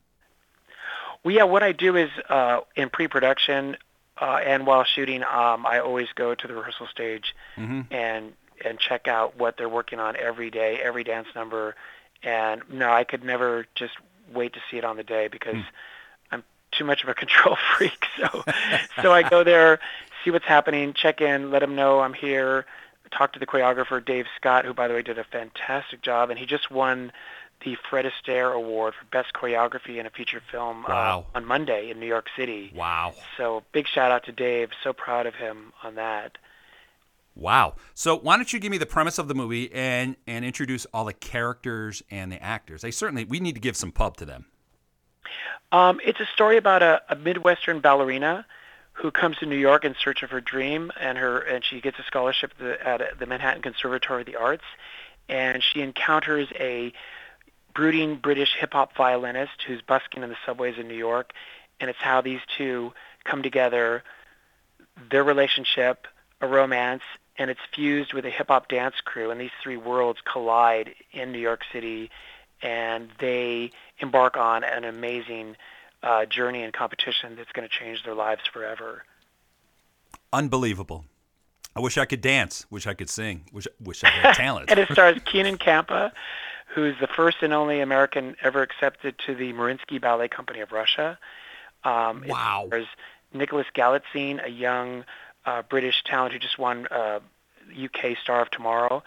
Well, 1.24 1.34
yeah, 1.34 1.44
what 1.44 1.62
I 1.62 1.72
do 1.72 1.96
is 1.96 2.10
uh, 2.28 2.60
in 2.74 2.90
pre-production 2.90 3.76
uh, 4.20 4.40
and 4.44 4.66
while 4.66 4.84
shooting, 4.84 5.22
um, 5.22 5.66
I 5.66 5.80
always 5.80 6.08
go 6.14 6.34
to 6.34 6.46
the 6.46 6.54
rehearsal 6.54 6.86
stage 6.86 7.34
and 7.90 8.32
and 8.64 8.78
check 8.78 9.08
out 9.08 9.36
what 9.36 9.56
they're 9.56 9.68
working 9.68 9.98
on 9.98 10.14
every 10.16 10.48
day, 10.48 10.78
every 10.80 11.02
dance 11.02 11.26
number. 11.34 11.74
And 12.22 12.62
no, 12.70 12.92
I 12.92 13.02
could 13.02 13.24
never 13.24 13.66
just 13.74 13.94
wait 14.32 14.52
to 14.52 14.60
see 14.70 14.76
it 14.78 14.84
on 14.84 14.96
the 14.96 15.02
day 15.02 15.26
because 15.26 15.56
I'm 16.30 16.44
too 16.70 16.84
much 16.84 17.02
of 17.02 17.08
a 17.08 17.14
control 17.22 17.56
freak. 17.76 18.06
So 18.18 18.44
so 19.02 19.12
I 19.12 19.28
go 19.28 19.42
there, 19.42 19.80
see 20.24 20.30
what's 20.30 20.44
happening, 20.46 20.92
check 20.94 21.20
in, 21.20 21.50
let 21.50 21.60
them 21.60 21.74
know 21.74 22.00
I'm 22.00 22.14
here. 22.14 22.66
Talk 23.10 23.34
to 23.34 23.38
the 23.38 23.46
choreographer 23.46 24.02
Dave 24.04 24.26
Scott, 24.36 24.64
who 24.64 24.72
by 24.72 24.88
the 24.88 24.94
way 24.94 25.02
did 25.02 25.18
a 25.18 25.24
fantastic 25.24 26.00
job, 26.02 26.30
and 26.30 26.38
he 26.38 26.46
just 26.46 26.70
won 26.70 27.12
the 27.64 27.76
Fred 27.88 28.06
Astaire 28.06 28.52
Award 28.54 28.94
for 28.94 29.04
Best 29.06 29.34
Choreography 29.34 29.98
in 29.98 30.06
a 30.06 30.10
Feature 30.10 30.42
Film 30.50 30.84
Wow. 30.88 31.26
uh, 31.34 31.36
on 31.36 31.44
Monday 31.44 31.90
in 31.90 32.00
New 32.00 32.06
York 32.06 32.26
City. 32.36 32.72
Wow. 32.74 33.14
So 33.36 33.62
big 33.72 33.86
shout 33.86 34.10
out 34.10 34.24
to 34.24 34.32
Dave. 34.32 34.70
So 34.82 34.92
proud 34.92 35.26
of 35.26 35.34
him 35.34 35.72
on 35.84 35.94
that. 35.96 36.38
Wow. 37.34 37.74
So 37.94 38.16
why 38.16 38.36
don't 38.36 38.52
you 38.52 38.58
give 38.58 38.70
me 38.70 38.78
the 38.78 38.86
premise 38.86 39.18
of 39.18 39.28
the 39.28 39.34
movie 39.34 39.72
and 39.72 40.16
and 40.26 40.44
introduce 40.44 40.86
all 40.86 41.04
the 41.04 41.12
characters 41.12 42.02
and 42.10 42.32
the 42.32 42.42
actors? 42.42 42.82
They 42.82 42.90
certainly 42.90 43.24
we 43.24 43.40
need 43.40 43.54
to 43.54 43.60
give 43.60 43.76
some 43.76 43.92
pub 43.92 44.16
to 44.18 44.24
them. 44.24 44.46
Um, 45.70 46.00
it's 46.04 46.20
a 46.20 46.26
story 46.26 46.58
about 46.58 46.82
a, 46.82 47.00
a 47.08 47.16
Midwestern 47.16 47.80
ballerina 47.80 48.44
who 48.94 49.10
comes 49.10 49.38
to 49.38 49.46
New 49.46 49.56
York 49.56 49.84
in 49.84 49.94
search 50.02 50.22
of 50.22 50.30
her 50.30 50.40
dream, 50.40 50.92
and 51.00 51.16
her 51.18 51.38
and 51.40 51.64
she 51.64 51.80
gets 51.80 51.98
a 51.98 52.02
scholarship 52.04 52.52
at 52.84 53.18
the, 53.18 53.26
Manhattan 53.26 53.62
Conservatory 53.62 54.22
of 54.22 54.26
the 54.26 54.36
Arts, 54.36 54.64
and 55.28 55.62
she 55.62 55.80
encounters 55.80 56.48
a 56.58 56.92
brooding 57.74 58.16
British 58.16 58.54
hip 58.58 58.72
hop 58.72 58.94
violinist 58.96 59.62
who's 59.66 59.80
busking 59.80 60.22
in 60.22 60.28
the 60.28 60.36
subways 60.44 60.76
in 60.78 60.88
New 60.88 60.96
York, 60.96 61.32
and 61.80 61.88
it's 61.88 61.98
how 62.00 62.20
these 62.20 62.40
two 62.56 62.92
come 63.24 63.42
together, 63.42 64.02
their 65.10 65.24
relationship, 65.24 66.06
a 66.40 66.46
romance, 66.46 67.02
and 67.38 67.50
it's 67.50 67.60
fused 67.74 68.12
with 68.12 68.26
a 68.26 68.30
hip 68.30 68.48
hop 68.48 68.68
dance 68.68 68.96
crew, 69.04 69.30
and 69.30 69.40
these 69.40 69.50
three 69.62 69.76
worlds 69.78 70.20
collide 70.30 70.94
in 71.12 71.32
New 71.32 71.38
York 71.38 71.62
City, 71.72 72.10
and 72.60 73.08
they 73.18 73.70
embark 73.98 74.36
on 74.36 74.64
an 74.64 74.84
amazing 74.84 75.56
uh, 76.02 76.24
journey 76.26 76.62
and 76.62 76.72
competition 76.72 77.36
that's 77.36 77.52
going 77.52 77.68
to 77.68 77.74
change 77.74 78.02
their 78.04 78.14
lives 78.14 78.42
forever. 78.52 79.04
Unbelievable. 80.32 81.04
I 81.76 81.80
wish 81.80 81.96
I 81.96 82.04
could 82.04 82.20
dance. 82.20 82.66
Wish 82.70 82.86
I 82.86 82.94
could 82.94 83.08
sing. 83.08 83.44
Wish 83.52 83.66
wish 83.80 84.04
I 84.04 84.08
had 84.10 84.34
talent. 84.36 84.70
and 84.70 84.78
it 84.78 84.90
stars 84.90 85.18
Keenan 85.24 85.56
Kampa, 85.58 86.12
who's 86.74 86.94
the 87.00 87.06
first 87.06 87.38
and 87.42 87.52
only 87.52 87.80
American 87.80 88.36
ever 88.42 88.62
accepted 88.62 89.18
to 89.26 89.34
the 89.34 89.52
Mariinsky 89.52 90.00
Ballet 90.00 90.28
Company 90.28 90.60
of 90.60 90.72
Russia. 90.72 91.18
Um, 91.84 92.24
Wow. 92.26 92.64
It 92.64 92.68
stars 92.68 92.86
Nicholas 93.32 93.66
Galitzine, 93.74 94.44
a 94.44 94.50
young 94.50 95.04
uh, 95.46 95.62
British 95.62 96.02
talent 96.04 96.32
who 96.34 96.38
just 96.38 96.58
won 96.58 96.86
uh, 96.90 97.20
UK 97.82 98.18
Star 98.22 98.42
of 98.42 98.50
Tomorrow. 98.50 99.02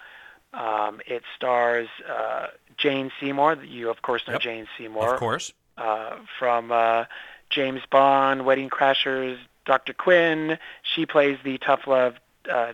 Um, 0.52 1.00
it 1.06 1.22
stars 1.36 1.88
uh, 2.08 2.48
Jane 2.76 3.12
Seymour. 3.20 3.58
You, 3.64 3.90
of 3.90 4.02
course, 4.02 4.22
know 4.26 4.34
Yep. 4.34 4.42
Jane 4.42 4.66
Seymour 4.76 5.14
of 5.14 5.20
course. 5.20 5.52
Uh, 5.76 6.16
from 6.38 6.72
uh, 6.72 7.04
James 7.50 7.82
Bond, 7.90 8.44
Wedding 8.46 8.70
Crashers, 8.70 9.36
Dr. 9.66 9.92
Quinn. 9.92 10.58
She 10.82 11.04
plays 11.06 11.38
the 11.44 11.58
tough 11.58 11.86
love 11.86 12.14
uh, 12.48 12.52
uh, 12.52 12.72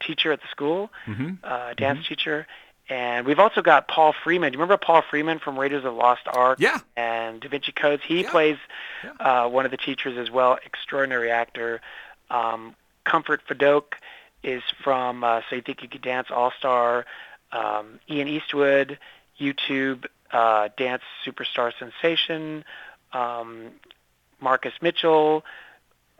teacher 0.00 0.32
at 0.32 0.40
the 0.40 0.48
school, 0.50 0.90
hmm 1.04 1.34
uh, 1.44 1.74
dance 1.74 2.06
teacher. 2.08 2.46
And 2.88 3.26
we've 3.26 3.38
also 3.40 3.62
got 3.62 3.88
Paul 3.88 4.12
Freeman. 4.24 4.52
Do 4.52 4.56
you 4.56 4.60
remember 4.62 4.76
Paul 4.84 5.02
Freeman 5.10 5.38
from 5.40 5.58
Raiders 5.58 5.78
of 5.84 5.92
the 5.94 5.98
Lost 5.98 6.22
Ark? 6.26 6.58
Yeah. 6.60 6.78
And 6.96 7.40
Da 7.40 7.48
Vinci 7.48 7.72
Codes? 7.72 8.02
He 8.06 8.22
Yeah. 8.22 8.30
plays 8.30 8.58
Yeah. 9.04 9.10
uh, 9.44 9.48
one 9.48 9.64
of 9.64 9.70
the 9.72 9.76
teachers 9.76 10.16
as 10.18 10.30
well. 10.30 10.58
Extraordinary 10.64 11.30
actor. 11.30 11.80
Um, 12.30 12.74
Comfort 13.04 13.42
Fedoke 13.48 13.94
is 14.44 14.62
from 14.82 15.22
uh, 15.24 15.40
So 15.50 15.56
You 15.56 15.62
Think 15.62 15.82
You 15.82 15.88
Could 15.88 16.02
Dance 16.02 16.28
All 16.30 16.52
Star. 16.58 17.06
Um, 17.52 17.98
Ian 18.10 18.28
Eastwood, 18.28 18.98
YouTube 19.40 20.06
uh, 20.32 20.68
dance 20.76 21.02
superstar 21.24 21.72
sensation. 21.78 22.64
Um, 23.12 23.70
Marcus 24.40 24.72
Mitchell, 24.82 25.44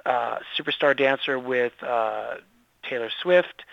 uh, 0.04 0.38
superstar 0.58 0.96
dancer 0.96 1.38
with 1.38 1.72
uh, 1.82 2.36
Taylor 2.88 3.10
Swift. 3.22 3.64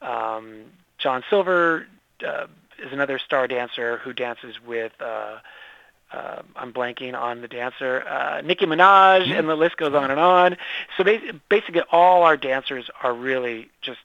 Um, 0.00 0.64
John 0.98 1.22
Silver 1.30 1.86
uh, 2.26 2.46
is 2.78 2.92
another 2.92 3.18
star 3.18 3.46
dancer 3.46 3.98
who 3.98 4.12
dances 4.12 4.56
with. 4.64 4.92
Uh, 5.00 5.38
uh, 6.12 6.42
I'm 6.56 6.72
blanking 6.74 7.18
on 7.18 7.40
the 7.40 7.48
dancer, 7.48 8.06
uh, 8.06 8.42
Nicki 8.42 8.66
Minaj, 8.66 9.30
and 9.30 9.48
the 9.48 9.54
list 9.54 9.78
goes 9.78 9.94
on 9.94 10.10
and 10.10 10.20
on. 10.20 10.56
So 10.98 11.04
bas- 11.04 11.22
basically, 11.48 11.82
all 11.90 12.22
our 12.22 12.36
dancers 12.36 12.90
are 13.02 13.14
really 13.14 13.70
just 13.80 14.00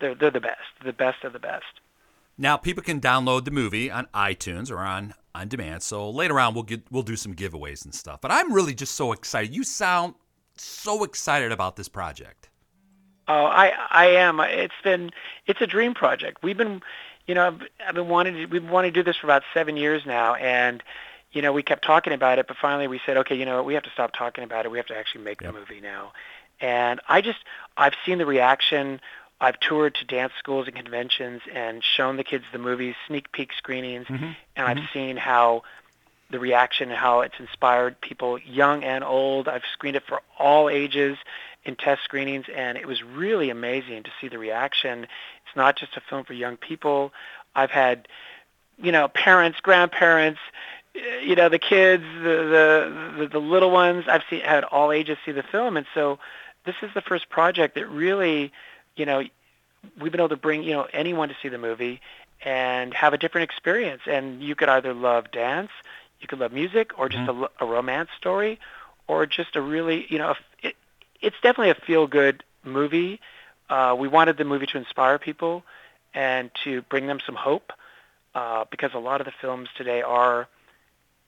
they're 0.00 0.14
they're 0.14 0.30
the 0.30 0.40
best, 0.40 0.60
the 0.82 0.92
best 0.92 1.22
of 1.24 1.32
the 1.32 1.38
best. 1.38 1.66
Now 2.40 2.56
people 2.56 2.82
can 2.82 3.00
download 3.02 3.44
the 3.44 3.50
movie 3.50 3.90
on 3.90 4.06
iTunes 4.14 4.70
or 4.70 4.78
on 4.78 5.14
on 5.34 5.48
demand. 5.48 5.82
So 5.82 6.08
later 6.10 6.40
on 6.40 6.54
we'll 6.54 6.62
get 6.64 6.82
we'll 6.90 7.02
do 7.02 7.14
some 7.16 7.34
giveaways 7.34 7.84
and 7.84 7.94
stuff. 7.94 8.20
But 8.22 8.32
I'm 8.32 8.52
really 8.52 8.74
just 8.74 8.94
so 8.94 9.12
excited. 9.12 9.54
You 9.54 9.62
sound 9.62 10.14
so 10.56 11.04
excited 11.04 11.52
about 11.52 11.76
this 11.76 11.88
project. 11.88 12.48
Oh, 13.28 13.44
I 13.44 13.72
I 13.90 14.06
am. 14.06 14.40
It's 14.40 14.74
been 14.82 15.10
it's 15.46 15.60
a 15.60 15.66
dream 15.66 15.94
project. 15.94 16.42
We've 16.42 16.56
been, 16.56 16.82
you 17.26 17.34
know, 17.34 17.46
I've, 17.46 17.60
I've 17.86 17.94
been 17.94 18.08
wanting 18.08 18.34
to, 18.34 18.46
we've 18.46 18.68
wanting 18.68 18.92
to 18.92 19.00
do 19.00 19.04
this 19.04 19.16
for 19.18 19.26
about 19.26 19.42
seven 19.54 19.76
years 19.76 20.04
now, 20.06 20.34
and 20.34 20.82
you 21.32 21.42
know, 21.42 21.52
we 21.52 21.62
kept 21.62 21.84
talking 21.84 22.12
about 22.12 22.38
it, 22.40 22.48
but 22.48 22.56
finally 22.56 22.88
we 22.88 23.00
said, 23.06 23.16
okay, 23.18 23.36
you 23.36 23.44
know, 23.44 23.62
we 23.62 23.74
have 23.74 23.84
to 23.84 23.90
stop 23.90 24.12
talking 24.12 24.42
about 24.42 24.64
it. 24.64 24.70
We 24.72 24.78
have 24.78 24.86
to 24.86 24.96
actually 24.96 25.22
make 25.24 25.42
Yep. 25.42 25.52
the 25.52 25.58
movie 25.60 25.80
now. 25.80 26.12
And 26.60 27.00
I 27.08 27.20
just 27.20 27.38
I've 27.76 27.94
seen 28.04 28.18
the 28.18 28.26
reaction 28.26 29.00
I've 29.40 29.58
toured 29.60 29.94
to 29.96 30.04
dance 30.04 30.32
schools 30.38 30.66
and 30.66 30.76
conventions 30.76 31.40
and 31.52 31.82
shown 31.82 32.16
the 32.16 32.24
kids 32.24 32.44
the 32.52 32.58
movies, 32.58 32.94
sneak 33.06 33.32
peek 33.32 33.52
screenings, 33.56 34.06
Mm-hmm. 34.06 34.32
and 34.56 34.66
I've 34.66 34.88
seen 34.92 35.16
how 35.16 35.62
the 36.30 36.38
reaction 36.38 36.90
and 36.90 36.98
how 36.98 37.20
it's 37.22 37.34
inspired 37.40 38.00
people, 38.00 38.38
young 38.38 38.84
and 38.84 39.02
old. 39.02 39.48
I've 39.48 39.64
screened 39.72 39.96
it 39.96 40.04
for 40.06 40.20
all 40.38 40.68
ages 40.68 41.18
in 41.64 41.74
test 41.76 42.04
screenings, 42.04 42.46
and 42.54 42.78
it 42.78 42.86
was 42.86 43.02
really 43.02 43.50
amazing 43.50 44.04
to 44.04 44.10
see 44.20 44.28
the 44.28 44.38
reaction. 44.38 45.04
It's 45.04 45.56
not 45.56 45.76
just 45.76 45.96
a 45.96 46.00
film 46.00 46.24
for 46.24 46.32
young 46.32 46.56
people. 46.56 47.12
I've 47.54 47.70
had, 47.70 48.06
you 48.80 48.92
know, 48.92 49.08
parents, 49.08 49.58
grandparents, 49.60 50.40
eh, 50.94 51.20
you 51.24 51.34
know, 51.34 51.48
the 51.48 51.58
kids, 51.58 52.04
the 52.22 52.28
the, 52.28 53.14
the, 53.18 53.26
the 53.28 53.38
little 53.40 53.70
ones. 53.70 54.04
I've 54.06 54.22
seen 54.30 54.40
had 54.40 54.64
all 54.64 54.92
ages 54.92 55.18
see 55.26 55.32
the 55.32 55.42
film, 55.42 55.76
and 55.76 55.86
so 55.94 56.18
this 56.64 56.76
is 56.82 56.90
the 56.94 57.00
first 57.02 57.28
project 57.28 57.74
that 57.74 57.88
really, 57.88 58.52
you 58.96 59.06
know, 59.06 59.22
we've 60.00 60.12
been 60.12 60.20
able 60.20 60.28
to 60.30 60.36
bring 60.36 60.62
you 60.62 60.72
know 60.72 60.86
anyone 60.92 61.28
to 61.28 61.36
see 61.42 61.48
the 61.48 61.58
movie 61.58 62.00
and 62.42 62.94
have 62.94 63.12
a 63.12 63.18
different 63.18 63.50
experience. 63.50 64.02
And 64.06 64.42
you 64.42 64.54
could 64.54 64.68
either 64.68 64.94
love 64.94 65.30
dance, 65.30 65.70
you 66.20 66.28
could 66.28 66.38
love 66.38 66.52
music, 66.52 66.98
or 66.98 67.08
just 67.08 67.28
a, 67.28 67.32
lo- 67.32 67.50
a 67.60 67.66
romance 67.66 68.10
story, 68.18 68.58
or 69.08 69.26
just 69.26 69.56
a 69.56 69.60
really 69.60 70.06
you 70.08 70.18
know 70.18 70.34
it, 70.62 70.76
it's 71.20 71.36
definitely 71.42 71.70
a 71.70 71.74
feel 71.74 72.06
good 72.06 72.42
movie. 72.64 73.20
Uh, 73.68 73.94
we 73.98 74.08
wanted 74.08 74.36
the 74.36 74.44
movie 74.44 74.66
to 74.66 74.78
inspire 74.78 75.18
people 75.18 75.62
and 76.12 76.50
to 76.64 76.82
bring 76.82 77.06
them 77.06 77.20
some 77.24 77.36
hope 77.36 77.72
uh, 78.34 78.64
because 78.70 78.90
a 78.94 78.98
lot 78.98 79.20
of 79.20 79.26
the 79.26 79.32
films 79.40 79.68
today 79.76 80.02
are 80.02 80.48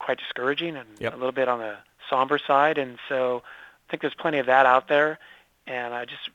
quite 0.01 0.18
discouraging 0.18 0.77
and 0.77 0.88
Yep. 0.98 1.12
a 1.12 1.16
little 1.16 1.33
bit 1.33 1.48
on 1.48 1.61
the 1.61 1.77
somber 2.11 2.38
side. 2.38 2.79
And 2.79 2.98
so 3.09 3.42
I 3.46 3.90
think 3.90 4.01
there's 4.03 4.14
plenty 4.14 4.38
of 4.38 4.46
that 4.46 4.66
out 4.66 4.88
there. 4.88 5.20
And 5.68 5.94
I 5.94 6.05
just, 6.05 6.31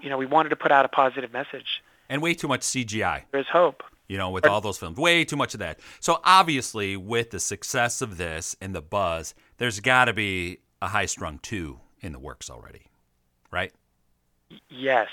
you 0.00 0.08
know, 0.10 0.18
we 0.18 0.26
wanted 0.26 0.50
to 0.50 0.56
put 0.56 0.70
out 0.72 0.84
a 0.84 0.88
positive 0.88 1.32
message. 1.32 1.82
And 2.08 2.22
way 2.22 2.34
too 2.34 2.48
much 2.48 2.60
CGI. 2.62 3.22
There's 3.32 3.48
hope. 3.52 3.82
you 4.08 4.16
know, 4.16 4.30
with 4.30 4.46
all 4.46 4.60
those 4.62 4.78
films. 4.78 4.96
Way 4.96 5.24
too 5.24 5.36
much 5.36 5.52
of 5.54 5.60
that. 5.60 5.80
So 6.00 6.20
obviously, 6.24 6.96
with 6.96 7.30
the 7.30 7.40
success 7.40 8.00
of 8.00 8.16
this 8.16 8.56
and 8.60 8.74
the 8.74 8.80
buzz, 8.82 9.34
there's 9.58 9.80
got 9.80 10.06
to 10.06 10.12
be 10.14 10.58
a 10.80 10.88
High 10.88 11.06
Strung 11.06 11.38
2 11.40 11.78
in 12.00 12.12
the 12.12 12.18
works 12.18 12.48
already, 12.48 12.86
right? 13.50 13.72
Yes. 14.70 15.08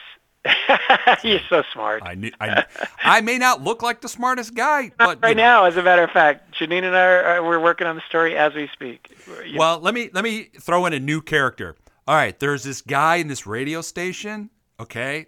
You're 1.23 1.39
so 1.49 1.63
smart. 1.73 2.03
I 2.05 2.13
knew, 2.15 2.31
I, 2.39 2.63
I 3.03 3.21
may 3.21 3.37
not 3.39 3.61
look 3.63 3.81
like 3.81 4.01
the 4.01 4.07
smartest 4.07 4.53
guy, 4.53 4.91
but 4.97 5.17
you 5.17 5.21
right 5.23 5.35
know. 5.35 5.43
now, 5.43 5.65
as 5.65 5.75
a 5.75 5.81
matter 5.83 6.03
of 6.03 6.11
fact, 6.11 6.53
Janine 6.55 6.83
and 6.83 6.95
I 6.95 7.01
are, 7.01 7.43
we're 7.43 7.59
working 7.59 7.87
on 7.87 7.95
the 7.95 8.03
story 8.07 8.37
as 8.37 8.53
we 8.53 8.69
speak. 8.71 9.17
You- 9.45 9.57
Well, 9.57 9.79
let 9.79 9.93
me 9.95 10.09
let 10.13 10.23
me 10.23 10.43
throw 10.61 10.85
in 10.85 10.93
a 10.93 10.99
new 10.99 11.21
character. 11.21 11.75
All 12.07 12.15
right, 12.15 12.37
there's 12.39 12.63
this 12.63 12.81
guy 12.81 13.15
in 13.15 13.27
this 13.27 13.47
radio 13.47 13.81
station, 13.81 14.51
okay? 14.79 15.27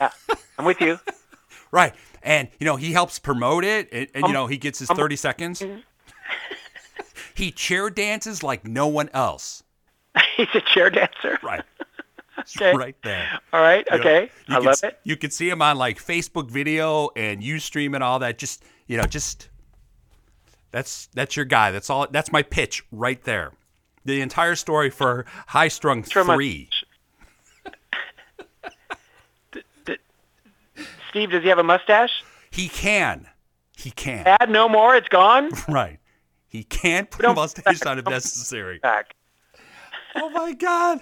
yeah, 0.00 0.10
I'm 0.58 0.64
with 0.64 0.80
you. 0.80 0.98
right. 1.70 1.94
And 2.22 2.48
you 2.58 2.64
know, 2.64 2.76
he 2.76 2.92
helps 2.92 3.18
promote 3.18 3.64
it 3.64 3.88
and, 3.92 4.08
and 4.14 4.24
Um, 4.24 4.28
you 4.30 4.34
know, 4.34 4.46
he 4.46 4.58
gets 4.58 4.78
his 4.78 4.88
30 4.88 5.16
seconds. 5.16 5.62
he 7.34 7.50
chair 7.50 7.90
dances 7.90 8.42
like 8.42 8.66
no 8.66 8.86
one 8.86 9.08
else. 9.14 9.62
He's 10.36 10.48
a 10.54 10.60
chair 10.60 10.90
dancer. 10.90 11.38
Right. 11.42 11.62
Okay. 12.56 12.74
Right 12.74 12.96
there. 13.02 13.38
All 13.52 13.60
right. 13.60 13.86
You 13.90 13.98
Okay. 13.98 14.30
you 14.48 14.54
I 14.54 14.58
can 14.58 14.64
love 14.64 14.84
it. 14.84 14.98
You 15.04 15.16
can 15.16 15.30
see 15.30 15.48
him 15.48 15.60
on 15.60 15.76
like 15.76 16.02
Facebook 16.02 16.50
video 16.50 17.10
and 17.14 17.42
Ustream 17.42 17.94
and 17.94 18.02
all 18.02 18.18
that. 18.20 18.38
Just 18.38 18.62
you 18.86 18.96
know, 18.96 19.04
just 19.04 19.50
that's 20.70 21.08
that's 21.14 21.36
your 21.36 21.44
guy. 21.44 21.70
That's 21.70 21.90
all. 21.90 22.06
That's 22.10 22.32
my 22.32 22.42
pitch 22.42 22.82
right 22.90 23.22
there. 23.24 23.52
The 24.04 24.20
entire 24.22 24.54
story 24.54 24.88
for 24.90 25.26
High 25.48 25.68
Strung 25.68 26.02
Three. 26.02 26.68
Steve, 31.10 31.30
does 31.30 31.42
he 31.42 31.48
have 31.48 31.58
a 31.58 31.64
mustache? 31.64 32.22
He 32.50 32.68
can. 32.68 33.26
He 33.76 33.90
can. 33.90 34.26
Add 34.26 34.50
no 34.50 34.68
more. 34.68 34.94
It's 34.96 35.08
gone. 35.08 35.50
Right. 35.68 35.98
He 36.46 36.64
can't 36.64 37.08
put 37.08 37.24
a 37.24 37.32
mustache 37.32 37.82
on 37.82 38.00
if 38.00 38.06
necessary. 38.06 38.78
Back. 38.82 39.14
Oh 40.16 40.30
my 40.30 40.52
God. 40.52 41.00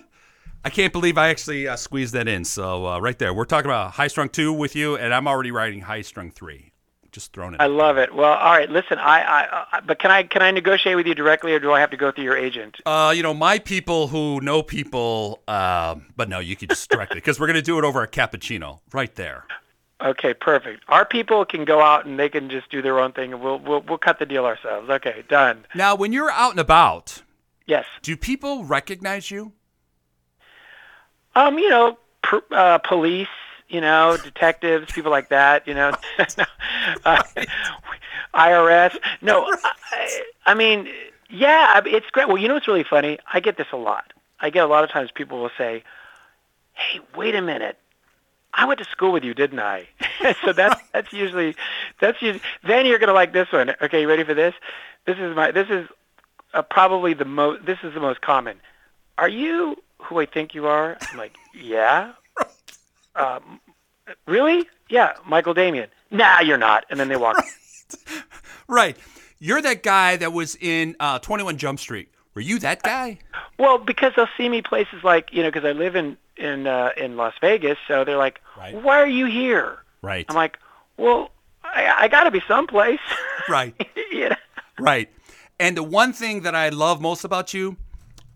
I 0.62 0.68
can't 0.68 0.92
believe 0.92 1.16
I 1.16 1.28
actually 1.30 1.66
uh, 1.66 1.76
squeezed 1.76 2.12
that 2.12 2.28
in. 2.28 2.44
So 2.44 2.86
uh, 2.86 2.98
right 2.98 3.18
there, 3.18 3.32
we're 3.32 3.46
talking 3.46 3.70
about 3.70 3.92
High 3.92 4.08
Strung 4.08 4.28
Two 4.28 4.52
with 4.52 4.76
you, 4.76 4.96
and 4.96 5.14
I'm 5.14 5.26
already 5.26 5.50
writing 5.50 5.80
High 5.80 6.02
Strung 6.02 6.30
Three. 6.30 6.72
Just 7.12 7.32
throwing 7.32 7.54
it. 7.54 7.60
I 7.60 7.66
love 7.66 7.96
it. 7.96 8.14
Well, 8.14 8.34
all 8.34 8.52
right. 8.52 8.68
Listen, 8.68 8.98
I, 8.98 9.22
I, 9.22 9.64
I, 9.72 9.80
but 9.80 9.98
can 9.98 10.10
I, 10.10 10.24
can 10.24 10.42
I 10.42 10.50
negotiate 10.50 10.94
with 10.94 11.06
you 11.06 11.14
directly, 11.14 11.54
or 11.54 11.58
do 11.58 11.72
I 11.72 11.80
have 11.80 11.90
to 11.90 11.96
go 11.96 12.12
through 12.12 12.24
your 12.24 12.36
agent? 12.36 12.76
Uh, 12.84 13.14
you 13.16 13.22
know, 13.22 13.32
my 13.32 13.58
people 13.58 14.08
who 14.08 14.40
know 14.42 14.62
people, 14.62 15.40
um, 15.48 16.08
but 16.16 16.28
no, 16.28 16.38
you 16.40 16.54
could 16.54 16.68
just 16.68 16.90
directly 16.90 17.16
because 17.16 17.40
we're 17.40 17.46
gonna 17.46 17.62
do 17.62 17.78
it 17.78 17.84
over 17.84 18.02
a 18.02 18.08
cappuccino 18.08 18.80
right 18.92 19.14
there. 19.14 19.44
Okay, 20.00 20.32
perfect. 20.32 20.84
Our 20.88 21.04
people 21.04 21.44
can 21.44 21.64
go 21.64 21.80
out 21.80 22.06
and 22.06 22.18
they 22.18 22.28
can 22.28 22.48
just 22.50 22.70
do 22.70 22.80
their 22.82 23.00
own 23.00 23.12
thing, 23.12 23.32
and 23.32 23.42
we'll, 23.42 23.58
we'll, 23.58 23.80
we'll 23.80 23.98
cut 23.98 24.18
the 24.20 24.26
deal 24.26 24.44
ourselves. 24.44 24.88
Okay, 24.88 25.24
done. 25.28 25.64
Now, 25.74 25.96
when 25.96 26.12
you're 26.12 26.30
out 26.30 26.52
and 26.52 26.60
about, 26.60 27.22
Yes. 27.66 27.84
do 28.02 28.16
people 28.16 28.64
recognize 28.64 29.30
you? 29.30 29.52
Um, 31.34 31.58
you 31.58 31.68
know, 31.68 31.98
pr- 32.22 32.36
uh, 32.52 32.78
police, 32.78 33.28
you 33.68 33.80
know, 33.80 34.16
detectives, 34.22 34.90
people 34.92 35.10
like 35.10 35.28
that, 35.30 35.66
you 35.66 35.74
know, 35.74 35.92
uh, 37.04 37.22
IRS. 38.34 38.96
No, 39.20 39.46
I, 39.92 40.22
I 40.46 40.54
mean, 40.54 40.88
yeah, 41.30 41.80
it's 41.84 42.08
great. 42.10 42.28
Well, 42.28 42.38
you 42.38 42.48
know 42.48 42.54
what's 42.54 42.68
really 42.68 42.84
funny? 42.88 43.18
I 43.32 43.40
get 43.40 43.56
this 43.56 43.66
a 43.72 43.76
lot. 43.76 44.12
I 44.40 44.50
get 44.50 44.64
a 44.64 44.68
lot 44.68 44.84
of 44.84 44.90
times 44.90 45.10
people 45.12 45.40
will 45.40 45.50
say, 45.58 45.82
"Hey, 46.74 47.00
wait 47.16 47.34
a 47.34 47.42
minute." 47.42 47.76
I 48.54 48.64
went 48.64 48.78
to 48.78 48.84
school 48.86 49.12
with 49.12 49.24
you, 49.24 49.34
didn't 49.34 49.60
I? 49.60 49.88
so 50.44 50.52
that's 50.52 50.80
that's 50.92 51.12
usually 51.12 51.54
that's 52.00 52.20
usually, 52.20 52.42
then 52.64 52.86
you're 52.86 52.98
gonna 52.98 53.12
like 53.12 53.32
this 53.32 53.50
one. 53.52 53.74
Okay, 53.80 54.00
you 54.00 54.08
ready 54.08 54.24
for 54.24 54.34
this? 54.34 54.54
This 55.06 55.18
is 55.18 55.34
my 55.36 55.50
this 55.50 55.68
is 55.70 55.88
uh, 56.54 56.62
probably 56.62 57.14
the 57.14 57.24
most 57.24 57.64
this 57.66 57.78
is 57.82 57.94
the 57.94 58.00
most 58.00 58.20
common. 58.20 58.60
Are 59.16 59.28
you 59.28 59.76
who 59.98 60.20
I 60.20 60.26
think 60.26 60.54
you 60.54 60.66
are? 60.66 60.96
I'm 61.10 61.18
like, 61.18 61.36
yeah. 61.54 62.12
Um, 63.14 63.60
really? 64.26 64.66
Yeah, 64.88 65.14
Michael 65.26 65.54
Damian. 65.54 65.90
Nah, 66.10 66.40
you're 66.40 66.58
not. 66.58 66.84
And 66.90 66.98
then 66.98 67.08
they 67.08 67.16
walk. 67.16 67.36
Right. 68.70 68.96
right. 68.96 68.96
You're 69.38 69.62
that 69.62 69.82
guy 69.82 70.16
that 70.16 70.34
was 70.34 70.56
in 70.56 70.94
uh, 71.00 71.20
21 71.20 71.56
Jump 71.56 71.80
Street. 71.80 72.10
Were 72.34 72.42
you 72.42 72.58
that 72.58 72.82
guy? 72.82 73.18
Well, 73.58 73.78
because 73.78 74.12
they'll 74.14 74.28
see 74.36 74.48
me 74.48 74.60
places 74.60 75.02
like 75.02 75.32
you 75.32 75.42
know, 75.42 75.48
because 75.48 75.64
I 75.64 75.72
live 75.72 75.96
in 75.96 76.18
in 76.38 76.66
uh, 76.66 76.90
in 76.96 77.16
Las 77.16 77.34
Vegas, 77.40 77.78
so 77.86 78.04
they're 78.04 78.16
like, 78.16 78.40
Right. 78.56 78.74
why 78.74 79.00
are 79.00 79.06
you 79.06 79.26
here? 79.26 79.78
Right. 80.02 80.26
I'm 80.28 80.36
like, 80.36 80.58
well, 80.96 81.30
I, 81.64 81.92
I 82.04 82.08
got 82.08 82.24
to 82.24 82.30
be 82.30 82.42
someplace. 82.48 83.00
Right. 83.48 83.74
you 84.12 84.28
know? 84.28 84.36
Right. 84.78 85.08
And 85.58 85.74
the 85.74 85.82
one 85.82 86.12
thing 86.12 86.42
that 86.42 86.54
I 86.54 86.68
love 86.68 87.00
most 87.00 87.24
about 87.24 87.54
you, 87.54 87.78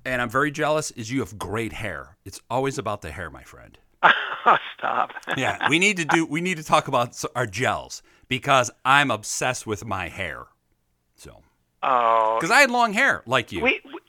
and 0.07 0.23
I'm 0.23 0.31
very 0.31 0.51
jealous, 0.51 0.91
is 0.93 1.11
you 1.11 1.21
have 1.21 1.38
great 1.38 1.75
hair. 1.75 2.17
It's 2.25 2.41
always 2.49 2.79
about 2.79 3.03
the 3.03 3.11
hair, 3.12 3.29
my 3.31 3.43
friend. 3.43 3.79
Oh, 4.45 4.57
stop. 4.77 5.11
Yeah, 5.37 5.69
we 5.69 5.79
need 5.79 5.99
to 5.99 6.05
do. 6.05 6.27
We 6.27 6.41
need 6.41 6.57
to 6.57 6.65
talk 6.65 6.88
about 6.88 7.23
our 7.37 7.47
gels 7.47 8.03
because 8.27 8.73
I'm 8.85 9.12
obsessed 9.12 9.69
with 9.69 9.85
my 9.85 10.09
hair. 10.09 10.47
So, 11.15 11.43
Oh, 11.85 12.38
because 12.41 12.51
I 12.51 12.61
had 12.62 12.71
long 12.71 12.93
hair 12.93 13.23
like 13.27 13.53
you. 13.53 13.62
we, 13.62 13.81
we, 13.85 14.01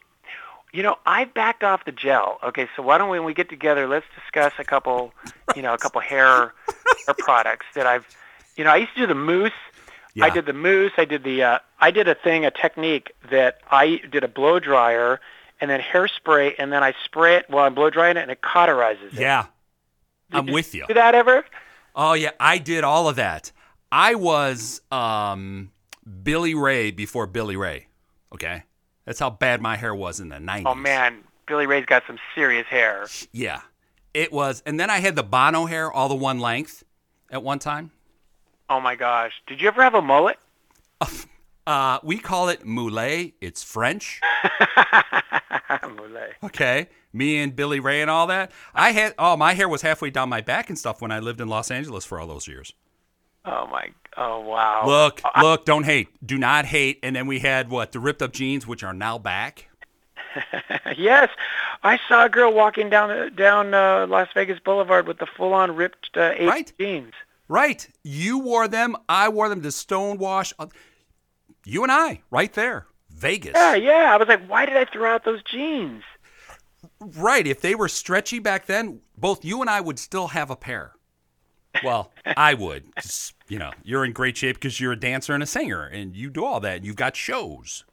you 0.74 0.84
know, 0.84 0.98
I 1.06 1.26
backed 1.26 1.64
off 1.64 1.86
the 1.86 1.92
gel. 1.92 2.40
Okay, 2.44 2.68
so 2.76 2.82
why 2.82 2.98
don't 2.98 3.10
we, 3.10 3.20
when 3.20 3.26
we 3.26 3.34
get 3.34 3.50
together, 3.50 3.88
let's 3.88 4.06
discuss 4.20 4.54
a 4.58 4.64
couple, 4.64 5.14
you 5.56 5.62
know, 5.62 5.74
a 5.74 5.78
couple 5.78 6.02
hair, 6.02 6.54
hair 7.06 7.16
products 7.20 7.68
that 7.76 7.86
I've, 7.86 8.06
you 8.58 8.64
know, 8.64 8.72
I 8.72 8.78
used 8.78 8.94
to 8.96 9.02
do 9.02 9.08
the 9.08 9.16
mousse. 9.16 9.52
Yeah. 10.16 10.26
I 10.26 10.30
did 10.30 10.46
the 10.46 10.54
mousse. 10.54 10.92
I 10.98 11.06
did 11.06 11.24
the, 11.24 11.44
uh, 11.44 11.60
I 11.80 11.92
did 11.92 12.08
a 12.08 12.16
thing, 12.16 12.46
a 12.46 12.52
technique 12.52 13.14
that 13.30 13.60
I 13.72 14.02
did 14.12 14.24
a 14.24 14.28
blow 14.28 14.60
dryer 14.60 15.20
and 15.62 15.70
then 15.70 15.80
hairspray, 15.80 16.56
and 16.60 16.74
then 16.74 16.84
I 16.84 16.94
spray 17.06 17.38
it 17.38 17.46
while 17.50 17.66
I'm 17.66 17.74
blow 17.74 17.90
drying 17.90 18.18
it, 18.18 18.22
and 18.22 18.32
it 18.32 18.42
cauterizes 18.42 19.14
it. 19.14 19.22
yeah, 19.22 19.46
I'm 20.32 20.48
Did 20.48 20.54
with 20.54 20.76
you. 20.76 20.86
Do 20.88 20.94
that 20.96 21.16
ever? 21.16 21.46
Oh 21.96 22.14
yeah, 22.14 22.32
I 22.38 22.58
did 22.58 22.84
all 22.84 23.08
of 23.08 23.16
that. 23.16 23.52
I 23.90 24.16
was 24.16 24.82
um, 24.92 25.72
Billy 26.24 26.54
Ray 26.54 26.92
before 26.92 27.28
Billy 27.28 27.56
Ray. 27.56 27.88
Okay, 28.34 28.64
that's 29.06 29.20
how 29.20 29.30
bad 29.30 29.62
my 29.62 29.76
hair 29.76 29.94
was 29.94 30.20
in 30.20 30.30
the 30.30 30.38
'90s. 30.38 30.64
Oh 30.66 30.76
man, 30.76 31.24
Billy 31.48 31.66
Ray's 31.66 31.86
got 31.86 32.04
some 32.08 32.20
serious 32.36 32.68
hair. 32.68 33.08
Yeah, 33.32 33.62
it 34.14 34.32
was. 34.32 34.62
And 34.66 34.80
then 34.80 34.90
I 34.90 35.00
had 35.00 35.16
the 35.16 35.24
Bono 35.24 35.66
hair, 35.66 35.92
all 35.92 36.10
the 36.10 36.16
one 36.16 36.40
length, 36.40 36.84
at 37.30 37.44
one 37.44 37.60
time. 37.60 37.92
Oh 38.70 38.80
my 38.80 38.96
gosh, 38.96 39.34
did 39.48 39.62
you 39.62 39.68
ever 39.68 39.84
have 39.84 39.94
a 39.94 40.02
mullet? 40.02 40.38
Uh, 41.66 42.00
we 42.04 42.18
call 42.18 42.50
it 42.50 42.66
moulet. 42.66 43.34
It's 43.40 43.64
French. 43.64 44.20
mullet. 45.82 46.36
Okay. 46.44 46.90
Me 47.14 47.38
and 47.38 47.56
Billy 47.56 47.80
Ray 47.80 48.02
and 48.02 48.10
all 48.10 48.28
that. 48.28 48.52
I 48.74 48.92
had 48.92 49.14
oh 49.18 49.38
my 49.38 49.54
hair 49.54 49.70
was 49.70 49.82
halfway 49.82 50.10
down 50.10 50.30
my 50.30 50.42
back 50.42 50.70
and 50.70 50.78
stuff 50.78 51.02
when 51.02 51.12
I 51.12 51.20
lived 51.20 51.40
in 51.40 51.48
Los 51.48 51.72
Angeles 51.72 52.06
for 52.06 52.20
all 52.20 52.28
those 52.28 52.48
years. 52.48 52.74
Oh 53.46 53.68
my. 53.68 53.90
Oh 54.18 54.42
wow. 54.42 54.84
Look, 54.86 55.22
look, 55.42 55.66
don't 55.66 55.84
hate. 55.86 56.10
Do 56.26 56.38
not 56.38 56.66
hate. 56.66 57.00
And 57.04 57.16
then 57.16 57.28
we 57.28 57.40
had 57.40 57.70
what? 57.70 57.92
The 57.92 58.00
ripped 58.00 58.22
up 58.22 58.32
jeans 58.34 58.68
which 58.68 58.84
are 58.84 58.94
now 58.94 59.18
back. 59.18 59.70
yes. 60.98 61.30
I 61.84 62.00
saw 62.08 62.26
a 62.26 62.30
girl 62.30 62.54
walking 62.54 62.90
down 62.90 63.36
down 63.36 63.74
uh, 63.74 64.08
Las 64.08 64.28
Vegas 64.34 64.60
Boulevard 64.60 65.08
with 65.08 65.20
the 65.20 65.26
full-on 65.26 65.76
ripped 65.76 66.16
uh, 66.16 66.34
Right. 66.42 66.72
jeans. 66.80 67.14
Right. 67.48 67.88
You 68.04 68.40
wore 68.40 68.68
them. 68.68 68.96
I 69.10 69.30
wore 69.30 69.50
them 69.50 69.62
to 69.62 69.68
Stonewash. 69.70 70.54
Uh, 70.58 70.68
You 71.66 71.84
and 71.84 71.92
I, 71.92 72.22
right 72.32 72.52
there. 72.54 72.88
Vegas. 73.12 73.54
Yeah, 73.56 73.76
yeah. 73.76 74.14
I 74.14 74.18
was 74.18 74.28
like, 74.28 74.46
why 74.48 74.66
did 74.66 74.76
I 74.76 74.86
throw 74.86 75.14
out 75.14 75.24
those 75.24 75.44
jeans? 75.44 76.04
Right. 77.00 77.46
If 77.46 77.62
they 77.62 77.76
were 77.76 77.88
stretchy 77.88 78.40
back 78.40 78.66
then, 78.66 79.02
both 79.18 79.46
you 79.46 79.62
and 79.62 79.70
I 79.70 79.82
would 79.82 80.00
still 80.00 80.30
have 80.30 80.50
a 80.50 80.56
pair. 80.56 80.93
Well, 81.84 82.12
I 82.38 82.54
would. 82.54 82.84
You 83.48 83.60
know, 83.60 83.72
you're 83.84 84.06
in 84.06 84.14
great 84.14 84.38
shape 84.38 84.56
because 84.58 84.80
you're 84.80 84.92
a 84.92 85.00
dancer 85.00 85.34
and 85.34 85.44
a 85.44 85.46
singer, 85.46 85.84
and 85.86 86.16
you 86.16 86.30
do 86.30 86.46
all 86.46 86.60
that. 86.60 86.78
And 86.78 86.86
you've 86.86 86.96
got 86.96 87.16
shows. 87.16 87.84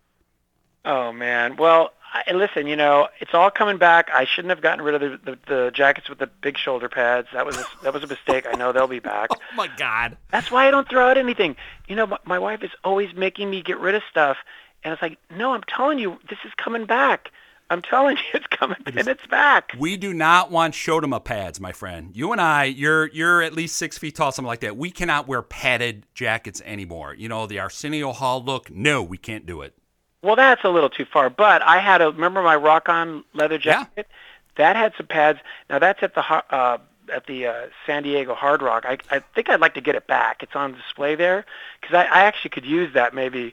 Oh 0.85 1.12
man. 1.12 1.57
Well, 1.57 1.93
I, 2.12 2.33
listen. 2.33 2.66
You 2.66 2.77
know, 2.77 3.09
it's 3.21 3.35
all 3.35 3.51
coming 3.51 3.79
back. 3.79 4.11
I 4.12 4.25
shouldn't 4.25 4.51
have 4.51 4.61
gotten 4.61 4.85
rid 4.85 4.95
of 4.95 5.01
the, 5.01 5.31
the, 5.31 5.38
the 5.47 5.71
jackets 5.73 6.09
with 6.09 6.19
the 6.19 6.27
big 6.27 6.59
shoulder 6.59 6.88
pads. 6.88 7.29
That 7.33 7.47
was 7.47 7.57
a, 7.57 7.64
that 7.83 7.93
was 7.93 8.03
a 8.03 8.07
mistake. 8.07 8.47
I 8.51 8.57
know 8.57 8.73
they'll 8.73 8.87
be 8.87 9.01
back. 9.01 9.31
Oh 9.53 9.57
my 9.57 9.69
God. 9.77 10.16
That's 10.31 10.51
why 10.53 10.69
I 10.69 10.71
don't 10.71 10.88
throw 10.88 11.09
out 11.11 11.19
anything. 11.19 11.57
You 11.88 11.97
know, 11.97 12.07
my, 12.07 12.19
my 12.25 12.38
wife 12.38 12.62
is 12.62 12.71
always 12.85 13.12
making 13.14 13.51
me 13.51 13.62
get 13.62 13.81
rid 13.81 13.97
of 13.97 14.03
stuff, 14.09 14.37
and 14.85 14.93
it's 14.93 15.03
like, 15.03 15.19
no, 15.29 15.55
I'm 15.55 15.64
telling 15.64 15.99
you, 15.99 16.19
this 16.29 16.38
is 16.45 16.53
coming 16.57 16.87
back. 16.87 17.33
I'm 17.71 17.81
telling 17.83 18.17
you, 18.17 18.23
it's 18.35 18.47
coming, 18.49 18.79
and 18.87 19.07
it's 19.09 19.25
back. 19.27 19.73
We 19.79 19.97
do 19.97 20.13
not 20.13 20.51
want 20.51 20.75
Shodema 20.75 21.23
pads, 21.25 21.61
my 21.61 21.73
friend. 21.73 22.11
You 22.15 22.33
and 22.33 22.41
I, 22.41 22.65
you're 22.65 23.07
you're 23.09 23.43
at 23.43 23.55
least 23.55 23.77
six 23.77 23.97
feet 23.97 24.17
tall, 24.17 24.33
something 24.33 24.49
like 24.49 24.61
that. 24.61 24.77
We 24.77 24.91
cannot 24.91 25.29
wear 25.29 25.41
padded 25.43 26.05
jackets 26.13 26.61
anymore. 26.67 27.15
You 27.15 27.29
know, 27.29 27.47
the 27.47 27.61
Arsenio 27.61 28.13
Hall 28.13 28.43
look. 28.45 28.71
No, 28.71 29.03
we 29.03 29.17
can't 29.17 29.47
do 29.47 29.63
it. 29.63 29.75
Well, 30.23 30.37
that's 30.37 30.65
a 30.65 30.69
little 30.69 30.91
too 30.91 31.07
far. 31.07 31.31
But 31.31 31.63
I 31.63 31.79
had 31.79 32.03
a 32.03 32.11
remember 32.11 32.43
my 32.43 32.57
rock-on 32.57 33.25
leather 33.33 33.55
Yeah. 33.57 33.85
jacket. 33.85 34.09
That 34.57 34.77
had 34.77 34.93
some 34.97 35.07
pads. 35.07 35.39
Now 35.71 35.79
that's 35.79 36.03
at 36.03 36.15
the 36.15 36.23
uh, 36.23 36.79
at 37.13 37.27
the 37.27 37.47
uh, 37.47 37.67
San 37.87 38.03
Diego 38.03 38.35
Hard 38.35 38.63
Rock. 38.63 38.85
I 38.87 38.99
I 39.11 39.21
think 39.35 39.49
I'd 39.49 39.61
like 39.61 39.75
to 39.75 39.81
get 39.81 39.95
it 39.95 40.07
back. 40.07 40.43
It's 40.43 40.55
on 40.57 40.75
display 40.75 41.15
there 41.15 41.47
because 41.81 41.95
I, 41.95 42.03
I 42.05 42.21
actually 42.25 42.51
could 42.51 42.67
use 42.67 42.93
that 42.95 43.15
maybe. 43.15 43.53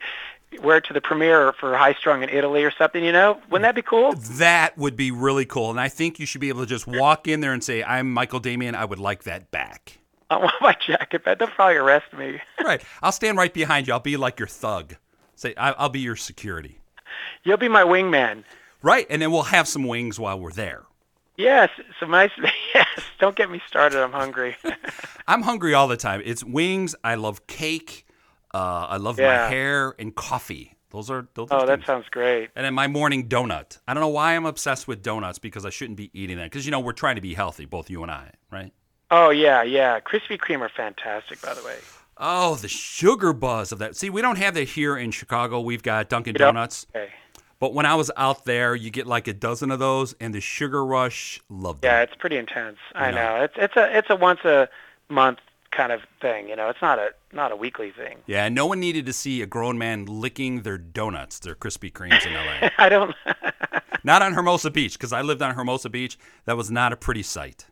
Wear 0.61 0.77
it 0.77 0.85
to 0.85 0.93
the 0.93 1.01
premiere 1.01 1.53
for 1.53 1.75
High 1.75 1.93
Strung 1.93 2.23
in 2.23 2.29
Italy 2.29 2.63
or 2.63 2.71
something. 2.71 3.03
You 3.03 3.11
know, 3.11 3.39
wouldn't 3.49 3.63
that 3.63 3.75
be 3.75 3.81
cool? 3.81 4.13
That 4.13 4.77
would 4.77 4.95
be 4.95 5.11
really 5.11 5.45
cool. 5.45 5.69
And 5.69 5.79
I 5.79 5.89
think 5.89 6.19
you 6.19 6.25
should 6.25 6.41
be 6.41 6.49
able 6.49 6.61
to 6.61 6.65
just 6.67 6.87
walk 6.87 7.27
in 7.27 7.41
there 7.41 7.53
and 7.53 7.63
say, 7.63 7.83
I'm 7.83 8.11
Michael 8.11 8.39
Damian. 8.39 8.73
I 8.73 8.85
would 8.85 8.99
like 8.99 9.23
that 9.23 9.51
back. 9.51 9.99
I 10.29 10.37
want 10.37 10.55
my 10.61 10.73
jacket 10.85 11.23
back. 11.23 11.39
They'll 11.39 11.47
probably 11.49 11.75
arrest 11.75 12.13
me. 12.13 12.41
Right. 12.63 12.81
I'll 13.01 13.13
stand 13.13 13.37
right 13.37 13.53
behind 13.53 13.87
you. 13.87 13.93
I'll 13.93 13.99
be 14.01 14.17
like 14.17 14.39
your 14.39 14.47
thug. 14.47 14.95
Say, 15.35 15.53
I'll 15.55 15.87
be 15.87 16.01
your 16.01 16.17
security. 16.17 16.79
You'll 17.43 17.57
be 17.57 17.69
my 17.69 17.83
wingman. 17.83 18.43
Right. 18.81 19.07
And 19.09 19.21
then 19.21 19.31
we'll 19.31 19.43
have 19.43 19.67
some 19.69 19.85
wings 19.85 20.19
while 20.19 20.37
we're 20.37 20.51
there. 20.51 20.83
Yes, 21.37 21.69
some 21.99 22.11
nice. 22.11 22.31
Yes, 22.73 22.87
don't 23.19 23.35
get 23.35 23.49
me 23.49 23.59
started. 23.67 24.03
I'm 24.03 24.11
hungry. 24.11 24.55
I'm 25.27 25.41
hungry 25.43 25.73
all 25.73 25.87
the 25.87 25.97
time. 25.97 26.21
It's 26.25 26.43
wings. 26.43 26.95
I 27.03 27.15
love 27.15 27.47
cake. 27.47 28.05
Uh, 28.57 28.87
I 28.89 28.97
love 28.97 29.17
my 29.17 29.23
hair 29.49 29.93
and 29.99 30.13
coffee. 30.15 30.73
Those 30.89 31.09
are 31.09 31.27
those. 31.33 31.49
oh, 31.51 31.65
that 31.65 31.79
things. 31.79 31.85
sounds 31.85 32.05
great. 32.09 32.49
And 32.55 32.65
then 32.65 32.73
my 32.73 32.87
morning 32.87 33.27
donut. 33.27 33.77
I 33.87 33.93
don't 33.93 34.01
know 34.01 34.07
why 34.07 34.35
I'm 34.35 34.45
obsessed 34.45 34.87
with 34.87 35.03
donuts 35.03 35.37
because 35.37 35.65
I 35.65 35.69
shouldn't 35.69 35.97
be 35.97 36.09
eating 36.13 36.37
them. 36.37 36.45
Because 36.45 36.65
you 36.65 36.71
know 36.71 36.79
we're 36.79 36.93
trying 36.93 37.15
to 37.15 37.21
be 37.21 37.33
healthy, 37.33 37.65
both 37.65 37.89
you 37.89 38.01
and 38.03 38.11
I, 38.11 38.31
right? 38.51 38.71
Oh 39.11 39.29
yeah, 39.29 39.63
yeah. 39.63 39.99
Krispy 39.99 40.37
Kreme 40.37 40.61
are 40.61 40.69
fantastic, 40.69 41.41
by 41.41 41.53
the 41.53 41.63
way. 41.63 41.75
Oh, 42.17 42.55
the 42.55 42.67
sugar 42.67 43.31
buzz 43.33 43.71
of 43.71 43.79
that. 43.79 43.95
See, 43.95 44.09
we 44.09 44.21
don't 44.21 44.37
have 44.37 44.55
that 44.55 44.69
here 44.69 44.97
in 44.97 45.11
Chicago. 45.11 45.59
We've 45.59 45.83
got 45.83 46.09
Dunkin' 46.09 46.33
You? 46.33 46.39
Donuts. 46.39 46.87
Okay. 46.95 47.09
But 47.59 47.73
when 47.73 47.85
I 47.85 47.95
was 47.95 48.09
out 48.17 48.45
there, 48.45 48.73
you 48.75 48.89
get 48.89 49.07
like 49.07 49.27
a 49.27 49.33
dozen 49.33 49.71
of 49.71 49.79
those, 49.79 50.13
and 50.19 50.33
the 50.33 50.41
sugar 50.41 50.85
rush, 50.85 51.41
loved 51.49 51.83
Yeah, 51.83 51.99
them. 51.99 52.03
it's 52.09 52.15
pretty 52.19 52.37
intense. 52.37 52.77
I 52.95 53.07
I 53.07 53.11
know. 53.11 53.17
know. 53.37 53.43
It's 53.43 53.53
it's 53.57 53.75
a 53.75 53.97
it's 53.97 54.09
a 54.09 54.15
once 54.15 54.39
a 54.45 54.69
month 55.09 55.39
kind 55.77 55.91
of 55.91 56.01
thing. 56.19 56.49
You 56.49 56.55
know, 56.55 56.69
it's 56.69 56.81
not 56.81 56.97
a 56.99 57.09
not 57.31 57.51
a 57.51 57.55
weekly 57.55 57.91
thing. 57.91 58.17
Yeah, 58.25 58.49
no 58.49 58.65
one 58.65 58.79
needed 58.79 59.05
to 59.05 59.13
see 59.13 59.41
a 59.41 59.45
grown 59.45 59.77
man 59.77 60.05
licking 60.05 60.63
their 60.63 60.77
donuts, 60.77 61.39
their 61.39 61.55
Krispy 61.55 61.91
Kremes 61.91 62.25
in 62.25 62.33
LA. 62.33 62.69
I 62.77 62.89
don't. 62.89 63.15
not 64.03 64.21
on 64.21 64.33
Hermosa 64.33 64.71
Beach, 64.71 64.93
because 64.93 65.13
I 65.13 65.21
lived 65.21 65.41
on 65.41 65.55
Hermosa 65.55 65.89
Beach. 65.89 66.17
That 66.45 66.57
was 66.57 66.71
not 66.71 66.91
a 66.91 66.97
pretty 66.97 67.23
sight. 67.23 67.67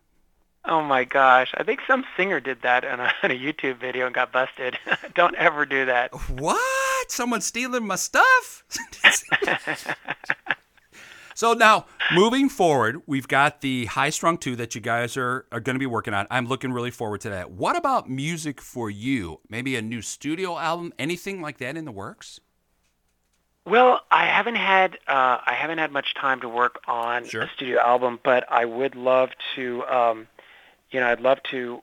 oh 0.66 0.82
my 0.82 1.04
gosh, 1.04 1.52
I 1.58 1.64
think 1.64 1.80
some 1.88 2.06
singer 2.16 2.40
did 2.40 2.62
that 2.62 2.86
on 2.86 3.00
a, 3.00 3.12
on 3.24 3.32
a 3.32 3.40
YouTube 3.40 3.80
video 3.80 4.06
and 4.06 4.16
got 4.16 4.32
busted. 4.32 4.78
don't 5.14 5.36
ever 5.36 5.66
do 5.66 5.86
that. 5.86 6.14
What? 6.30 7.12
Someone 7.12 7.42
stealing 7.42 7.86
my 7.86 7.98
stuff? 7.98 8.64
So 11.36 11.54
now, 11.54 11.86
moving 12.14 12.50
forward, 12.50 13.02
we've 13.06 13.28
got 13.28 13.62
the 13.62 13.86
High 13.86 14.10
Strung 14.10 14.38
2 14.40 14.56
that 14.56 14.74
you 14.74 14.82
guys 14.82 15.16
are, 15.18 15.46
are 15.52 15.60
going 15.60 15.76
to 15.76 15.80
be 15.80 15.86
working 15.86 16.14
on. 16.14 16.26
I'm 16.32 16.48
looking 16.48 16.72
really 16.72 16.90
forward 16.90 17.22
to 17.22 17.30
that. 17.30 17.52
What 17.52 17.76
about 17.76 18.10
music 18.10 18.60
for 18.60 18.90
you? 18.90 19.42
Maybe 19.50 19.76
a 19.76 19.82
new 19.82 20.02
studio 20.02 20.58
album? 20.58 20.94
Anything 20.98 21.42
like 21.42 21.60
that 21.60 21.78
in 21.78 21.86
the 21.86 21.92
works? 21.92 22.40
Well, 23.66 24.02
I 24.12 24.26
haven't 24.28 24.56
had 24.56 24.96
uh, 25.08 25.40
I 25.46 25.54
haven't 25.54 25.80
had 25.80 25.92
much 25.92 26.14
time 26.14 26.40
to 26.42 26.50
work 26.50 26.80
on 26.88 27.26
Sure. 27.28 27.42
a 27.44 27.50
studio 27.50 27.80
album, 27.80 28.20
but 28.24 28.46
I 28.50 28.66
would 28.66 28.96
love 28.96 29.30
to. 29.56 29.84
Um, 29.86 30.28
you 30.92 31.00
know, 31.00 31.08
I'd 31.08 31.20
love 31.20 31.40
to 31.52 31.82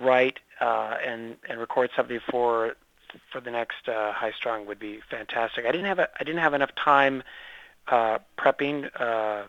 write 0.00 0.40
uh, 0.60 0.96
and 1.06 1.36
and 1.48 1.58
record 1.60 1.90
something 1.96 2.20
for 2.30 2.74
for 3.32 3.40
the 3.40 3.50
next 3.50 3.88
uh, 3.88 4.12
High 4.12 4.32
Strung 4.32 4.66
would 4.66 4.78
be 4.80 5.00
fantastic. 5.08 5.64
I 5.66 5.70
didn't 5.70 5.86
have 5.86 6.00
a, 6.00 6.08
I 6.18 6.24
didn't 6.24 6.40
have 6.40 6.52
enough 6.54 6.74
time 6.74 7.22
uh, 7.88 8.18
prepping 8.38 8.90
uh, 9.00 9.44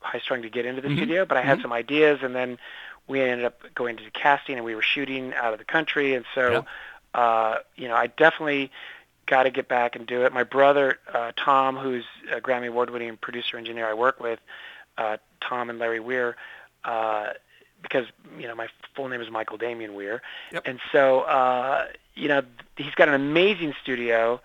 High 0.00 0.18
Strung 0.20 0.42
to 0.42 0.50
get 0.50 0.66
into 0.66 0.80
the 0.82 0.88
Mhm. 0.88 0.96
studio, 0.96 1.24
but 1.24 1.36
I 1.36 1.42
had 1.42 1.58
Mhm. 1.58 1.62
some 1.62 1.72
ideas, 1.72 2.20
and 2.22 2.34
then 2.34 2.58
we 3.06 3.20
ended 3.20 3.44
up 3.44 3.62
going 3.74 3.96
to 3.96 4.10
casting, 4.10 4.56
and 4.56 4.64
we 4.64 4.74
were 4.74 4.82
shooting 4.82 5.34
out 5.34 5.52
of 5.52 5.58
the 5.58 5.64
country, 5.64 6.14
and 6.14 6.24
so 6.34 6.64
uh, 7.14 7.58
you 7.76 7.86
know, 7.86 7.94
I 7.94 8.08
definitely 8.08 8.72
got 9.26 9.44
to 9.44 9.50
get 9.50 9.68
back 9.68 9.94
and 9.96 10.04
do 10.06 10.24
it. 10.24 10.32
My 10.32 10.42
brother 10.42 10.98
uh, 11.12 11.30
Tom, 11.36 11.76
who's 11.76 12.04
a 12.30 12.40
Grammy 12.40 12.66
Award-winning 12.68 13.16
producer 13.18 13.56
engineer 13.56 13.86
I 13.88 13.94
work 13.94 14.20
with, 14.20 14.40
uh, 14.98 15.16
Tom 15.40 15.70
and 15.70 15.78
Larry 15.78 16.00
Weir, 16.00 16.36
uh, 16.84 17.28
because 17.82 18.06
you 18.38 18.48
know 18.48 18.54
my 18.54 18.68
full 18.94 19.08
name 19.08 19.20
is 19.20 19.30
Michael 19.30 19.58
Damian 19.58 19.94
Weir, 19.94 20.22
Yep. 20.52 20.62
and 20.66 20.80
so 20.90 21.20
uh, 21.20 21.86
you 22.14 22.28
know 22.28 22.42
he's 22.76 22.94
got 22.94 23.08
an 23.08 23.14
amazing 23.14 23.74
studio, 23.82 24.40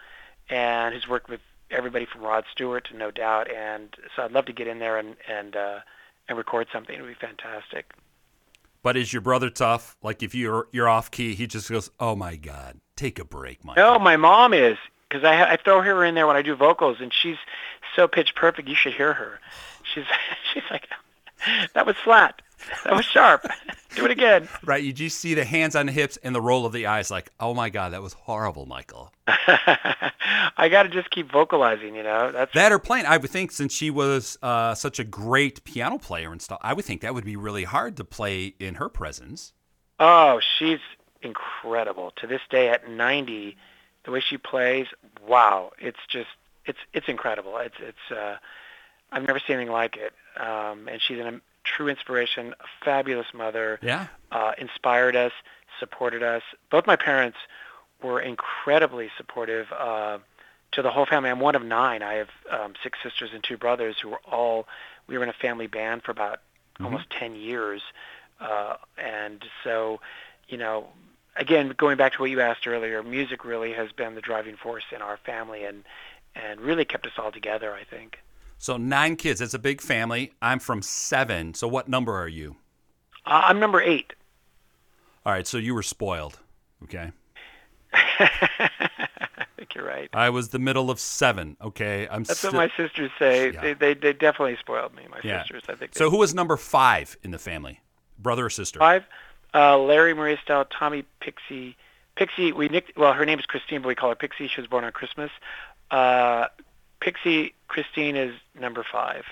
and 0.49 0.93
he's 0.93 1.08
worked 1.08 1.30
with 1.30 1.41
everybody 1.72 2.06
from 2.06 2.22
Rod 2.22 2.46
Stewart 2.52 2.88
to 2.90 2.98
No 2.98 3.12
Doubt, 3.12 3.50
and 3.52 3.96
so 4.16 4.24
I'd 4.24 4.32
love 4.32 4.46
to 4.46 4.54
get 4.54 4.68
in 4.68 4.80
there 4.80 4.98
and 4.98 5.16
and 5.28 5.56
uh, 5.56 5.80
and 6.28 6.38
record 6.38 6.68
something. 6.72 6.96
It 6.96 7.02
would 7.02 7.08
be 7.08 7.26
fantastic. 7.26 7.94
But 8.82 8.96
is 8.96 9.12
your 9.12 9.22
brother 9.22 9.50
tough? 9.50 9.98
Like 10.02 10.24
if 10.24 10.34
you're 10.34 10.68
you're 10.72 10.88
off 10.88 11.12
key, 11.12 11.36
he 11.36 11.48
just 11.48 11.70
goes, 11.70 11.92
"Oh 12.00 12.16
my 12.16 12.36
God, 12.36 12.80
take 12.96 13.20
a 13.20 13.26
break, 13.26 13.64
Mike." 13.64 13.78
No, 13.78 14.00
my 14.00 14.18
mom 14.18 14.54
is 14.54 14.78
because 15.08 15.24
I, 15.24 15.54
I 15.54 15.58
throw 15.58 15.82
her 15.82 16.06
in 16.06 16.16
there 16.16 16.28
when 16.28 16.36
I 16.36 16.42
do 16.42 16.56
vocals, 16.56 16.98
and 17.00 17.14
she's 17.14 17.38
so 17.96 18.08
pitch 18.08 18.36
perfect. 18.36 18.68
You 18.68 18.76
should 18.76 18.94
hear 18.94 19.14
her. 19.14 19.40
She's 19.94 20.06
she's 20.54 20.64
like, 20.72 20.88
that 21.74 21.86
was 21.86 21.96
flat, 21.98 22.42
that 22.84 22.95
was 22.95 23.06
sharp. 23.06 23.45
do 23.95 24.06
it 24.06 24.12
again. 24.12 24.48
Right? 24.63 24.84
You 24.84 24.93
just 24.93 25.19
see 25.19 25.34
the 25.34 25.45
hands 25.45 25.76
on 25.76 25.88
the 25.88 25.91
hips 25.91 26.17
and 26.24 26.34
the 26.36 26.41
roll 26.41 26.65
of 26.65 26.74
the 26.74 26.86
eyes, 26.88 27.10
like, 27.12 27.32
"Oh 27.39 27.54
my 27.54 27.69
God, 27.69 27.93
that 27.93 28.02
was 28.02 28.13
horrible, 28.13 28.65
Michael." 28.65 29.12
I 29.28 30.67
got 30.69 30.84
to 30.84 30.89
just 30.89 31.10
keep 31.12 31.32
vocalizing. 31.32 31.95
You 31.95 32.04
know, 32.04 32.32
that's 32.32 32.54
That 32.54 32.72
or 32.72 32.80
playing, 32.80 33.06
I 33.06 33.17
would 33.17 33.30
think, 33.30 33.52
since 33.52 33.74
she 33.74 33.89
was 33.89 34.38
uh, 34.41 34.76
such 34.76 35.00
a 35.00 35.04
great 35.04 35.63
piano 35.63 35.98
player 35.98 36.32
and 36.32 36.41
stuff, 36.41 36.60
I 36.62 36.74
would 36.74 36.86
think 36.86 37.02
that 37.02 37.13
would 37.13 37.26
be 37.26 37.36
really 37.36 37.63
hard 37.63 37.98
to 37.98 38.04
play 38.04 38.54
in 38.60 38.76
her 38.76 38.89
presence. 38.89 39.54
oh, 40.00 40.39
she's 40.58 40.80
incredible. 41.22 42.12
To 42.17 42.28
this 42.28 42.41
day, 42.50 42.69
at 42.69 42.89
90, 42.89 43.58
the 44.06 44.12
way 44.12 44.22
she 44.22 44.38
plays, 44.38 44.88
wow, 45.28 45.72
it's 45.80 46.00
just 46.08 46.30
it's 46.65 46.80
it's 46.93 47.08
incredible. 47.08 47.58
It's 47.58 47.76
it's 47.80 48.12
uh, 48.12 48.38
I've 49.12 49.26
never 49.26 49.39
seen 49.39 49.56
anything 49.58 49.74
like 49.74 49.98
it. 49.98 50.13
Um, 50.39 50.88
and 50.88 51.02
she's 51.02 51.19
a 51.19 51.41
true 51.76 51.88
inspiration, 51.88 52.54
a 52.60 52.86
fabulous 52.86 53.28
mother. 53.34 53.80
Yeah. 53.82 54.08
uh, 54.32 54.54
inspired 54.58 55.16
us, 55.16 55.34
supported 55.80 56.24
us. 56.24 56.44
Both 56.70 56.86
my 56.88 56.96
parents 56.96 57.38
were 58.02 58.20
incredibly 58.20 59.10
supportive 59.18 59.68
uh, 59.72 60.20
to 60.72 60.82
the 60.82 60.92
whole 60.92 61.06
family. 61.06 61.30
I'm 61.30 61.40
one 61.40 61.56
of 61.56 61.64
nine. 61.64 62.02
I 62.04 62.14
have 62.22 62.30
um, 62.58 62.74
six 62.84 63.00
sisters 63.04 63.32
and 63.34 63.44
two 63.44 63.58
brothers 63.58 63.96
who 64.02 64.10
were 64.10 64.22
all. 64.30 64.68
We 65.08 65.18
were 65.18 65.24
in 65.24 65.30
a 65.30 65.42
family 65.48 65.68
band 65.68 66.04
for 66.04 66.12
about 66.12 66.40
almost 66.82 67.10
ten 67.10 67.36
years, 67.36 67.82
uh, 68.40 68.76
and 68.98 69.44
so, 69.64 70.00
you 70.48 70.58
know, 70.58 70.88
again, 71.36 71.74
going 71.76 71.98
back 71.98 72.14
to 72.14 72.20
what 72.22 72.30
you 72.30 72.40
asked 72.40 72.68
earlier, 72.68 73.02
music 73.04 73.44
really 73.44 73.74
has 73.74 73.92
been 73.92 74.16
the 74.16 74.22
driving 74.22 74.56
force 74.56 74.86
in 74.96 75.02
our 75.02 75.18
family, 75.18 75.66
and 75.66 75.84
and 76.36 76.62
really 76.62 76.86
kept 76.86 77.06
us 77.06 77.14
all 77.18 77.32
together. 77.32 77.74
I 77.74 77.84
think. 77.84 78.20
So 78.60 78.78
nine 78.78 79.15
kids. 79.15 79.41
It's 79.41 79.54
a 79.54 79.60
big 79.60 79.82
family. 79.82 80.34
I'm 80.41 80.60
from 80.60 80.82
seven. 80.82 81.54
So 81.56 81.67
what 81.67 81.88
number 81.88 82.13
are 82.15 82.28
you? 82.28 82.58
Uh, 83.26 83.41
I'm 83.45 83.60
number 83.60 83.82
eight. 83.82 84.13
All 85.26 85.34
right. 85.34 85.48
So 85.48 85.58
you 85.58 85.74
were 85.74 85.82
spoiled. 85.84 86.38
Okay. 86.84 87.12
I 87.93 88.69
think 89.58 89.74
you're 89.74 89.86
right. 89.86 90.10
I 90.13 90.30
was 90.30 90.50
the 90.50 90.60
middle 90.60 90.91
of 90.91 91.00
seven. 91.00 91.58
Okay, 91.62 92.08
I'm. 92.10 92.24
That's 92.24 92.39
sti- 92.39 92.50
what 92.50 92.56
my 92.56 92.72
sisters 92.78 93.10
say. 93.17 93.52
Yeah. 93.52 93.62
They, 93.62 93.74
they 93.74 93.93
they 93.95 94.13
definitely 94.13 94.58
spoiled 94.60 94.93
me. 94.93 95.04
My 95.10 95.19
Yeah. 95.24 95.41
sisters. 95.41 95.63
I 95.67 95.74
think. 95.76 95.95
So 95.95 96.10
who 96.12 96.17
was 96.17 96.36
number 96.36 96.56
five 96.58 97.17
in 97.24 97.32
the 97.32 97.39
family? 97.39 97.80
Brother 98.19 98.45
or 98.45 98.50
sister? 98.50 98.78
Five, 98.80 99.06
uh, 99.54 99.78
Larry 99.80 100.13
Maria 100.13 100.38
Style, 100.43 100.65
Tommy 100.65 101.04
Pixie. 101.22 101.76
Pixie, 102.15 102.52
we 102.52 102.67
nicked, 102.67 102.98
well, 102.98 103.13
her 103.13 103.26
name 103.26 103.39
is 103.39 103.45
Christine, 103.45 103.82
but 103.82 103.88
we 103.88 103.95
call 103.95 104.10
her 104.10 104.15
Pixie. 104.15 104.50
She 104.50 104.60
was 104.60 104.67
born 104.67 104.84
on 104.84 104.91
Christmas. 104.91 105.32
Uh, 105.89 106.48
Pixie 107.02 107.54
Christine 107.68 108.16
is 108.16 108.34
number 108.60 108.86
five. 108.92 109.24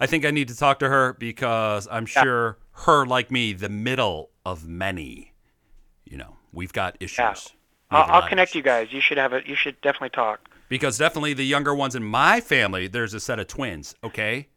I 0.00 0.06
think 0.06 0.24
I 0.24 0.30
need 0.30 0.48
to 0.48 0.56
talk 0.56 0.78
to 0.80 0.88
her 0.88 1.14
because 1.14 1.88
I'm 1.90 2.06
Yeah. 2.14 2.22
sure 2.22 2.58
her, 2.84 3.04
like 3.06 3.30
me, 3.30 3.52
the 3.52 3.68
middle 3.68 4.30
of 4.46 4.66
many. 4.68 5.32
You 6.04 6.16
know, 6.18 6.36
we've 6.52 6.72
got 6.72 6.96
issues. 7.00 7.18
Yeah. 7.18 7.34
I'll, 7.90 8.22
I'll 8.22 8.28
connect 8.28 8.54
you 8.54 8.62
guys. 8.62 8.92
You 8.92 9.00
should 9.00 9.18
have 9.18 9.32
a. 9.32 9.42
You 9.46 9.54
should 9.56 9.80
definitely 9.80 10.10
talk. 10.10 10.40
Because 10.68 10.98
definitely 10.98 11.32
the 11.34 11.44
younger 11.46 11.74
ones 11.74 11.94
in 11.94 12.04
my 12.04 12.40
family, 12.40 12.86
there's 12.86 13.14
a 13.14 13.20
set 13.20 13.38
of 13.38 13.46
twins. 13.46 13.94
Okay. 14.04 14.48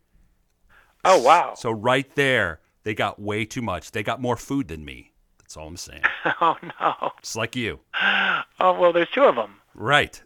Oh 1.05 1.21
wow. 1.21 1.53
So 1.55 1.71
right 1.71 2.13
there, 2.15 2.59
they 2.83 2.93
got 2.93 3.19
way 3.19 3.45
too 3.45 3.61
much. 3.61 3.91
They 3.91 4.03
got 4.03 4.21
more 4.21 4.35
food 4.37 4.67
than 4.67 4.83
me. 4.85 5.13
That's 5.39 5.55
all 5.57 5.67
I'm 5.67 5.77
saying. 5.77 6.03
Oh 6.41 6.57
no. 6.79 7.11
Just 7.21 7.35
like 7.35 7.55
you. 7.55 7.79
Oh 8.59 8.77
well, 8.79 8.93
there's 8.93 9.09
two 9.09 9.23
of 9.23 9.35
them. 9.35 9.55
Right. 9.73 10.21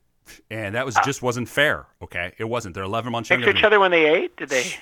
And 0.49 0.75
that 0.75 0.85
was 0.85 0.95
just 1.05 1.21
wasn't 1.21 1.49
fair. 1.49 1.87
Okay. 2.01 2.33
It 2.37 2.45
wasn't. 2.45 2.75
They're 2.75 2.83
11 2.83 3.11
months 3.11 3.29
younger 3.29 3.51
to 3.51 3.57
each 3.57 3.63
other 3.63 3.79
when 3.79 3.91
they 3.91 4.05
ate. 4.05 4.35
Did 4.37 4.49
they? 4.49 4.65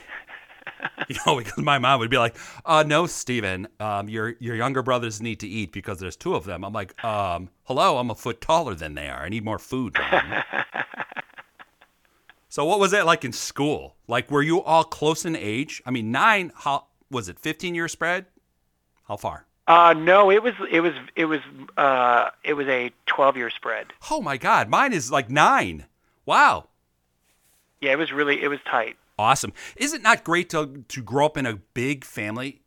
You 1.07 1.15
know, 1.25 1.37
because 1.37 1.57
my 1.57 1.77
mom 1.79 1.99
would 1.99 2.09
be 2.09 2.17
like, 2.17 2.35
uh, 2.65 2.83
no, 2.85 3.05
Steven, 3.05 3.67
um, 3.79 4.09
your 4.09 4.35
your 4.39 4.55
younger 4.55 4.81
brothers 4.81 5.21
need 5.21 5.39
to 5.39 5.47
eat 5.47 5.71
because 5.71 5.99
there's 5.99 6.15
two 6.15 6.35
of 6.35 6.43
them. 6.45 6.63
I'm 6.63 6.73
like, 6.73 7.01
um, 7.03 7.49
hello, 7.63 7.97
I'm 7.97 8.09
a 8.09 8.15
foot 8.15 8.41
taller 8.41 8.75
than 8.75 8.93
they 8.93 9.07
are. 9.07 9.23
I 9.23 9.29
need 9.29 9.45
more 9.45 9.59
food. 9.59 9.95
So 12.53 12.65
what 12.65 12.79
was 12.79 12.91
that 12.91 13.07
like 13.07 13.25
in 13.25 13.33
school? 13.33 13.95
Like, 14.07 14.29
were 14.29 14.43
you 14.43 14.61
all 14.61 14.83
close 14.83 15.25
in 15.25 15.35
age? 15.35 15.81
I 15.87 15.89
mean, 15.89 16.11
nine, 16.11 16.51
how 16.53 16.85
was 17.09 17.27
it 17.27 17.39
15 17.39 17.73
year 17.73 17.87
spread? 17.87 18.27
How 19.07 19.17
far? 19.17 19.47
Uh, 19.67 19.93
no, 19.97 20.29
it 20.29 20.43
was 20.43 20.53
it 20.69 20.81
was 20.81 20.93
it 21.15 21.25
was 21.25 21.39
uh 21.77 22.29
it 22.43 22.53
was 22.53 22.67
a 22.67 22.91
12 23.05 23.37
year 23.37 23.49
spread. 23.49 23.87
Oh 24.11 24.21
my 24.21 24.37
God, 24.37 24.67
mine 24.69 24.91
is 24.93 25.11
like 25.11 25.29
nine. 25.29 25.85
Wow. 26.25 26.67
Yeah, 27.81 27.91
it 27.93 27.97
was 27.97 28.11
really 28.11 28.41
it 28.41 28.49
was 28.49 28.59
tight. 28.69 28.97
Awesome. 29.17 29.53
Is 29.77 29.93
it 29.93 30.01
not 30.01 30.23
great 30.23 30.49
to 30.49 30.83
to 30.89 31.01
grow 31.01 31.25
up 31.25 31.37
in 31.37 31.45
a 31.45 31.55
big 31.73 32.03
family? 32.03 32.61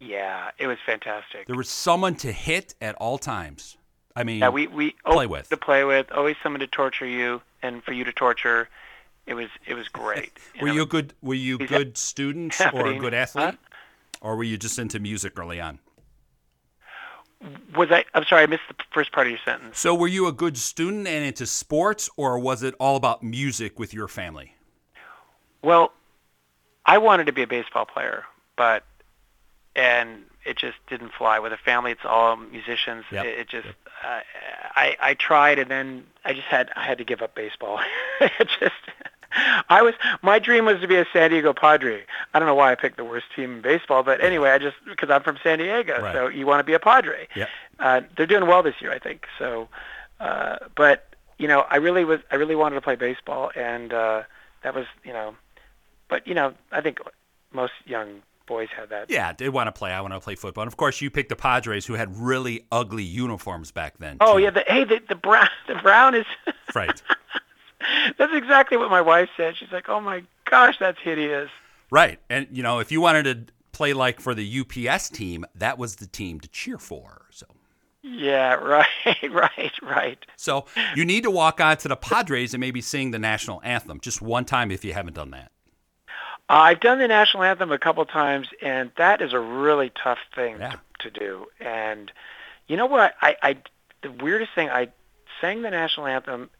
Yeah, 0.00 0.50
it 0.58 0.68
was 0.68 0.78
fantastic. 0.86 1.46
There 1.46 1.56
was 1.56 1.68
someone 1.68 2.14
to 2.16 2.30
hit 2.30 2.74
at 2.80 2.94
all 2.96 3.18
times. 3.18 3.76
I 4.14 4.22
mean, 4.22 4.38
Yeah, 4.40 4.50
we 4.50 4.68
we 4.68 4.90
Play 5.04 5.26
always 5.26 5.28
with. 5.28 5.48
to 5.50 5.56
play 5.56 5.82
with, 5.84 6.10
always 6.12 6.36
someone 6.42 6.60
to 6.60 6.66
torture 6.68 7.06
you 7.06 7.42
and 7.62 7.82
for 7.82 7.92
you 7.92 8.04
to 8.04 8.12
torture. 8.12 8.68
It 9.26 9.34
was 9.34 9.48
it 9.66 9.74
was 9.74 9.88
great. 9.88 10.38
were 10.60 10.68
know? 10.68 10.74
you 10.74 10.82
a 10.82 10.86
good 10.86 11.14
were 11.20 11.34
you 11.34 11.58
good 11.58 11.98
student 11.98 12.56
or 12.72 12.86
a 12.86 12.96
good 12.98 13.12
Huh? 13.12 13.18
athlete, 13.20 13.58
or 14.20 14.36
were 14.36 14.44
you 14.44 14.56
just 14.56 14.78
into 14.78 15.00
music 15.00 15.36
early 15.36 15.60
on? 15.60 15.80
Was 17.76 17.90
I? 17.90 18.04
I'm 18.14 18.24
sorry, 18.24 18.42
I 18.42 18.46
missed 18.46 18.62
the 18.68 18.74
first 18.90 19.12
part 19.12 19.26
of 19.26 19.30
your 19.30 19.40
sentence. 19.44 19.78
So 19.78 19.94
were 19.94 20.08
you 20.08 20.26
a 20.26 20.32
good 20.32 20.56
student 20.56 21.06
and 21.06 21.24
into 21.24 21.46
sports, 21.46 22.10
or 22.16 22.38
was 22.38 22.62
it 22.62 22.74
all 22.80 22.96
about 22.96 23.22
music 23.22 23.78
with 23.78 23.94
your 23.94 24.08
family? 24.08 24.54
Well, 25.62 25.92
I 26.84 26.98
wanted 26.98 27.26
to 27.26 27.32
be 27.32 27.42
a 27.42 27.46
baseball 27.46 27.86
player, 27.86 28.24
but 28.56 28.84
and 29.76 30.24
it 30.44 30.56
just 30.56 30.78
didn't 30.88 31.12
fly 31.12 31.38
with 31.38 31.52
a 31.52 31.56
family. 31.56 31.92
It's 31.92 32.04
all 32.04 32.36
musicians. 32.36 33.04
Yep. 33.12 33.24
It, 33.24 33.38
it 33.38 33.48
just 33.48 33.68
uh, 34.02 34.20
I 34.74 34.96
I 35.00 35.14
tried 35.14 35.58
and 35.58 35.70
then 35.70 36.06
I 36.24 36.32
just 36.32 36.46
had 36.46 36.70
I 36.74 36.84
had 36.84 36.98
to 36.98 37.04
give 37.04 37.22
up 37.22 37.34
baseball. 37.34 37.80
it 38.20 38.48
just 38.60 38.74
I 39.68 39.82
was 39.82 39.94
my 40.22 40.38
dream 40.38 40.64
was 40.64 40.80
to 40.80 40.88
be 40.88 40.96
a 40.96 41.06
San 41.12 41.30
Diego 41.30 41.52
Padre. 41.52 42.04
I 42.34 42.38
don't 42.38 42.46
know 42.46 42.54
why 42.54 42.72
I 42.72 42.74
picked 42.74 42.96
the 42.96 43.04
worst 43.04 43.26
team 43.34 43.56
in 43.56 43.60
baseball, 43.60 44.02
but 44.02 44.22
anyway, 44.22 44.50
I 44.50 44.58
just 44.58 44.76
because 44.86 45.10
I'm 45.10 45.22
from 45.22 45.38
San 45.42 45.58
Diego, 45.58 46.00
Right. 46.00 46.14
so 46.14 46.28
you 46.28 46.46
want 46.46 46.60
to 46.60 46.64
be 46.64 46.74
a 46.74 46.78
Padre. 46.80 47.28
Yep. 47.36 47.48
Uh, 47.78 48.00
they're 48.16 48.26
doing 48.26 48.46
well 48.46 48.62
this 48.62 48.74
year, 48.80 48.92
I 48.92 48.98
think. 48.98 49.26
So, 49.38 49.68
uh, 50.20 50.56
but 50.76 51.14
you 51.38 51.46
know, 51.46 51.60
I 51.70 51.76
really 51.76 52.04
was 52.04 52.20
I 52.30 52.36
really 52.36 52.56
wanted 52.56 52.74
to 52.76 52.80
play 52.80 52.96
baseball, 52.96 53.50
and 53.54 53.92
uh, 53.92 54.22
that 54.62 54.74
was 54.74 54.86
you 55.04 55.12
know, 55.12 55.34
but 56.08 56.26
you 56.26 56.34
know, 56.34 56.54
I 56.72 56.80
think 56.80 56.98
most 57.52 57.72
young 57.86 58.22
boys 58.46 58.68
have 58.76 58.88
that. 58.88 59.10
Yeah, 59.10 59.34
they 59.34 59.48
want 59.50 59.66
to 59.68 59.72
play. 59.72 59.92
I 59.92 60.00
want 60.00 60.14
to 60.14 60.20
play 60.20 60.34
football. 60.34 60.62
And 60.62 60.72
of 60.72 60.76
course, 60.78 61.00
you 61.02 61.10
picked 61.10 61.28
the 61.28 61.36
Padres, 61.36 61.84
who 61.86 61.94
had 61.94 62.16
really 62.16 62.66
ugly 62.72 63.02
uniforms 63.04 63.70
back 63.70 63.98
then. 63.98 64.16
Oh 64.20 64.38
too. 64.38 64.44
yeah, 64.44 64.50
the, 64.50 64.64
hey, 64.66 64.84
the, 64.84 65.00
the 65.06 65.14
brown 65.14 65.48
the 65.68 65.74
brown 65.76 66.14
is. 66.14 66.24
right, 66.74 67.00
that's 68.18 68.32
exactly 68.34 68.76
what 68.76 68.90
my 68.90 69.00
wife 69.00 69.28
said. 69.36 69.56
She's 69.56 69.72
like, 69.72 69.88
"Oh 69.88 70.00
my 70.00 70.22
gosh, 70.44 70.76
that's 70.78 70.98
hideous." 71.00 71.50
right. 71.90 72.18
And 72.28 72.46
you 72.52 72.62
know, 72.62 72.78
if 72.80 72.92
you 72.92 73.00
wanted 73.00 73.24
to 73.46 73.52
play 73.72 73.92
like 73.92 74.20
for 74.20 74.34
the 74.34 74.60
UPS 74.60 75.08
team, 75.08 75.44
that 75.54 75.78
was 75.78 75.96
the 75.96 76.06
team 76.06 76.40
to 76.40 76.48
cheer 76.48 76.78
for. 76.78 77.26
So. 77.30 77.46
Yeah, 78.02 78.54
right, 78.54 78.86
right, 79.30 79.72
right. 79.82 80.26
So 80.36 80.66
you 80.94 81.04
need 81.04 81.24
to 81.24 81.30
walk 81.30 81.60
on 81.60 81.76
to 81.78 81.88
the 81.88 81.96
Padres 81.96 82.54
and 82.54 82.60
maybe 82.60 82.80
sing 82.80 83.10
the 83.10 83.18
national 83.18 83.60
anthem 83.64 84.00
just 84.00 84.22
one 84.22 84.44
time 84.44 84.70
if 84.70 84.84
you 84.84 84.92
haven't 84.94 85.14
done 85.14 85.30
that. 85.32 85.50
Uh, 86.50 86.54
I've 86.54 86.80
done 86.80 86.98
the 86.98 87.08
national 87.08 87.42
anthem 87.42 87.70
a 87.72 87.78
couple 87.78 88.04
times, 88.06 88.48
and 88.62 88.90
that 88.96 89.20
is 89.20 89.32
a 89.34 89.40
really 89.40 89.90
tough 90.02 90.18
thing 90.34 90.56
Yeah. 90.58 90.76
to, 91.00 91.10
to 91.10 91.18
do. 91.18 91.46
And 91.60 92.10
you 92.68 92.76
know 92.76 92.86
what? 92.86 93.14
I, 93.20 93.36
I 93.42 93.56
the 94.02 94.10
weirdest 94.12 94.52
thing 94.54 94.70
I 94.70 94.88
sang 95.40 95.62
the 95.62 95.70
national 95.70 96.06
anthem 96.06 96.50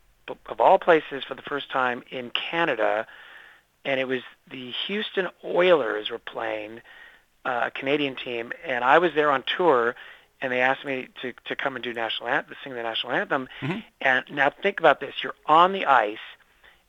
of 0.48 0.60
all 0.60 0.78
places 0.78 1.24
for 1.24 1.34
the 1.34 1.42
first 1.42 1.70
time 1.70 2.02
in 2.10 2.30
Canada, 2.30 3.06
and 3.84 4.00
it 4.00 4.06
was 4.08 4.20
the 4.50 4.72
Houston 4.86 5.28
Oilers 5.44 6.10
were 6.10 6.18
playing 6.18 6.80
uh, 7.44 7.62
a 7.66 7.70
Canadian 7.70 8.16
team, 8.16 8.52
and 8.64 8.84
I 8.84 8.98
was 8.98 9.14
there 9.14 9.30
on 9.30 9.42
tour, 9.56 9.94
and 10.40 10.52
they 10.52 10.60
asked 10.60 10.84
me 10.84 11.08
to 11.22 11.32
to 11.46 11.56
come 11.56 11.76
and 11.76 11.82
do 11.82 11.92
national 11.92 12.28
anthem, 12.28 12.54
sing 12.62 12.74
the 12.74 12.82
national 12.82 13.12
anthem. 13.12 13.48
Mhm. 13.60 13.84
And 14.00 14.24
now 14.30 14.50
think 14.50 14.80
about 14.80 15.00
this: 15.00 15.14
you're 15.22 15.34
on 15.46 15.72
the 15.72 15.86
ice. 15.86 16.18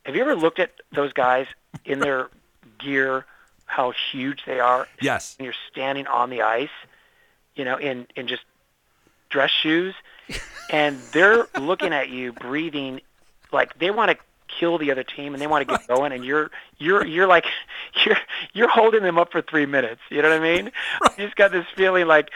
Have 0.06 0.16
you 0.16 0.22
ever 0.22 0.36
looked 0.36 0.60
at 0.60 0.72
those 0.92 1.14
guys 1.14 1.48
in 1.86 2.00
their 2.00 2.30
gear, 2.80 3.26
how 3.66 3.92
huge 4.12 4.44
they 4.46 4.60
are, 4.60 4.88
Yes. 5.02 5.36
and 5.38 5.46
you're 5.46 5.54
standing 5.72 6.08
on 6.08 6.30
the 6.30 6.42
ice, 6.42 6.70
you 7.56 7.64
know, 7.66 7.78
in 7.78 8.08
in 8.16 8.28
just 8.28 8.44
dress 9.30 9.52
shoes, 9.52 9.94
and 10.72 10.98
they're 11.14 11.46
looking 11.60 11.94
at 11.94 12.10
you, 12.10 12.34
breathing 12.34 13.00
like 13.52 13.78
they 13.80 13.92
want 13.92 14.12
to 14.12 14.18
kill 14.60 14.78
the 14.80 14.92
other 14.92 15.04
team 15.04 15.34
and 15.34 15.42
they 15.42 15.48
want 15.48 15.68
to 15.68 15.78
get 15.78 15.88
going, 15.96 16.12
and 16.12 16.24
you're 16.26 16.52
you're 16.78 17.06
you're 17.06 17.28
like 17.28 17.46
you're 18.06 18.18
you're 18.54 18.70
holding 18.70 19.04
them 19.04 19.18
up 19.18 19.32
for 19.32 19.42
three 19.42 19.66
minutes. 19.66 20.02
You 20.10 20.22
know 20.22 20.30
what 20.30 20.42
I 20.42 20.56
mean? 20.56 20.72
You 21.18 21.26
just 21.26 21.36
got 21.36 21.52
this 21.52 21.66
feeling 21.76 22.08
like. 22.08 22.30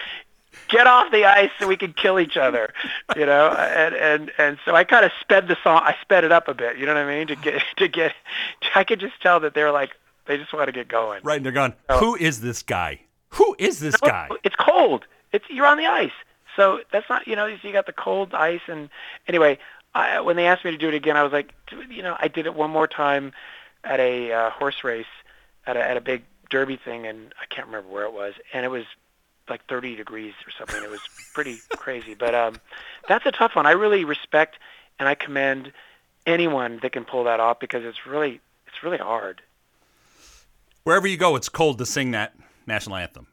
Get 0.69 0.85
off 0.85 1.11
the 1.11 1.25
ice 1.25 1.49
so 1.59 1.67
we 1.67 1.75
can 1.77 1.93
kill 1.93 2.19
each 2.19 2.37
other, 2.37 2.71
you 3.15 3.25
know, 3.25 3.47
and 3.49 3.95
and 3.95 4.31
and 4.37 4.59
so 4.63 4.75
I 4.75 4.83
kind 4.83 5.03
of 5.03 5.11
sped 5.19 5.47
the 5.47 5.57
song. 5.63 5.81
I 5.83 5.95
sped 6.03 6.23
it 6.23 6.31
up 6.31 6.47
a 6.47 6.53
bit, 6.53 6.77
you 6.77 6.85
know 6.85 6.93
what 6.93 7.01
I 7.01 7.07
mean, 7.07 7.25
to 7.27 7.35
get 7.35 7.63
to 7.77 7.87
get. 7.87 8.13
I 8.75 8.83
could 8.83 8.99
just 8.99 9.19
tell 9.19 9.39
that 9.39 9.55
they're 9.55 9.71
like 9.71 9.95
they 10.27 10.37
just 10.37 10.53
want 10.53 10.67
to 10.67 10.71
get 10.71 10.87
going. 10.87 11.21
Right. 11.23 11.37
And 11.37 11.45
they're 11.45 11.51
going, 11.51 11.73
Oh. 11.89 11.97
who 11.97 12.15
is 12.15 12.41
this 12.41 12.61
guy? 12.61 13.01
Who 13.29 13.55
is 13.57 13.79
this 13.79 13.95
No, 14.03 14.09
guy? 14.09 14.29
It's 14.43 14.55
cold. 14.55 15.05
It's 15.31 15.43
you're 15.49 15.65
on 15.65 15.77
the 15.79 15.87
ice, 15.87 16.11
so 16.55 16.81
that's 16.91 17.09
not 17.09 17.27
you 17.27 17.35
know 17.35 17.47
you 17.47 17.73
got 17.73 17.87
the 17.87 17.91
cold 17.93 18.35
ice 18.35 18.61
and 18.67 18.89
anyway. 19.27 19.57
I, 19.95 20.21
when 20.21 20.35
they 20.35 20.47
asked 20.47 20.65
me 20.65 20.71
to 20.71 20.77
do 20.77 20.87
it 20.87 20.93
again, 20.93 21.17
I 21.17 21.23
was 21.23 21.31
like, 21.31 21.53
you 21.89 22.01
know, 22.01 22.15
I 22.19 22.27
did 22.27 22.45
it 22.45 22.55
one 22.55 22.71
more 22.71 22.87
time 22.87 23.31
at 23.83 23.99
a 23.99 24.31
uh, 24.31 24.49
horse 24.49 24.83
race 24.83 25.05
at 25.67 25.77
a 25.77 25.83
at 25.87 25.97
a 25.97 26.01
big 26.01 26.23
derby 26.49 26.77
thing, 26.77 27.05
and 27.05 27.33
I 27.41 27.45
can't 27.45 27.67
remember 27.67 27.89
where 27.89 28.05
it 28.05 28.13
was, 28.13 28.33
and 28.53 28.65
it 28.65 28.69
was 28.69 28.85
like 29.49 29.65
30 29.67 29.95
degrees 29.95 30.33
or 30.47 30.51
something. 30.57 30.83
It 30.83 30.89
was 30.89 31.01
pretty 31.33 31.57
crazy, 31.75 32.13
but 32.13 32.33
um, 32.33 32.55
that's 33.07 33.25
a 33.25 33.31
tough 33.31 33.55
one. 33.55 33.65
I 33.65 33.71
really 33.71 34.05
respect 34.05 34.57
and 34.99 35.09
I 35.09 35.15
commend 35.15 35.71
anyone 36.25 36.79
that 36.81 36.91
can 36.91 37.03
pull 37.03 37.25
that 37.25 37.39
off 37.39 37.59
because 37.59 37.83
it's 37.83 38.05
really 38.05 38.39
it's 38.67 38.83
really 38.83 38.97
hard. 38.97 39.41
Wherever 40.83 41.07
you 41.07 41.17
go, 41.17 41.35
it's 41.35 41.49
cold 41.49 41.77
to 41.79 41.85
sing 41.85 42.11
that 42.11 42.33
national 42.65 42.97
anthem. 42.97 43.27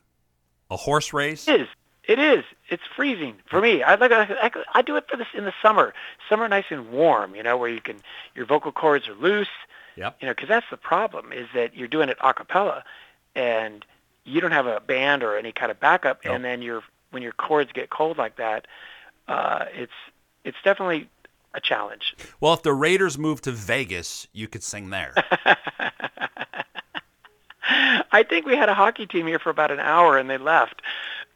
A 0.70 0.77
horse 0.77 1.12
race? 1.12 1.49
It 1.49 1.62
is. 1.62 1.68
It 2.11 2.18
is. 2.18 2.42
It's 2.68 2.83
freezing 2.96 3.37
for 3.49 3.61
me. 3.61 3.85
I 3.85 3.95
like. 3.95 4.11
I, 4.11 4.51
I 4.74 4.82
do 4.82 4.97
it 4.97 5.05
for 5.09 5.16
this 5.16 5.28
in 5.32 5.45
the 5.45 5.53
summer. 5.62 5.95
Summer, 6.28 6.49
nice 6.49 6.64
and 6.70 6.91
warm. 6.91 7.37
You 7.37 7.45
know, 7.45 7.57
where 7.57 7.68
you 7.68 7.80
can 7.80 7.99
your 8.35 8.47
vocal 8.47 8.72
cords 8.72 9.07
are 9.07 9.14
loose. 9.14 9.47
Yep. 9.95 10.16
You 10.20 10.26
know, 10.26 10.32
because 10.35 10.49
that's 10.49 10.66
the 10.72 10.76
problem 10.76 11.32
is 11.32 11.47
that 11.55 11.76
you're 11.76 11.87
doing 11.87 12.09
it 12.09 12.18
a 12.20 12.35
cappella, 12.35 12.82
and 13.37 13.85
you 14.24 14.41
don't 14.41 14.51
have 14.51 14.66
a 14.66 14.80
band 14.80 15.22
or 15.22 15.37
any 15.37 15.53
kind 15.53 15.70
of 15.70 15.78
backup, 15.78 16.24
Nope. 16.24 16.35
and 16.35 16.45
then 16.45 16.62
your 16.62 16.82
when 17.12 17.22
your 17.22 17.30
chords 17.30 17.70
get 17.70 17.91
cold 17.91 18.18
like 18.18 18.35
that, 18.39 18.66
uh, 19.28 19.66
it's 19.72 19.93
it's 20.43 20.59
definitely 20.64 21.09
a 21.55 21.61
challenge. 21.61 22.16
Well, 22.41 22.55
if 22.55 22.62
the 22.62 22.72
Raiders 22.72 23.18
moved 23.18 23.45
to 23.45 23.53
Vegas, 23.53 24.26
you 24.32 24.49
could 24.49 24.64
sing 24.64 24.91
there. 24.91 25.14
I 28.12 28.24
think 28.24 28.47
we 28.47 28.57
had 28.57 28.68
a 28.68 28.74
hockey 28.74 29.07
team 29.07 29.28
here 29.28 29.39
for 29.39 29.51
about 29.51 29.70
an 29.70 29.78
hour 29.78 30.18
and 30.18 30.28
they 30.28 30.39
left. 30.39 30.82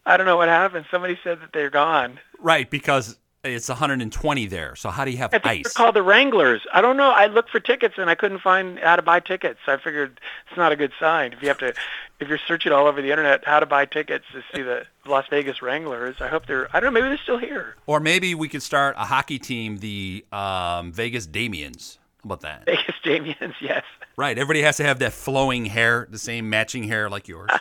I 0.06 0.16
don't 0.16 0.26
know 0.26 0.36
what 0.36 0.48
happened. 0.48 0.86
Somebody 0.90 1.18
said 1.24 1.40
that 1.40 1.52
they're 1.52 1.70
gone. 1.70 2.20
right, 2.38 2.68
because 2.70 3.18
it's 3.42 3.68
120 3.68 4.46
there. 4.46 4.74
So 4.74 4.88
how 4.90 5.04
do 5.04 5.10
you 5.10 5.18
have 5.18 5.34
I 5.34 5.38
think 5.38 5.46
ice? 5.46 5.62
they're 5.64 5.72
called 5.84 5.94
the 5.96 6.02
Wranglers. 6.02 6.62
I 6.72 6.80
don't 6.80 6.96
know. 6.96 7.10
I 7.10 7.26
looked 7.26 7.50
for 7.50 7.60
tickets 7.60 7.96
and 7.98 8.08
I 8.08 8.14
couldn't 8.14 8.38
find 8.40 8.78
how 8.78 8.96
to 8.96 9.02
buy 9.02 9.20
tickets. 9.20 9.60
I 9.66 9.76
figured 9.76 10.18
it's 10.48 10.56
not 10.56 10.72
a 10.72 10.76
good 10.76 10.92
sign. 10.98 11.32
If 11.34 11.42
you 11.42 11.48
have 11.48 11.58
to, 11.58 11.74
if 12.20 12.28
you're 12.28 12.38
searching 12.48 12.72
all 12.72 12.86
over 12.86 13.02
the 13.02 13.10
internet 13.10 13.44
how 13.44 13.60
to 13.60 13.66
buy 13.66 13.84
tickets 13.84 14.24
to 14.32 14.42
see 14.54 14.62
the 14.62 14.86
Las 15.04 15.26
Vegas 15.28 15.60
Wranglers, 15.60 16.16
I 16.20 16.28
hope 16.28 16.46
they're. 16.46 16.74
I 16.74 16.80
don't 16.80 16.94
know. 16.94 17.00
Maybe 17.00 17.08
they're 17.08 17.18
still 17.22 17.36
here. 17.38 17.76
or 17.86 18.00
maybe 18.00 18.34
we 18.34 18.48
could 18.48 18.62
start 18.62 18.94
a 18.98 19.04
hockey 19.04 19.38
team, 19.38 19.76
the 19.78 20.24
um, 20.32 20.90
Vegas 20.92 21.26
Damians. 21.26 21.98
How 22.22 22.28
about 22.28 22.40
that? 22.42 22.64
Vegas 22.64 22.94
Damians. 23.02 23.54
Yes. 23.60 23.84
Right. 24.16 24.38
Everybody 24.38 24.62
has 24.62 24.78
to 24.78 24.84
have 24.84 25.00
that 25.00 25.12
flowing 25.12 25.66
hair, 25.66 26.06
the 26.10 26.18
same 26.18 26.48
matching 26.48 26.84
hair 26.84 27.10
like 27.10 27.28
yours. 27.28 27.50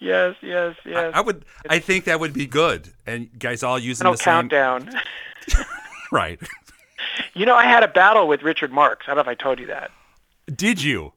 Yes. 0.00 0.34
Yes. 0.42 0.76
Yes. 0.84 1.12
I 1.14 1.20
would. 1.20 1.44
I 1.68 1.78
think 1.78 2.04
that 2.06 2.18
would 2.20 2.32
be 2.32 2.46
good. 2.46 2.88
And 3.06 3.28
guys 3.38 3.62
all 3.62 3.78
using 3.78 4.04
no 4.04 4.12
the 4.12 4.16
same. 4.18 4.48
countdown. 4.48 4.90
Right. 6.12 6.40
You 7.34 7.46
know, 7.46 7.54
I 7.54 7.64
had 7.66 7.84
a 7.84 7.88
battle 7.88 8.26
with 8.26 8.42
Richard 8.42 8.72
Marx. 8.72 9.04
I 9.06 9.10
don't 9.14 9.16
know 9.18 9.22
if 9.22 9.28
I 9.28 9.34
told 9.40 9.60
you 9.60 9.66
that. 9.66 9.92
Did 10.52 10.82
you? 10.82 11.12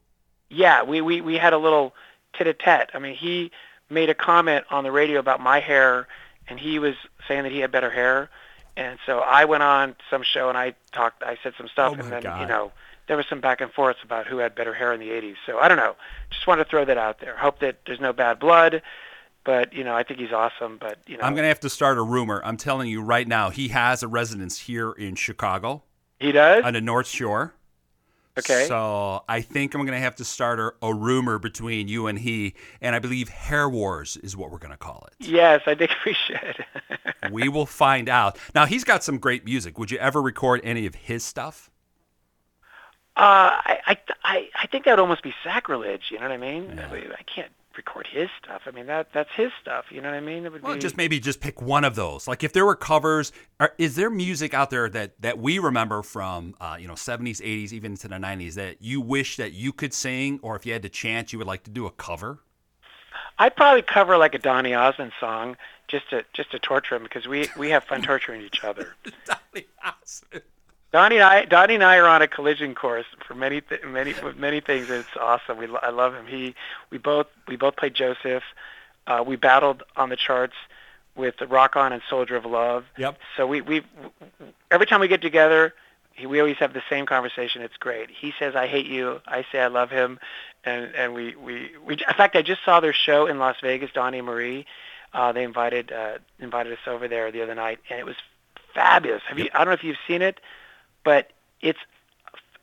Yeah, 0.50 0.84
we, 0.84 1.00
we, 1.00 1.20
we 1.20 1.34
had 1.36 1.52
a 1.52 1.58
little 1.58 1.94
tit-a-tat. 2.38 2.90
I 2.94 3.00
mean, 3.00 3.16
he 3.16 3.50
made 3.90 4.08
a 4.08 4.14
comment 4.14 4.66
on 4.70 4.84
the 4.84 4.92
radio 4.92 5.18
about 5.18 5.40
my 5.40 5.58
hair, 5.58 6.06
and 6.46 6.60
he 6.60 6.78
was 6.78 6.94
saying 7.26 7.42
that 7.42 7.50
he 7.50 7.58
had 7.58 7.72
better 7.72 7.90
hair. 7.90 8.30
And 8.76 9.00
so 9.04 9.18
I 9.18 9.46
went 9.46 9.64
on 9.64 9.96
some 10.10 10.22
show 10.22 10.48
and 10.48 10.56
I 10.56 10.74
talked, 10.92 11.24
I 11.24 11.38
said 11.42 11.54
some 11.58 11.66
stuff, 11.68 11.94
Oh, 11.96 12.00
and 12.00 12.12
then 12.12 12.22
God. 12.22 12.40
you 12.40 12.46
know 12.46 12.70
there 13.06 13.16
was 13.16 13.26
some 13.28 13.40
back 13.40 13.60
and 13.60 13.72
forth 13.72 13.96
about 14.02 14.26
who 14.26 14.38
had 14.38 14.54
better 14.54 14.74
hair 14.74 14.92
in 14.92 15.00
the 15.00 15.10
'80s. 15.10 15.36
So 15.46 15.58
I 15.58 15.68
don't 15.68 15.76
know. 15.76 15.96
Just 16.30 16.46
wanted 16.46 16.64
to 16.64 16.70
throw 16.70 16.84
that 16.84 16.98
out 16.98 17.20
there. 17.20 17.36
Hope 17.36 17.60
that 17.60 17.80
there's 17.86 18.00
no 18.00 18.12
bad 18.12 18.38
blood, 18.38 18.82
but 19.44 19.72
you 19.72 19.84
know 19.84 19.94
I 19.94 20.02
think 20.02 20.20
he's 20.20 20.32
awesome. 20.32 20.78
But 20.78 20.98
you 21.06 21.16
know 21.16 21.24
I'm 21.24 21.34
going 21.34 21.44
to 21.44 21.48
have 21.48 21.60
to 21.60 21.70
start 21.70 21.98
a 21.98 22.02
rumor. 22.02 22.40
I'm 22.44 22.56
telling 22.56 22.88
you 22.88 23.02
right 23.02 23.26
now, 23.26 23.50
he 23.50 23.68
has 23.68 24.02
a 24.02 24.08
residence 24.08 24.58
here 24.58 24.92
in 24.92 25.14
Chicago 25.14 25.82
he 26.18 26.32
does. 26.32 26.64
on 26.64 26.72
the 26.72 26.80
North 26.80 27.06
Shore. 27.06 27.54
Okay. 28.36 28.66
So 28.66 29.22
I 29.28 29.40
think 29.42 29.74
I'm 29.74 29.82
going 29.82 29.96
to 29.96 30.02
have 30.02 30.16
to 30.16 30.24
start 30.24 30.58
a, 30.58 30.72
a 30.82 30.92
rumor 30.92 31.38
between 31.38 31.86
you 31.86 32.08
and 32.08 32.18
he, 32.18 32.54
and 32.80 32.96
I 32.96 32.98
believe 32.98 33.28
Hair 33.28 33.68
Wars 33.68 34.16
is 34.16 34.36
what 34.36 34.50
we're 34.50 34.58
going 34.58 34.72
to 34.72 34.76
call 34.76 35.06
it. 35.06 35.14
yes, 35.24 35.62
I 35.66 35.74
think 35.76 35.92
we 36.04 36.14
should. 36.14 36.64
we 37.30 37.48
will 37.48 37.66
find 37.66 38.08
out. 38.08 38.38
Now 38.54 38.66
he's 38.66 38.82
got 38.82 39.04
some 39.04 39.18
great 39.18 39.44
music. 39.44 39.78
Would 39.78 39.90
you 39.90 39.98
ever 39.98 40.20
record 40.20 40.60
any 40.64 40.84
of 40.86 40.96
his 40.96 41.24
stuff? 41.24 41.70
Uh, 43.16 43.62
I, 43.64 43.96
I, 44.24 44.48
I, 44.60 44.66
think 44.66 44.86
that 44.86 44.92
would 44.92 44.98
almost 44.98 45.22
be 45.22 45.32
sacrilege. 45.44 46.10
You 46.10 46.18
know 46.18 46.24
what 46.24 46.32
I 46.32 46.36
mean? 46.36 46.72
Yeah. 46.76 46.88
I 47.16 47.22
can't 47.22 47.52
record 47.76 48.08
his 48.08 48.28
stuff. 48.42 48.62
I 48.66 48.72
mean, 48.72 48.86
that 48.86 49.12
that's 49.12 49.30
his 49.36 49.52
stuff. 49.60 49.86
You 49.90 50.00
know 50.00 50.10
what 50.10 50.16
I 50.16 50.20
mean? 50.20 50.44
It 50.44 50.52
would 50.52 50.62
Well, 50.62 50.74
be 50.74 50.80
just 50.80 50.96
maybe 50.96 51.20
just 51.20 51.40
pick 51.40 51.62
one 51.62 51.84
of 51.84 51.94
those. 51.94 52.26
Like 52.26 52.42
if 52.42 52.52
there 52.52 52.66
were 52.66 52.74
covers, 52.74 53.30
are, 53.60 53.72
is 53.78 53.94
there 53.94 54.10
music 54.10 54.52
out 54.52 54.70
there 54.70 54.88
that 54.88 55.20
that 55.22 55.38
we 55.38 55.60
remember 55.60 56.02
from 56.02 56.54
uh, 56.60 56.76
you 56.80 56.88
know 56.88 56.94
70s, 56.94 57.40
80s, 57.40 57.72
even 57.72 57.92
into 57.92 58.08
the 58.08 58.16
90s 58.16 58.54
that 58.54 58.82
you 58.82 59.00
wish 59.00 59.36
that 59.36 59.52
you 59.52 59.72
could 59.72 59.94
sing, 59.94 60.40
or 60.42 60.56
if 60.56 60.66
you 60.66 60.72
had 60.72 60.82
the 60.82 60.88
chance, 60.88 61.32
you 61.32 61.38
would 61.38 61.48
like 61.48 61.62
to 61.64 61.70
do 61.70 61.86
a 61.86 61.92
cover? 61.92 62.40
I'd 63.38 63.56
probably 63.56 63.82
cover 63.82 64.16
like 64.16 64.34
a 64.34 64.38
Donny 64.38 64.74
Osmond 64.74 65.12
song 65.20 65.56
just 65.88 66.10
to 66.10 66.24
just 66.32 66.50
to 66.52 66.58
torture 66.58 66.96
him 66.96 67.02
because 67.02 67.26
we 67.26 67.48
we 67.56 67.70
have 67.70 67.84
fun 67.84 68.02
torturing 68.02 68.42
each 68.42 68.64
other. 68.64 68.94
Donny 70.94 71.16
and 71.16 71.24
I, 71.24 71.44
Donny 71.44 71.74
and 71.74 71.82
I 71.82 71.96
are 71.96 72.06
on 72.06 72.22
a 72.22 72.28
collision 72.28 72.72
course 72.72 73.06
for 73.26 73.34
many, 73.34 73.60
th- 73.60 73.82
many, 73.84 74.14
many 74.36 74.60
things. 74.60 74.88
It's 74.88 75.08
awesome. 75.20 75.58
We, 75.58 75.66
I 75.82 75.90
love 75.90 76.14
him. 76.14 76.24
He, 76.28 76.54
we 76.90 76.98
both, 76.98 77.26
we 77.48 77.56
both 77.56 77.74
played 77.74 77.94
Joseph. 77.94 78.44
Uh, 79.08 79.24
we 79.26 79.34
battled 79.34 79.82
on 79.96 80.08
the 80.08 80.14
charts 80.14 80.54
with 81.16 81.34
Rock 81.48 81.74
On 81.74 81.92
and 81.92 82.00
Soldier 82.08 82.36
of 82.36 82.44
Love. 82.44 82.84
Yep. 82.96 83.18
So 83.36 83.44
we, 83.44 83.60
we, 83.60 83.82
every 84.70 84.86
time 84.86 85.00
we 85.00 85.08
get 85.08 85.20
together, 85.20 85.74
he, 86.12 86.26
we 86.26 86.38
always 86.38 86.58
have 86.58 86.72
the 86.72 86.82
same 86.88 87.06
conversation. 87.06 87.60
It's 87.62 87.76
great. 87.76 88.08
He 88.08 88.32
says, 88.38 88.54
"I 88.54 88.68
hate 88.68 88.86
you." 88.86 89.20
I 89.26 89.44
say, 89.50 89.58
"I 89.58 89.66
love 89.66 89.90
him," 89.90 90.20
and 90.62 90.94
and 90.94 91.12
we, 91.12 91.34
we, 91.34 91.72
we. 91.84 91.94
In 91.94 92.14
fact, 92.16 92.36
I 92.36 92.42
just 92.42 92.64
saw 92.64 92.78
their 92.78 92.92
show 92.92 93.26
in 93.26 93.40
Las 93.40 93.56
Vegas. 93.60 93.90
Donny 93.92 94.18
and 94.18 94.26
Marie, 94.28 94.64
uh, 95.12 95.32
they 95.32 95.42
invited 95.42 95.90
uh, 95.90 96.18
invited 96.38 96.72
us 96.72 96.78
over 96.86 97.08
there 97.08 97.32
the 97.32 97.42
other 97.42 97.56
night, 97.56 97.80
and 97.90 97.98
it 97.98 98.06
was 98.06 98.14
fabulous. 98.74 99.22
Have 99.26 99.40
you? 99.40 99.48
I 99.52 99.58
don't 99.58 99.66
know 99.66 99.72
if 99.72 99.82
you've 99.82 99.96
seen 100.06 100.22
it, 100.22 100.38
but 101.04 101.32
it's 101.60 101.78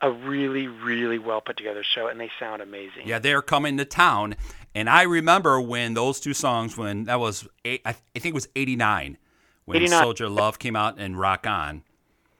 a 0.01 0.11
really, 0.11 0.67
really 0.67 1.19
well 1.19 1.41
put 1.41 1.57
together 1.57 1.83
show, 1.83 2.07
and 2.07 2.19
they 2.19 2.31
sound 2.39 2.61
amazing. 2.61 3.03
Yeah, 3.07 3.19
they're 3.19 3.41
coming 3.41 3.77
to 3.77 3.85
town, 3.85 4.35
and 4.73 4.89
I 4.89 5.03
remember 5.03 5.61
when 5.61 5.93
those 5.93 6.19
two 6.19 6.33
songs, 6.33 6.77
when 6.77 7.05
that 7.05 7.19
was, 7.19 7.47
eight, 7.65 7.81
I, 7.85 7.93
think 7.93 8.25
it 8.25 8.33
was 8.33 8.47
'89, 8.55 9.17
when 9.65 9.77
89. 9.77 10.01
Soldier 10.01 10.29
Love 10.29 10.59
came 10.59 10.75
out 10.75 10.99
and 10.99 11.19
Rock 11.19 11.45
On. 11.45 11.83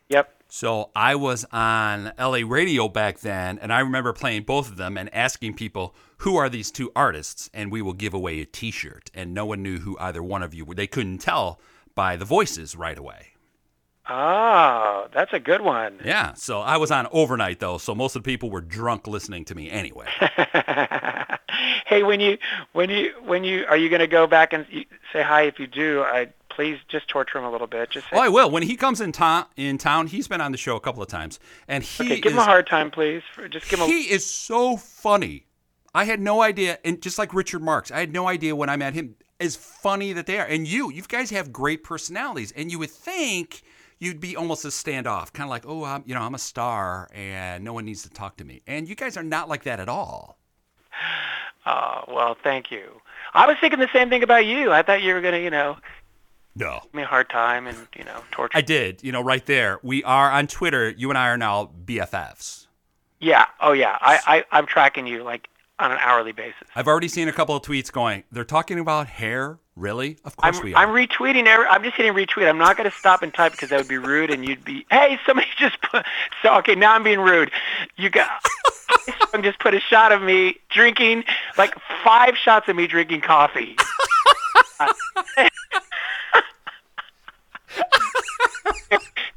Yep. 0.10 0.34
So 0.54 0.91
I 0.93 1.16
was 1.16 1.45
on 1.54 2.12
LA 2.20 2.39
radio 2.45 2.89
back 2.89 3.20
then, 3.20 3.58
and 3.60 3.72
I 3.72 3.80
remember 3.80 4.12
playing 4.12 4.43
both 4.43 4.70
of 4.70 4.76
them 4.76 4.97
and 4.97 5.14
asking 5.14 5.54
people, 5.54 5.95
who 6.18 6.36
are 6.36 6.49
these 6.49 6.72
two 6.72 6.91
artists? 6.93 7.49
And 7.54 7.72
we 7.72 7.82
will 7.82 7.93
give 7.93 8.14
away 8.14 8.41
a 8.41 8.45
t 8.45 8.70
shirt. 8.70 9.10
And 9.14 9.34
no 9.34 9.45
one 9.45 9.64
knew 9.64 9.80
who 9.80 9.97
either 9.97 10.22
one 10.22 10.43
of 10.43 10.54
you 10.54 10.66
were. 10.66 10.76
They 10.76 10.88
couldn't 10.88 11.20
tell 11.20 11.62
by 11.95 12.18
the 12.18 12.26
voices 12.26 12.76
right 12.76 12.97
away. 12.97 13.30
Oh, 14.10 15.08
that's 15.14 15.32
a 15.32 15.39
good 15.39 15.62
one. 15.62 15.99
Yeah. 16.04 16.34
So 16.34 16.60
I 16.60 16.78
was 16.78 16.91
on 16.91 17.08
overnight, 17.12 17.60
though. 17.60 17.78
So 17.78 17.93
most 17.93 18.16
of 18.16 18.24
the 18.24 18.32
people 18.32 18.49
were 18.49 18.62
drunk 18.62 19.08
listening 19.08 19.45
to 19.45 19.56
me 19.56 19.70
anyway. 19.70 20.08
hey, 21.86 22.04
when 22.04 22.20
you 22.20 22.38
when 22.74 22.89
you 22.89 23.14
when 23.26 23.43
you 23.43 23.66
are 23.70 23.78
you 23.78 23.89
going 23.89 23.99
to 23.99 24.08
go 24.08 24.26
back 24.26 24.54
and 24.54 24.66
say 25.14 25.22
hi? 25.22 25.43
If 25.43 25.60
you 25.60 25.68
do, 25.68 26.02
I 26.02 26.30
please 26.49 26.80
just 26.88 27.08
torture 27.08 27.38
him 27.38 27.45
a 27.45 27.52
little 27.52 27.68
bit. 27.68 27.91
Just 27.91 28.10
say, 28.10 28.18
oh, 28.18 28.20
I 28.20 28.30
will. 28.30 28.49
When 28.52 28.64
he 28.64 28.76
comes 28.76 29.02
in, 29.02 29.12
to- 29.14 29.47
in 29.56 29.78
town, 29.78 30.08
he's 30.08 30.28
been 30.28 30.41
on 30.41 30.52
the 30.52 30.58
show 30.58 30.76
a 30.76 30.82
couple 30.82 31.02
of 31.02 31.08
times. 31.08 31.39
And 31.68 31.84
he 31.84 32.04
okay, 32.04 32.22
give 32.22 32.32
is, 32.32 32.34
him 32.34 32.39
a 32.39 32.43
hard 32.43 32.68
time, 32.68 32.91
please. 32.91 33.24
Just 33.49 33.70
give 33.70 33.80
him. 33.80 33.88
he 33.88 34.12
is 34.12 34.30
so 34.30 34.78
funny. 34.78 35.45
I 35.93 36.06
had 36.06 36.22
no 36.22 36.41
idea, 36.41 36.80
and 36.86 37.02
just 37.02 37.18
like 37.18 37.34
Richard 37.34 37.62
Marx, 37.62 37.91
I 37.91 37.99
had 37.99 38.14
no 38.14 38.28
idea 38.28 38.56
when 38.56 38.70
I 38.70 38.78
met 38.78 38.93
him 38.93 39.16
as 39.41 39.58
funny 39.58 40.14
that 40.14 40.26
they 40.26 40.39
are. 40.39 40.45
And 40.45 40.66
you, 40.66 40.89
you 40.91 41.02
guys 41.02 41.32
have 41.32 41.52
great 41.52 41.84
personalities, 41.84 42.54
and 42.54 42.72
you 42.72 42.80
would 42.80 42.91
think 42.91 43.62
you'd 44.02 44.20
be 44.20 44.36
almost 44.36 44.66
a 44.66 44.70
standoff, 44.70 45.32
kind 45.32 45.45
of 45.47 45.49
like, 45.52 45.64
oh, 45.66 45.86
I'm, 45.86 46.04
you 46.06 46.14
know, 46.16 46.22
I'm 46.22 46.34
a 46.36 46.39
star, 46.39 47.08
and 47.14 47.64
no 47.64 47.72
one 47.72 47.86
needs 47.86 48.02
to 48.04 48.10
talk 48.10 48.36
to 48.38 48.43
me. 48.43 48.62
And 48.68 48.89
you 48.89 48.95
guys 48.95 49.16
are 49.16 49.24
not 49.24 49.47
like 49.47 49.64
that 49.64 49.80
at 49.80 49.88
all. 49.88 50.38
Oh, 51.66 52.04
well, 52.08 52.36
thank 52.43 52.72
you. 52.72 52.99
I 53.34 53.45
was 53.47 53.56
thinking 53.62 53.80
the 53.80 53.89
same 53.93 54.10
thing 54.10 54.24
about 54.24 54.45
you. 54.45 54.72
I 54.72 54.82
thought 54.82 55.04
you 55.04 55.14
were 55.14 55.22
going 55.22 55.36
to, 55.36 55.39
you 55.41 55.52
know, 55.52 55.78
No. 56.56 56.80
give 56.84 56.93
me 56.95 57.04
a 57.04 57.08
hard 57.08 57.30
time 57.30 57.68
and 57.68 57.78
you 57.95 58.04
know 58.04 58.24
torture. 58.32 58.58
I 58.58 58.62
did, 58.62 59.04
you 59.04 59.12
know, 59.12 59.22
right 59.22 59.45
there. 59.45 59.80
We 59.84 60.04
are 60.04 60.32
on 60.32 60.47
Twitter. 60.47 60.89
You 60.89 61.10
and 61.10 61.18
I 61.18 61.28
are 61.30 61.38
now 61.38 61.70
BFFs. 61.86 62.66
yeah. 63.20 63.45
Oh, 63.60 63.72
yeah. 63.74 63.97
I, 64.02 64.20
I 64.26 64.58
I'm 64.58 64.66
tracking 64.66 65.06
you 65.08 65.24
like 65.24 65.47
on 65.82 65.91
an 65.91 65.97
hourly 65.99 66.32
basis. 66.32 66.67
I've 66.75 66.88
already 66.88 67.07
seen 67.07 67.27
a 67.27 67.34
couple 67.34 67.55
of 67.55 67.63
tweets 67.63 67.91
going, 67.91 68.23
they're 68.32 68.43
talking 68.43 68.79
about 68.79 69.07
hair? 69.07 69.59
Really? 69.75 70.17
Of 70.23 70.36
I'm, 70.39 70.53
course 70.53 70.63
we 70.63 70.73
are. 70.73 70.84
I'm 70.84 70.89
retweeting. 70.89 71.47
Every, 71.47 71.65
I'm 71.65 71.84
just 71.84 71.95
hitting 71.95 72.13
retweet. 72.13 72.47
I'm 72.47 72.57
not 72.57 72.77
going 72.77 72.89
to 72.89 72.95
stop 72.95 73.23
and 73.23 73.34
type 73.34 73.53
because 73.53 73.69
that 73.69 73.77
would 73.77 73.88
be 73.88 73.97
rude, 73.97 74.29
and 74.29 74.45
you'd 74.45 74.63
be, 74.63 74.86
hey, 74.91 75.17
somebody 75.25 75.47
just 75.57 75.82
put. 75.82 76.05
So 76.43 76.53
okay, 76.57 76.75
now 76.75 76.93
I'm 76.93 77.03
being 77.03 77.19
rude. 77.19 77.51
You 77.97 78.09
got. 78.09 78.45
Someone 79.32 79.43
just 79.43 79.59
put 79.59 79.73
a 79.73 79.79
shot 79.79 80.11
of 80.11 80.21
me 80.21 80.57
drinking, 80.69 81.23
like 81.57 81.73
five 82.03 82.38
shots 82.38 82.67
of 82.67 82.75
me 82.75 82.86
drinking 82.88 83.21
coffee. 83.21 83.75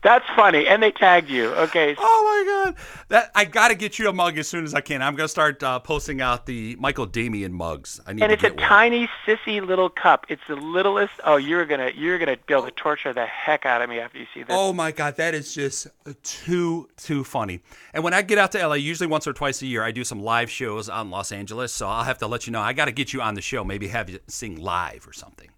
That's 0.05 0.27
funny, 0.37 0.67
and 0.67 0.83
they 0.83 0.93
tagged 0.93 1.31
you. 1.31 1.49
Okay, 1.55 1.97
Oh 1.99 2.45
my 2.45 2.73
god! 2.73 2.77
That 3.09 3.31
I 3.35 3.47
got 3.47 3.69
to 3.69 3.75
get 3.75 3.99
you 3.99 4.07
a 4.11 4.13
mug 4.13 4.37
as 4.37 4.47
soon 4.47 4.65
as 4.65 4.75
I 4.75 4.83
can. 4.83 5.01
I'm 5.01 5.15
gonna 5.17 5.29
start 5.29 5.63
uh, 5.63 5.79
posting 5.79 6.21
out 6.21 6.45
the 6.45 6.77
Michael 6.79 7.07
Damian 7.07 7.55
mugs. 7.55 8.03
I 8.07 8.13
need 8.13 8.23
and 8.23 8.31
it's 8.31 8.45
a 8.45 8.49
one. 8.49 8.59
tiny 8.59 9.09
sissy 9.27 9.67
little 9.67 9.89
cup. 9.89 10.27
It's 10.29 10.43
the 10.47 10.57
littlest. 10.57 11.15
Oh, 11.25 11.37
you're 11.37 11.65
gonna 11.65 11.91
you're 11.97 12.19
gonna 12.19 12.37
be 12.37 12.53
able 12.53 12.67
to 12.67 12.71
torture 12.73 13.15
the 13.15 13.25
heck 13.25 13.65
out 13.65 13.81
of 13.81 13.89
me 13.89 13.99
after 13.99 14.19
you 14.19 14.27
see 14.35 14.43
this. 14.43 14.55
Oh 14.55 14.75
my 14.75 14.93
god, 14.93 15.17
that 15.17 15.33
is 15.35 15.55
just 15.55 15.87
too 16.23 16.87
too 16.99 17.25
funny. 17.25 17.61
And 17.95 18.05
when 18.05 18.13
I 18.13 18.21
get 18.21 18.37
out 18.37 18.53
to 18.53 18.67
LA, 18.67 18.75
usually 18.75 19.07
once 19.07 19.27
or 19.27 19.33
twice 19.33 19.63
a 19.63 19.67
year, 19.67 19.83
I 19.83 19.91
do 19.91 20.05
some 20.05 20.21
live 20.21 20.51
shows 20.51 20.91
out 20.91 21.07
in 21.07 21.11
Los 21.11 21.33
Angeles. 21.33 21.73
So 21.73 21.89
I'll 21.89 22.05
have 22.05 22.19
to 22.19 22.27
let 22.27 22.47
you 22.47 22.53
know. 22.53 22.61
I 22.61 22.75
got 22.75 22.85
to 22.87 22.93
get 22.93 23.15
you 23.15 23.23
on 23.23 23.33
the 23.33 23.43
show. 23.43 23.65
Maybe 23.65 23.89
have 23.89 24.11
you 24.11 24.19
sing 24.27 24.61
live 24.61 25.09
or 25.09 25.15
something. 25.15 25.49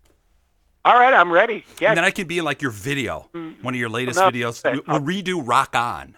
All 0.87 0.95
right, 0.95 1.13
I'm 1.13 1.33
ready. 1.33 1.65
Yeah, 1.81 1.89
And 1.89 1.97
then 1.97 2.05
I 2.05 2.13
can 2.13 2.29
be 2.29 2.39
in 2.39 2.45
like 2.45 2.63
your 2.63 2.71
video, 2.71 3.29
one 3.61 3.75
of 3.75 3.81
your 3.81 3.89
latest 3.89 4.21
No, 4.21 4.31
videos. 4.31 4.63
We'll 4.87 5.01
redo 5.01 5.43
Rock 5.45 5.75
On. 5.75 6.17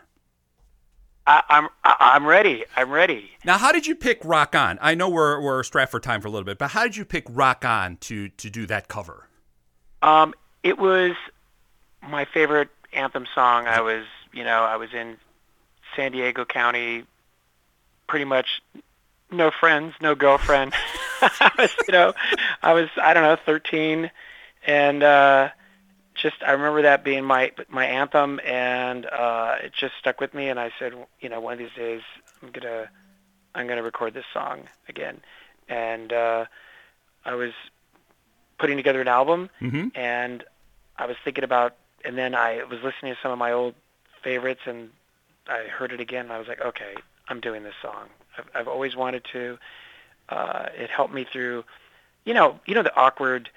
I, 1.26 1.42
I'm 1.48 1.68
I, 1.84 1.96
I'm 2.00 2.26
ready. 2.26 2.66
I'm 2.76 2.90
ready. 2.90 3.30
Now, 3.46 3.56
how 3.56 3.72
did 3.72 3.86
you 3.86 3.94
pick 3.94 4.22
Rock 4.24 4.54
On? 4.54 4.78
I 4.82 4.94
know 4.94 5.08
we're 5.08 5.40
we're 5.40 5.62
strapped 5.62 5.90
for 5.90 6.00
time 6.00 6.20
for 6.20 6.28
a 6.28 6.30
little 6.30 6.44
bit, 6.44 6.58
but 6.58 6.70
how 6.72 6.82
did 6.82 6.96
you 6.96 7.06
pick 7.06 7.24
Rock 7.30 7.64
On 7.64 7.96
to 8.02 8.28
to 8.28 8.50
do 8.50 8.66
that 8.66 8.88
cover? 8.88 9.26
Um, 10.02 10.34
it 10.62 10.78
was 10.78 11.12
my 12.06 12.26
favorite 12.26 12.68
anthem 12.92 13.26
song. 13.34 13.66
I 13.66 13.80
was, 13.80 14.04
you 14.34 14.44
know, 14.44 14.64
I 14.64 14.76
was 14.76 14.92
in 14.92 15.16
San 15.96 16.12
Diego 16.12 16.44
County, 16.44 17.04
pretty 18.06 18.26
much 18.26 18.62
no 19.30 19.50
friends, 19.50 19.94
no 20.02 20.14
girlfriend. 20.14 20.74
I 21.22 21.50
was, 21.58 21.70
you 21.86 21.92
know, 21.92 22.12
I 22.62 22.74
was, 22.74 22.88
I 23.00 23.14
don't 23.14 23.22
know, 23.22 23.36
13, 23.44 24.10
and 24.68 25.02
uh, 25.02 25.48
just 26.14 26.36
I 26.46 26.52
remember 26.52 26.82
that 26.82 27.02
being 27.04 27.24
my 27.24 27.52
my 27.68 27.86
anthem, 27.86 28.40
and 28.44 29.06
uh, 29.06 29.56
it 29.64 29.72
just 29.72 29.94
stuck 29.98 30.20
with 30.20 30.34
me. 30.34 30.48
And 30.48 30.60
I 30.60 30.70
said, 30.78 30.92
you 31.20 31.28
know, 31.28 31.40
one 31.40 31.54
of 31.54 31.58
these 31.58 31.74
days 31.76 32.02
I'm 32.42 32.50
gonna 32.52 32.88
I'm 33.54 33.66
gonna 33.66 33.82
record 33.82 34.14
this 34.14 34.26
song 34.32 34.68
again. 34.88 35.20
And 35.68 36.12
uh, 36.12 36.44
I 37.24 37.34
was 37.34 37.52
putting 38.58 38.76
together 38.76 39.00
an 39.00 39.08
album, 39.08 39.50
Mm-hmm. 39.60 39.88
and 39.94 40.44
I 40.98 41.06
was 41.06 41.16
thinking 41.24 41.44
about, 41.44 41.76
and 42.04 42.16
then 42.18 42.34
I 42.34 42.62
was 42.64 42.80
listening 42.82 43.14
to 43.14 43.18
some 43.22 43.32
of 43.32 43.38
my 43.38 43.52
old 43.52 43.74
favorites, 44.22 44.62
and 44.66 44.90
I 45.48 45.64
heard 45.68 45.92
it 45.92 46.00
again. 46.00 46.24
And 46.26 46.32
I 46.32 46.38
was 46.38 46.48
like, 46.48 46.60
okay, 46.60 46.94
I'm 47.28 47.40
doing 47.40 47.62
this 47.62 47.74
song. 47.82 48.08
I've, 48.36 48.48
I've 48.54 48.68
always 48.68 48.96
wanted 48.96 49.24
to. 49.32 49.58
Uh, 50.28 50.66
it 50.76 50.90
helped 50.90 51.14
me 51.14 51.24
through, 51.30 51.64
you 52.24 52.34
know, 52.34 52.60
you 52.66 52.74
know 52.74 52.82
the 52.82 52.94
awkward, 52.96 53.48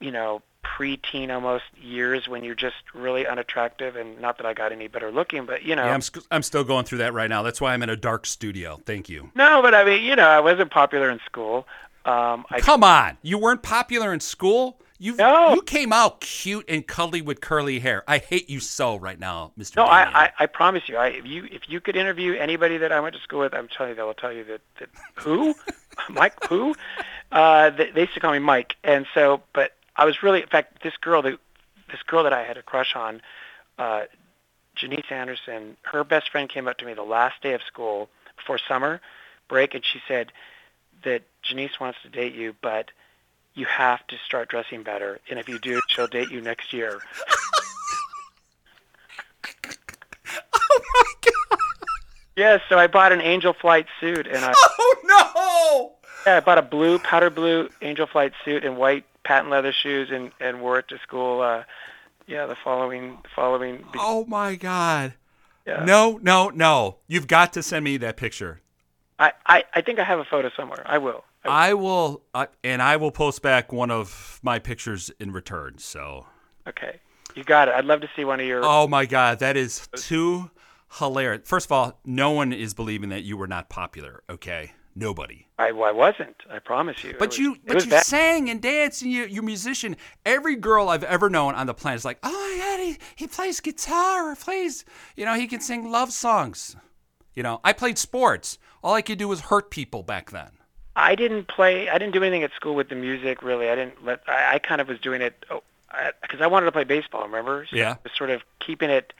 you 0.00 0.10
know, 0.10 0.42
pre-teen 0.62 1.30
almost 1.30 1.64
years 1.80 2.26
when 2.26 2.42
you're 2.42 2.54
just 2.54 2.76
really 2.94 3.26
unattractive, 3.26 3.96
and 3.96 4.20
not 4.20 4.38
that 4.38 4.46
I 4.46 4.54
got 4.54 4.72
any 4.72 4.88
better 4.88 5.10
looking, 5.10 5.44
but 5.46 5.62
you 5.62 5.76
know, 5.76 5.84
Yeah, 5.84 5.94
I'm, 5.94 6.00
sc- 6.00 6.26
I'm 6.30 6.42
still 6.42 6.64
going 6.64 6.84
through 6.84 6.98
that 6.98 7.12
right 7.12 7.28
now. 7.28 7.42
That's 7.42 7.60
why 7.60 7.74
I'm 7.74 7.82
in 7.82 7.90
a 7.90 7.96
dark 7.96 8.26
studio. 8.26 8.80
Thank 8.86 9.08
you. 9.08 9.30
no, 9.34 9.60
but 9.62 9.74
I 9.74 9.84
mean, 9.84 10.02
you 10.02 10.16
know, 10.16 10.28
I 10.28 10.40
wasn't 10.40 10.70
popular 10.70 11.10
in 11.10 11.20
school. 11.26 11.66
Um, 12.06 12.44
I 12.50 12.60
Come 12.60 12.82
on, 12.84 13.18
you 13.22 13.38
weren't 13.38 13.62
popular 13.62 14.12
in 14.12 14.20
school. 14.20 14.78
You 14.98 15.16
No. 15.16 15.54
you 15.54 15.62
came 15.62 15.92
out 15.92 16.20
cute 16.20 16.64
and 16.68 16.86
cuddly 16.86 17.20
with 17.20 17.40
curly 17.40 17.80
hair. 17.80 18.04
I 18.06 18.18
hate 18.18 18.48
you 18.48 18.60
so 18.60 18.96
right 18.96 19.18
now, 19.18 19.52
Mr. 19.58 19.76
No, 19.76 19.84
I, 19.84 20.24
I, 20.26 20.30
I 20.40 20.46
promise 20.46 20.88
you. 20.88 20.96
I, 20.96 21.08
if 21.08 21.26
you 21.26 21.44
if 21.50 21.68
you 21.68 21.80
could 21.80 21.96
interview 21.96 22.34
anybody 22.34 22.78
that 22.78 22.92
I 22.92 23.00
went 23.00 23.14
to 23.16 23.20
school 23.20 23.40
with, 23.40 23.54
I'm 23.54 23.68
telling 23.68 23.90
you, 23.90 23.96
they'll 23.96 24.14
tell 24.14 24.32
you 24.32 24.44
that, 24.44 24.60
that 24.78 24.88
who, 25.16 25.54
Mike, 26.10 26.34
who, 26.46 26.74
uh, 27.32 27.70
they, 27.70 27.90
they 27.90 28.02
used 28.02 28.14
to 28.14 28.20
call 28.20 28.32
me 28.32 28.38
Mike, 28.38 28.76
and 28.84 29.04
so, 29.14 29.42
but 29.52 29.72
I 29.96 30.04
was 30.04 30.22
really, 30.22 30.42
in 30.42 30.48
fact, 30.48 30.82
this 30.82 30.96
girl, 30.96 31.22
that, 31.22 31.38
this 31.90 32.02
girl 32.02 32.24
that 32.24 32.32
I 32.32 32.42
had 32.42 32.56
a 32.56 32.62
crush 32.62 32.96
on, 32.96 33.20
uh, 33.78 34.02
Janice 34.74 35.06
Anderson, 35.10 35.76
her 35.82 36.02
best 36.02 36.30
friend 36.30 36.48
came 36.48 36.66
up 36.66 36.78
to 36.78 36.84
me 36.84 36.94
the 36.94 37.02
last 37.02 37.40
day 37.42 37.54
of 37.54 37.62
school 37.62 38.08
before 38.36 38.58
summer 38.58 39.00
break, 39.48 39.74
and 39.74 39.84
she 39.84 40.00
said 40.08 40.32
that 41.04 41.22
Janice 41.42 41.78
wants 41.78 41.98
to 42.02 42.08
date 42.08 42.34
you, 42.34 42.56
but 42.60 42.90
you 43.54 43.66
have 43.66 44.04
to 44.08 44.16
start 44.26 44.48
dressing 44.48 44.82
better, 44.82 45.20
and 45.30 45.38
if 45.38 45.48
you 45.48 45.58
do, 45.58 45.80
she'll 45.88 46.08
date 46.08 46.30
you 46.30 46.40
next 46.40 46.72
year. 46.72 47.00
Oh 50.36 50.80
my 50.94 51.30
god! 51.50 51.58
Yes, 52.36 52.60
so 52.68 52.78
I 52.78 52.88
bought 52.88 53.12
an 53.12 53.20
Angel 53.20 53.52
Flight 53.52 53.86
suit, 54.00 54.26
and 54.26 54.44
I 54.44 54.52
Oh 54.56 54.96
no! 55.04 55.92
yeah, 56.26 56.38
I 56.38 56.40
bought 56.40 56.58
a 56.58 56.62
blue 56.62 56.98
powder 56.98 57.30
blue 57.30 57.68
Angel 57.80 58.06
Flight 58.06 58.32
suit 58.44 58.64
and 58.64 58.76
white 58.76 59.04
patent 59.24 59.50
leather 59.50 59.72
shoes, 59.72 60.10
and 60.12 60.30
and 60.40 60.60
wore 60.60 60.78
it 60.78 60.88
to 60.88 60.98
school. 60.98 61.40
Uh, 61.40 61.64
yeah, 62.26 62.46
the 62.46 62.56
following 62.62 63.18
following. 63.34 63.84
Oh 63.98 64.24
my 64.26 64.54
God! 64.54 65.14
Yeah. 65.66 65.84
No, 65.84 66.18
no, 66.22 66.50
no! 66.50 66.96
You've 67.06 67.26
got 67.26 67.52
to 67.54 67.62
send 67.62 67.84
me 67.84 67.96
that 67.98 68.16
picture. 68.16 68.60
I, 69.18 69.32
I 69.46 69.64
I 69.74 69.80
think 69.80 69.98
I 69.98 70.04
have 70.04 70.18
a 70.18 70.24
photo 70.24 70.50
somewhere. 70.56 70.82
I 70.86 70.98
will. 70.98 71.24
I, 71.44 71.70
I 71.70 71.74
will, 71.74 72.22
uh, 72.32 72.46
and 72.62 72.80
I 72.80 72.96
will 72.96 73.10
post 73.10 73.42
back 73.42 73.70
one 73.72 73.90
of 73.90 74.40
my 74.42 74.58
pictures 74.58 75.10
in 75.20 75.30
return. 75.32 75.76
So, 75.78 76.26
okay, 76.66 77.00
you 77.34 77.44
got 77.44 77.68
it. 77.68 77.74
I'd 77.74 77.84
love 77.84 78.00
to 78.00 78.08
see 78.16 78.24
one 78.24 78.40
of 78.40 78.46
your. 78.46 78.62
oh 78.64 78.88
my 78.88 79.06
God, 79.06 79.40
that 79.40 79.56
is 79.56 79.86
too 79.96 80.50
hilarious. 80.98 81.42
First 81.44 81.66
of 81.66 81.72
all, 81.72 82.00
no 82.04 82.30
one 82.30 82.52
is 82.52 82.72
believing 82.74 83.10
that 83.10 83.24
you 83.24 83.36
were 83.36 83.46
not 83.46 83.68
popular. 83.68 84.22
Okay, 84.30 84.72
nobody. 84.94 85.46
I, 85.58 85.68
I 85.68 85.92
wasn't. 85.92 86.36
I 86.50 86.58
promise 86.58 87.02
you. 87.04 87.14
But 87.18 87.30
was- 87.30 87.38
you, 87.38 87.56
but 87.66 87.84
you 87.84 87.90
bad. 87.90 88.04
sang 88.04 88.50
and 88.50 88.60
danced, 88.60 89.02
and 89.02 89.10
you, 89.10 89.24
you're 89.26 89.42
musician. 89.42 89.96
Every 90.24 90.56
girl 90.56 90.88
I've 90.88 91.04
ever 91.04 91.28
known 91.30 91.54
on 91.54 91.66
the 91.66 91.74
planet 91.74 91.98
is 91.98 92.04
like, 92.04 92.18
oh 92.22 92.30
my 92.30 92.64
God, 92.64 92.80
he, 92.84 92.98
he 93.16 93.26
plays 93.26 93.60
guitar 93.60 94.30
or 94.30 94.36
plays, 94.36 94.84
you 95.16 95.24
know, 95.24 95.34
he 95.34 95.46
can 95.46 95.60
sing 95.60 95.90
love 95.90 96.12
songs. 96.12 96.76
You 97.34 97.42
know, 97.42 97.60
I 97.64 97.72
played 97.72 97.98
sports. 97.98 98.58
All 98.82 98.94
I 98.94 99.02
could 99.02 99.18
do 99.18 99.28
was 99.28 99.40
hurt 99.40 99.70
people 99.70 100.02
back 100.02 100.30
then. 100.30 100.50
I 100.96 101.14
didn't 101.16 101.48
play. 101.48 101.88
I 101.88 101.98
didn't 101.98 102.12
do 102.12 102.22
anything 102.22 102.44
at 102.44 102.52
school 102.52 102.74
with 102.76 102.88
the 102.88 102.94
music. 102.94 103.42
Really, 103.42 103.68
I 103.68 103.74
didn't 103.74 104.04
let. 104.04 104.22
I, 104.28 104.54
I 104.54 104.58
kind 104.60 104.80
of 104.80 104.88
was 104.88 105.00
doing 105.00 105.22
it 105.22 105.44
oh, 105.50 105.62
because 106.22 106.40
I 106.40 106.46
wanted 106.46 106.66
to 106.66 106.72
play 106.72 106.84
baseball. 106.84 107.24
Remember? 107.24 107.66
So 107.68 107.76
Yeah. 107.76 107.96
I 108.06 108.16
sort 108.16 108.30
of 108.30 108.42
keeping 108.60 108.90
it. 108.90 109.12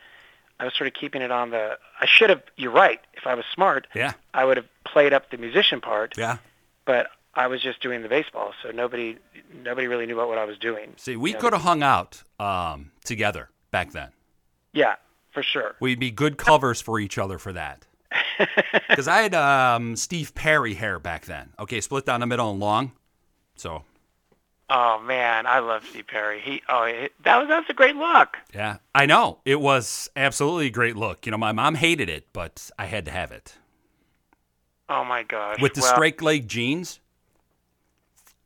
I 0.60 0.64
was 0.64 0.74
sort 0.74 0.86
of 0.88 0.94
keeping 0.94 1.22
it 1.22 1.30
on 1.30 1.50
the. 1.50 1.76
I 2.00 2.06
should 2.06 2.30
have. 2.30 2.42
You're 2.56 2.72
right. 2.72 3.00
If 3.14 3.26
I 3.26 3.34
was 3.34 3.44
smart, 3.52 3.86
Yeah, 3.94 4.12
I 4.32 4.44
would 4.44 4.56
have 4.56 4.66
played 4.84 5.12
up 5.12 5.30
the 5.30 5.36
musician 5.36 5.80
part. 5.80 6.14
yeah. 6.16 6.38
But 6.84 7.08
I 7.34 7.46
was 7.48 7.60
just 7.62 7.80
doing 7.82 8.02
the 8.02 8.08
baseball, 8.08 8.52
so 8.62 8.70
nobody 8.70 9.16
nobody 9.52 9.86
really 9.88 10.06
knew 10.06 10.16
what, 10.16 10.28
what 10.28 10.38
I 10.38 10.44
was 10.44 10.58
doing. 10.58 10.92
See, 10.96 11.16
we 11.16 11.32
could 11.32 11.52
have 11.52 11.62
hung 11.62 11.82
out 11.82 12.22
um, 12.38 12.92
together 13.04 13.48
back 13.70 13.90
then. 13.92 14.10
Yeah, 14.72 14.96
for 15.32 15.42
sure. 15.42 15.74
We'd 15.80 15.98
be 15.98 16.10
good 16.10 16.36
covers 16.36 16.80
for 16.80 17.00
each 17.00 17.18
other 17.18 17.38
for 17.38 17.52
that. 17.52 17.86
Because 18.88 19.08
I 19.08 19.22
had 19.22 19.34
um, 19.34 19.96
Steve 19.96 20.34
Perry 20.34 20.74
hair 20.74 20.98
back 21.00 21.24
then. 21.24 21.52
Okay, 21.58 21.80
split 21.80 22.04
down 22.06 22.20
the 22.20 22.26
middle 22.26 22.50
and 22.50 22.60
long. 22.60 22.92
So 23.56 23.84
Oh 24.70 24.98
man, 25.00 25.46
I 25.46 25.58
love 25.60 25.84
Steve 25.86 26.06
Perry. 26.06 26.40
He 26.40 26.62
oh 26.68 26.84
that 27.22 27.36
was 27.38 27.48
that 27.48 27.58
was 27.60 27.66
a 27.70 27.74
great 27.74 27.96
look. 27.96 28.38
yeah, 28.54 28.78
I 28.94 29.06
know 29.06 29.40
it 29.44 29.60
was 29.60 30.08
absolutely 30.16 30.66
a 30.66 30.70
great 30.70 30.96
look. 30.96 31.26
You 31.26 31.32
know, 31.32 31.38
my 31.38 31.52
mom 31.52 31.74
hated 31.74 32.08
it, 32.08 32.26
but 32.32 32.70
I 32.78 32.86
had 32.86 33.04
to 33.06 33.10
have 33.10 33.32
it 33.32 33.56
Oh 34.88 35.04
my 35.04 35.22
gosh. 35.22 35.60
with 35.60 35.74
the 35.74 35.80
Well, 35.82 35.94
straight 35.94 36.20
leg 36.22 36.48
jeans. 36.48 37.00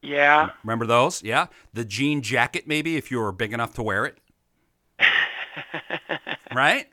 Yeah. 0.03 0.51
Remember 0.63 0.87
those? 0.87 1.23
Yeah, 1.23 1.47
the 1.73 1.85
jean 1.85 2.23
jacket 2.23 2.67
maybe 2.67 2.97
if 2.97 3.11
you 3.11 3.19
were 3.19 3.33
big 3.33 3.53
enough 3.53 3.75
to 3.75 3.83
wear 3.83 4.05
it. 4.07 4.19
right? 6.55 6.89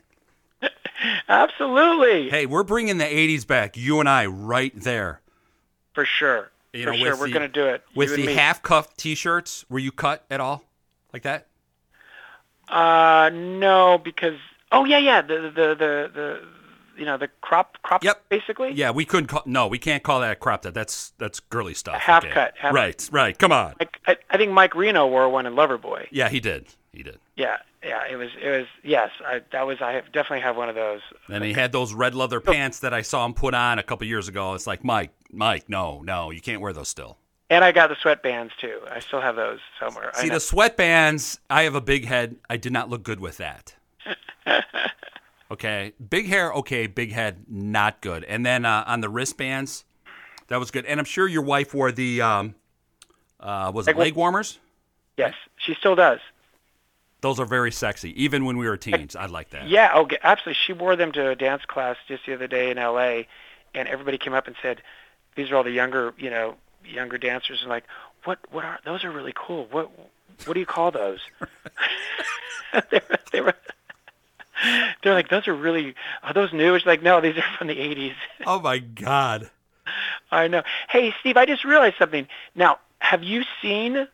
Absolutely. 1.28 2.30
Hey, 2.30 2.46
we're 2.46 2.64
bringing 2.64 2.98
the 2.98 3.06
'80s 3.06 3.46
back. 3.46 3.78
You 3.78 4.00
and 4.00 4.10
I, 4.10 4.26
right 4.26 4.74
there. 4.76 5.22
For 5.94 6.06
sure. 6.06 6.52
You 6.76 6.84
for 6.86 6.92
know, 6.92 6.98
sure, 6.98 7.12
with 7.12 7.20
we're 7.20 7.28
the- 7.28 7.34
gonna 7.34 7.48
do 7.48 7.66
it. 7.68 7.84
with 7.96 8.16
the 8.16 8.26
me. 8.28 8.34
half 8.34 8.62
cuff 8.62 8.96
t-shirts 8.98 9.66
were 9.70 9.80
you 9.80 9.92
cut 9.92 10.26
at 10.30 10.40
all 10.42 10.64
like 11.14 11.24
that 11.24 11.48
Uh, 12.68 13.30
no, 13.34 13.98
because 13.98 14.38
oh 14.72 14.86
yeah, 14.86 14.98
yeah, 14.98 15.22
the 15.22 15.36
the 15.42 15.76
the 15.76 16.12
the 16.14 16.42
you 16.98 17.06
know 17.06 17.18
the 17.18 17.28
crop 17.42 17.78
crop 17.84 18.04
Yep. 18.04 18.24
basically. 18.30 18.72
yeah 18.72 18.90
we 18.90 19.04
couldn't 19.06 19.28
call 19.28 19.44
no 19.46 19.68
we 19.68 19.78
can't 19.78 20.02
call 20.02 20.22
that 20.22 20.32
a 20.32 20.36
crop 20.36 20.62
that 20.62 20.74
that's 20.74 21.12
that's 21.18 21.42
girly 21.42 21.74
stuff 21.74 21.98
half 22.02 22.24
okay. 22.24 22.34
cut, 22.34 22.54
half- 22.58 22.74
right 22.74 23.10
right 23.12 23.38
come 23.38 23.52
on 23.52 23.74
Like, 23.80 24.00
I, 24.08 24.16
I 24.30 24.38
think 24.38 24.54
Mike 24.54 24.74
Reno 24.76 25.06
wore 25.06 25.28
one 25.30 25.46
in 25.46 25.56
Loverboy. 25.56 26.08
yeah 26.12 26.30
he 26.30 26.40
did 26.40 26.68
he 26.96 27.04
did. 27.04 27.20
Yeah, 27.36 27.58
yeah, 27.84 28.04
it 28.10 28.16
was 28.16 28.30
it 28.42 28.50
was 28.50 28.68
yes, 28.84 29.12
I 29.26 29.42
that 29.52 29.68
was 29.68 29.82
I 29.82 29.94
have, 29.94 30.06
definitely 30.12 30.42
have 30.42 30.56
one 30.58 30.70
of 30.70 30.76
those. 30.76 31.02
and 31.28 31.44
he 31.44 31.54
had 31.54 31.72
those 31.72 31.94
red 31.94 32.16
leather 32.16 32.40
pants 32.40 32.80
that 32.80 32.94
i 32.94 33.02
saw 33.02 33.26
him 33.26 33.34
put 33.34 33.54
on 33.54 33.78
a 33.80 33.84
couple 33.84 34.08
years 34.08 34.28
ago. 34.28 34.54
It's 34.54 34.66
like 34.66 34.84
mike 34.84 35.12
mike 35.32 35.70
no 35.70 36.02
no 36.02 36.32
you 36.32 36.42
can't 36.42 36.62
wear 36.62 36.74
those 36.74 36.88
still. 36.90 37.18
And 37.50 37.64
I 37.64 37.72
got 37.72 37.90
the 37.90 37.96
sweatbands 37.96 38.52
too. 38.60 38.80
I 38.90 39.00
still 39.00 39.22
have 39.22 39.36
those 39.36 39.60
somewhere. 39.80 40.12
See 40.16 40.30
the 40.30 40.36
sweatbands 40.36 41.40
i 41.50 41.64
have 41.64 41.76
a 41.76 41.82
big 41.82 42.06
head. 42.06 42.38
I 42.50 42.58
did 42.58 42.72
not 42.72 42.90
look 42.90 43.04
good 43.04 43.20
with 43.20 43.38
that. 43.38 43.76
Okay 45.52 45.94
big 46.10 46.26
hair 46.26 46.52
okay 46.54 46.88
big 46.88 47.12
head 47.12 47.44
not 47.48 48.02
good. 48.02 48.24
And 48.24 48.44
then 48.44 48.66
uh, 48.66 48.84
on 48.88 49.02
the 49.02 49.10
wristbands 49.10 49.86
that 50.48 50.60
was 50.60 50.72
good. 50.72 50.86
And 50.86 51.00
i'm 51.00 51.06
sure 51.06 51.28
your 51.28 51.44
wife 51.44 51.74
wore 51.74 51.92
the 51.92 52.22
um 52.22 52.56
uh 53.40 53.72
was 53.74 53.88
it 53.88 53.96
leg 53.98 54.16
warmers? 54.16 54.60
Yes, 55.18 55.34
she 55.58 55.74
still 55.76 55.96
does. 55.96 56.20
Those 57.26 57.40
are 57.40 57.46
very 57.48 57.72
sexy. 57.72 58.24
Even 58.24 58.46
when 58.46 58.56
we 58.56 58.70
were 58.70 58.78
teens, 58.78 59.16
I 59.16 59.26
like 59.26 59.50
that. 59.50 59.68
Yeah, 59.68 59.90
oh, 59.96 60.08
absolutely. 60.22 60.60
She 60.64 60.74
wore 60.74 60.96
them 60.96 61.12
to 61.14 61.30
a 61.30 61.36
dance 61.36 61.66
class 61.66 61.98
just 62.08 62.28
the 62.28 62.36
other 62.36 62.46
day 62.46 62.70
in 62.70 62.78
L.A., 62.78 63.28
and 63.74 63.88
everybody 63.88 64.20
came 64.20 64.36
up 64.36 64.46
and 64.46 64.56
said, 64.62 64.84
"These 65.36 65.50
are 65.50 65.56
all 65.56 65.64
the 65.64 65.72
younger, 65.72 66.14
you 66.20 66.30
know, 66.30 66.54
younger 66.88 67.18
dancers." 67.18 67.62
And 67.62 67.70
like, 67.70 67.86
what? 68.26 68.38
What 68.52 68.64
are 68.64 68.80
those? 68.86 69.04
Are 69.04 69.10
really 69.10 69.34
cool. 69.36 69.68
What? 69.72 69.90
What 70.46 70.54
do 70.54 70.60
you 70.60 70.68
call 70.68 70.92
those? 70.92 71.20
they 72.92 73.00
were. 73.10 73.18
They 73.32 73.42
were 73.42 73.56
they're 75.02 75.16
like, 75.16 75.30
those 75.30 75.48
are 75.48 75.56
really. 75.56 75.96
Are 76.22 76.34
those 76.34 76.54
new? 76.54 76.76
It's 76.76 76.86
like, 76.86 77.02
no, 77.02 77.22
these 77.22 77.38
are 77.38 77.58
from 77.58 77.66
the 77.66 77.78
'80s. 77.78 78.14
Oh 78.46 78.60
my 78.60 78.78
God. 78.78 79.50
I 80.32 80.48
know. 80.48 80.62
Hey, 80.90 81.12
Steve, 81.22 81.38
I 81.38 81.48
just 81.48 81.66
realized 81.66 81.96
something. 81.98 82.28
Now, 82.54 82.78
have 83.00 83.24
you 83.24 83.46
seen 83.64 84.08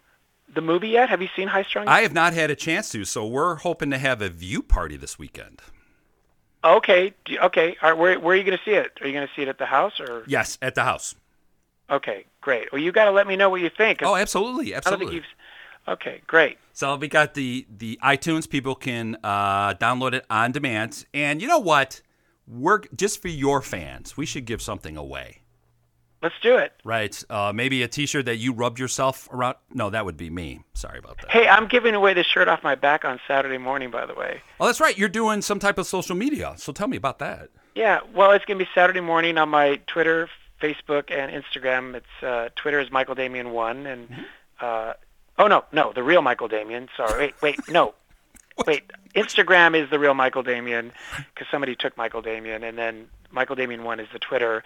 the 0.53 0.61
movie 0.61 0.89
yet? 0.89 1.09
Have 1.09 1.21
you 1.21 1.29
seen 1.35 1.47
High 1.47 1.63
Strung? 1.63 1.87
I 1.87 2.01
have 2.01 2.13
not 2.13 2.33
had 2.33 2.49
a 2.51 2.55
chance 2.55 2.89
to, 2.91 3.05
so 3.05 3.25
we're 3.25 3.55
hoping 3.55 3.89
to 3.91 3.97
have 3.97 4.21
a 4.21 4.29
view 4.29 4.61
party 4.61 4.97
this 4.97 5.17
weekend. 5.19 5.61
okay. 6.63 7.13
Okay. 7.43 7.77
All 7.81 7.89
right, 7.91 7.97
where 7.97 8.19
Where 8.19 8.33
are 8.35 8.37
you 8.37 8.43
going 8.43 8.57
to 8.57 8.63
see 8.63 8.75
it? 8.75 8.91
Are 9.01 9.07
you 9.07 9.13
going 9.13 9.27
to 9.27 9.33
see 9.35 9.41
it 9.43 9.47
at 9.47 9.57
the 9.57 9.65
house 9.65 9.99
or? 9.99 10.23
Yes, 10.27 10.57
at 10.61 10.75
the 10.75 10.83
house. 10.83 11.15
Okay, 11.89 12.25
great. 12.39 12.71
Well, 12.71 12.81
you 12.81 12.91
got 12.91 13.05
to 13.05 13.11
let 13.11 13.27
me 13.27 13.35
know 13.35 13.49
what 13.49 13.59
you 13.61 13.69
think. 13.69 13.99
Oh, 14.01 14.15
absolutely, 14.15 14.73
I 14.73 14.79
don't 14.79 14.97
think 14.97 15.01
absolutely. 15.01 15.23
Okay, 15.87 16.21
great. 16.27 16.57
So 16.73 16.95
we 16.95 17.07
got 17.07 17.33
the 17.33 17.65
the 17.75 17.99
iTunes. 18.03 18.49
People 18.49 18.75
can 18.75 19.17
uh, 19.23 19.73
download 19.73 20.13
it 20.13 20.25
on 20.29 20.51
demand. 20.51 21.05
And 21.13 21.41
you 21.41 21.47
know 21.47 21.59
what? 21.59 22.01
We're 22.47 22.81
just 22.95 23.21
for 23.21 23.27
your 23.27 23.61
fans. 23.61 24.15
We 24.15 24.25
should 24.25 24.45
give 24.45 24.61
something 24.61 24.95
away. 24.95 25.40
Let's 26.21 26.35
do 26.41 26.57
it. 26.57 26.73
Right. 26.83 27.23
Uh, 27.29 27.51
maybe 27.53 27.81
a 27.81 27.87
T-shirt 27.87 28.25
that 28.25 28.37
you 28.37 28.53
rubbed 28.53 28.79
yourself 28.79 29.27
around. 29.31 29.55
No, 29.73 29.89
that 29.89 30.05
would 30.05 30.17
be 30.17 30.29
me. 30.29 30.61
Sorry 30.73 30.99
about 30.99 31.17
that. 31.17 31.31
Hey, 31.31 31.47
I'm 31.47 31.67
giving 31.67 31.95
away 31.95 32.13
the 32.13 32.23
shirt 32.23 32.47
off 32.47 32.61
my 32.63 32.75
back 32.75 33.03
on 33.03 33.19
Saturday 33.27 33.57
morning, 33.57 33.89
by 33.89 34.05
the 34.05 34.13
way. 34.13 34.41
Oh, 34.59 34.67
that's 34.67 34.79
right. 34.79 34.95
You're 34.97 35.09
doing 35.09 35.41
some 35.41 35.57
type 35.57 35.79
of 35.79 35.87
social 35.87 36.15
media. 36.15 36.53
So 36.57 36.71
tell 36.71 36.87
me 36.87 36.97
about 36.97 37.17
that. 37.19 37.49
Yeah. 37.73 38.01
Well, 38.13 38.31
it's 38.31 38.45
going 38.45 38.59
to 38.59 38.65
be 38.65 38.69
Saturday 38.75 39.01
morning 39.01 39.39
on 39.39 39.49
my 39.49 39.79
Twitter, 39.87 40.29
Facebook, 40.61 41.11
and 41.11 41.31
Instagram. 41.43 41.95
It's 41.95 42.23
uh, 42.23 42.49
Twitter 42.55 42.79
is 42.79 42.91
Michael 42.91 43.15
Damian 43.15 43.51
one, 43.51 43.87
and 43.87 44.07
uh, 44.59 44.93
oh 45.39 45.47
no, 45.47 45.65
no, 45.71 45.91
the 45.93 46.03
real 46.03 46.21
Michael 46.21 46.47
Damian. 46.47 46.87
Sorry, 46.95 47.17
wait, 47.19 47.41
wait, 47.41 47.59
no, 47.69 47.95
wait. 48.67 48.83
Instagram 49.15 49.81
is 49.81 49.89
the 49.89 49.99
real 49.99 50.13
Michael 50.13 50.43
Damian 50.43 50.91
because 51.33 51.47
somebody 51.49 51.75
took 51.75 51.97
Michael 51.97 52.21
Damian, 52.21 52.63
and 52.63 52.77
then 52.77 53.07
Michael 53.31 53.55
Damian 53.55 53.83
one 53.83 53.99
is 53.99 54.07
the 54.13 54.19
Twitter. 54.19 54.63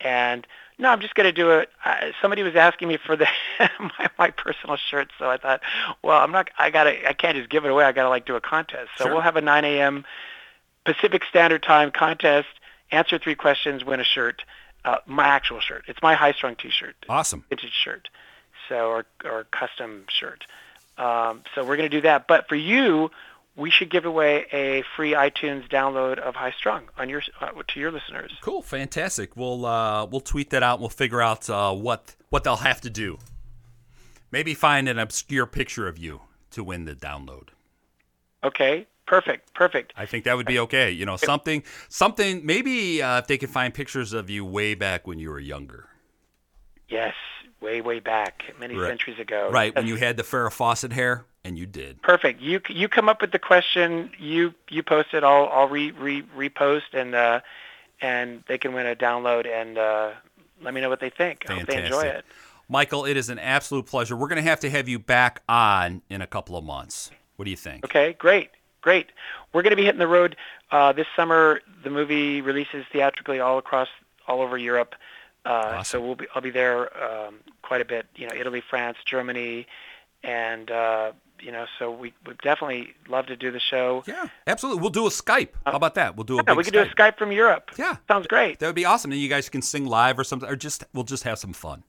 And 0.00 0.46
no, 0.78 0.90
I'm 0.90 1.00
just 1.00 1.14
going 1.14 1.26
to 1.26 1.32
do 1.32 1.50
it. 1.52 1.70
Uh, 1.84 2.10
somebody 2.20 2.42
was 2.42 2.56
asking 2.56 2.88
me 2.88 2.96
for 2.96 3.16
the 3.16 3.26
my, 3.80 4.08
my 4.18 4.30
personal 4.30 4.76
shirt, 4.76 5.10
so 5.18 5.30
I 5.30 5.36
thought, 5.36 5.60
well, 6.02 6.18
I'm 6.20 6.32
not. 6.32 6.50
I 6.58 6.70
gotta. 6.70 7.08
I 7.08 7.12
can't 7.12 7.36
just 7.36 7.48
give 7.48 7.64
it 7.64 7.70
away. 7.70 7.84
I 7.84 7.92
gotta 7.92 8.08
like 8.08 8.26
do 8.26 8.34
a 8.36 8.40
contest. 8.40 8.90
So 8.98 9.04
Sure. 9.04 9.12
we'll 9.14 9.22
have 9.22 9.36
a 9.36 9.40
9 9.40 9.64
a.m. 9.64 10.04
Pacific 10.84 11.22
Standard 11.28 11.62
Time 11.62 11.90
contest. 11.90 12.48
Answer 12.90 13.18
three 13.18 13.34
questions, 13.34 13.84
win 13.84 14.00
a 14.00 14.04
shirt. 14.04 14.44
Uh, 14.84 14.96
my 15.06 15.24
actual 15.26 15.60
shirt. 15.60 15.84
It's 15.88 16.02
my 16.02 16.14
high 16.14 16.32
strung 16.32 16.56
T-shirt, 16.56 16.94
Awesome. 17.08 17.44
vintage 17.48 17.72
shirt, 17.72 18.08
so 18.68 18.88
or 18.88 19.06
or 19.24 19.44
custom 19.44 20.04
shirt. 20.08 20.44
Um, 20.98 21.42
so 21.54 21.64
we're 21.64 21.76
going 21.76 21.88
to 21.90 21.96
do 21.96 22.02
that. 22.02 22.28
But 22.28 22.48
for 22.48 22.54
you, 22.56 23.10
we 23.56 23.70
should 23.70 23.90
give 23.90 24.04
away 24.04 24.46
a 24.52 24.82
free 24.96 25.12
iTunes 25.12 25.68
download 25.68 26.18
of 26.18 26.34
High 26.34 26.52
Strung 26.52 26.88
on 26.98 27.08
your 27.08 27.22
uh, 27.40 27.50
to 27.68 27.80
your 27.80 27.92
listeners. 27.92 28.32
Cool. 28.40 28.62
Fantastic. 28.62 29.36
We'll 29.36 29.64
uh, 29.64 30.06
we'll 30.06 30.20
tweet 30.20 30.50
that 30.50 30.62
out. 30.62 30.74
and 30.74 30.80
We'll 30.80 30.88
figure 30.90 31.22
out 31.22 31.48
uh, 31.48 31.72
what 31.72 32.16
what 32.30 32.44
they'll 32.44 32.56
have 32.56 32.80
to 32.82 32.90
do. 32.90 33.18
Maybe 34.30 34.54
find 34.54 34.88
an 34.88 34.98
obscure 34.98 35.46
picture 35.46 35.86
of 35.86 35.98
you 35.98 36.22
to 36.50 36.64
win 36.64 36.84
the 36.84 36.94
download. 36.94 37.48
Okay, 38.42 38.86
perfect, 39.06 39.54
perfect. 39.54 39.92
I 39.96 40.06
think 40.06 40.24
that 40.24 40.36
would 40.36 40.46
be 40.46 40.58
okay. 40.58 40.90
You 40.90 41.06
know, 41.06 41.16
something 41.16 41.62
something. 41.88 42.44
Maybe 42.44 43.00
uh, 43.00 43.18
if 43.18 43.28
they 43.28 43.38
can 43.38 43.48
find 43.48 43.72
pictures 43.72 44.12
of 44.12 44.28
you 44.28 44.44
way 44.44 44.74
back 44.74 45.06
when 45.06 45.18
you 45.18 45.30
were 45.30 45.38
younger. 45.38 45.88
Yes, 46.88 47.14
way 47.60 47.80
way 47.80 48.00
back, 48.00 48.44
many 48.58 48.76
Right. 48.76 48.88
centuries 48.88 49.18
ago. 49.18 49.50
Right 49.50 49.74
when 49.74 49.86
you 49.86 49.96
had 49.96 50.16
the 50.16 50.22
Farrah 50.22 50.52
Fawcett 50.52 50.92
hair, 50.92 51.24
and 51.44 51.58
you 51.58 51.66
did. 51.66 52.02
Perfect. 52.02 52.40
You 52.40 52.60
you 52.68 52.88
come 52.88 53.08
up 53.08 53.20
with 53.20 53.32
the 53.32 53.38
question. 53.38 54.10
You 54.18 54.54
you 54.68 54.82
post 54.82 55.14
it. 55.14 55.24
I'll 55.24 55.48
I'll 55.52 55.68
re 55.68 55.90
re 55.92 56.22
repost 56.36 56.92
and 56.92 57.14
uh, 57.14 57.40
and 58.00 58.42
they 58.48 58.58
can 58.58 58.72
win 58.74 58.86
a 58.86 58.96
download 58.96 59.46
and 59.46 59.78
uh, 59.78 60.10
let 60.62 60.74
me 60.74 60.80
know 60.80 60.88
what 60.88 61.00
they 61.00 61.10
think. 61.10 61.44
I 61.48 61.54
hope 61.54 61.66
they 61.66 61.82
enjoy 61.84 62.02
it. 62.02 62.24
Michael, 62.68 63.04
it 63.04 63.16
is 63.16 63.28
an 63.28 63.38
absolute 63.38 63.86
pleasure. 63.86 64.16
We're 64.16 64.28
going 64.28 64.42
to 64.42 64.48
have 64.48 64.60
to 64.60 64.70
have 64.70 64.88
you 64.88 64.98
back 64.98 65.42
on 65.48 66.00
in 66.08 66.22
a 66.22 66.26
couple 66.26 66.56
of 66.56 66.64
months. 66.64 67.10
What 67.36 67.44
do 67.44 67.50
you 67.50 67.58
think? 67.58 67.84
Okay, 67.84 68.14
great, 68.14 68.50
great. 68.80 69.10
We're 69.52 69.62
going 69.62 69.72
to 69.72 69.76
be 69.76 69.84
hitting 69.84 69.98
the 69.98 70.06
road 70.06 70.36
uh, 70.70 70.92
this 70.92 71.06
summer. 71.14 71.60
The 71.82 71.90
movie 71.90 72.40
releases 72.40 72.86
theatrically 72.90 73.38
all 73.38 73.58
across 73.58 73.88
all 74.26 74.40
over 74.40 74.56
Europe. 74.56 74.94
Uh, 75.44 75.48
Awesome. 75.48 75.84
So 76.00 76.06
we'll 76.06 76.14
be 76.16 76.26
I'll 76.34 76.42
be 76.42 76.50
there 76.50 76.90
um, 77.02 77.40
quite 77.62 77.80
a 77.80 77.84
bit. 77.84 78.06
You 78.16 78.28
know, 78.28 78.34
Italy, 78.34 78.62
France, 78.68 78.98
Germany, 79.04 79.66
and 80.22 80.70
uh, 80.70 81.12
you 81.40 81.52
know, 81.52 81.66
so 81.78 81.90
we 81.90 82.14
would 82.26 82.38
definitely 82.38 82.94
love 83.08 83.26
to 83.26 83.36
do 83.36 83.50
the 83.50 83.60
show. 83.60 84.02
Yeah, 84.06 84.28
absolutely. 84.46 84.80
We'll 84.80 84.90
do 84.90 85.06
a 85.06 85.10
Skype. 85.10 85.50
How 85.66 85.72
about 85.72 85.94
that? 85.96 86.16
We'll 86.16 86.24
do 86.24 86.38
a 86.38 86.44
Yeah, 86.46 86.54
we 86.54 86.64
could 86.64 86.72
do 86.72 86.80
a 86.80 86.86
Skype 86.86 87.18
from 87.18 87.32
Europe. 87.32 87.70
Yeah. 87.76 87.96
sounds 88.08 88.26
great. 88.26 88.58
That 88.58 88.66
would 88.66 88.74
be 88.74 88.84
awesome. 88.84 89.12
And 89.12 89.20
you 89.20 89.28
guys 89.28 89.48
can 89.48 89.62
sing 89.62 89.86
live 89.86 90.18
or 90.18 90.24
something, 90.24 90.48
or 90.48 90.56
just 90.56 90.84
we'll 90.94 91.04
just 91.04 91.24
have 91.24 91.38
some 91.38 91.52
fun. 91.52 91.84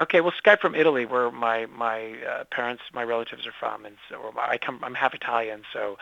Okay, 0.00 0.20
well, 0.20 0.32
Skype 0.44 0.60
from 0.60 0.74
Italy, 0.74 1.04
where 1.06 1.30
my 1.30 1.66
my 1.66 2.14
uh, 2.22 2.44
parents, 2.50 2.82
my 2.94 3.02
relatives 3.02 3.46
are 3.46 3.54
from, 3.58 3.84
and 3.84 3.96
so 4.08 4.32
I 4.38 4.56
come. 4.56 4.78
I'm 4.82 4.94
half 4.94 5.12
Italian, 5.12 5.62
so 5.72 5.98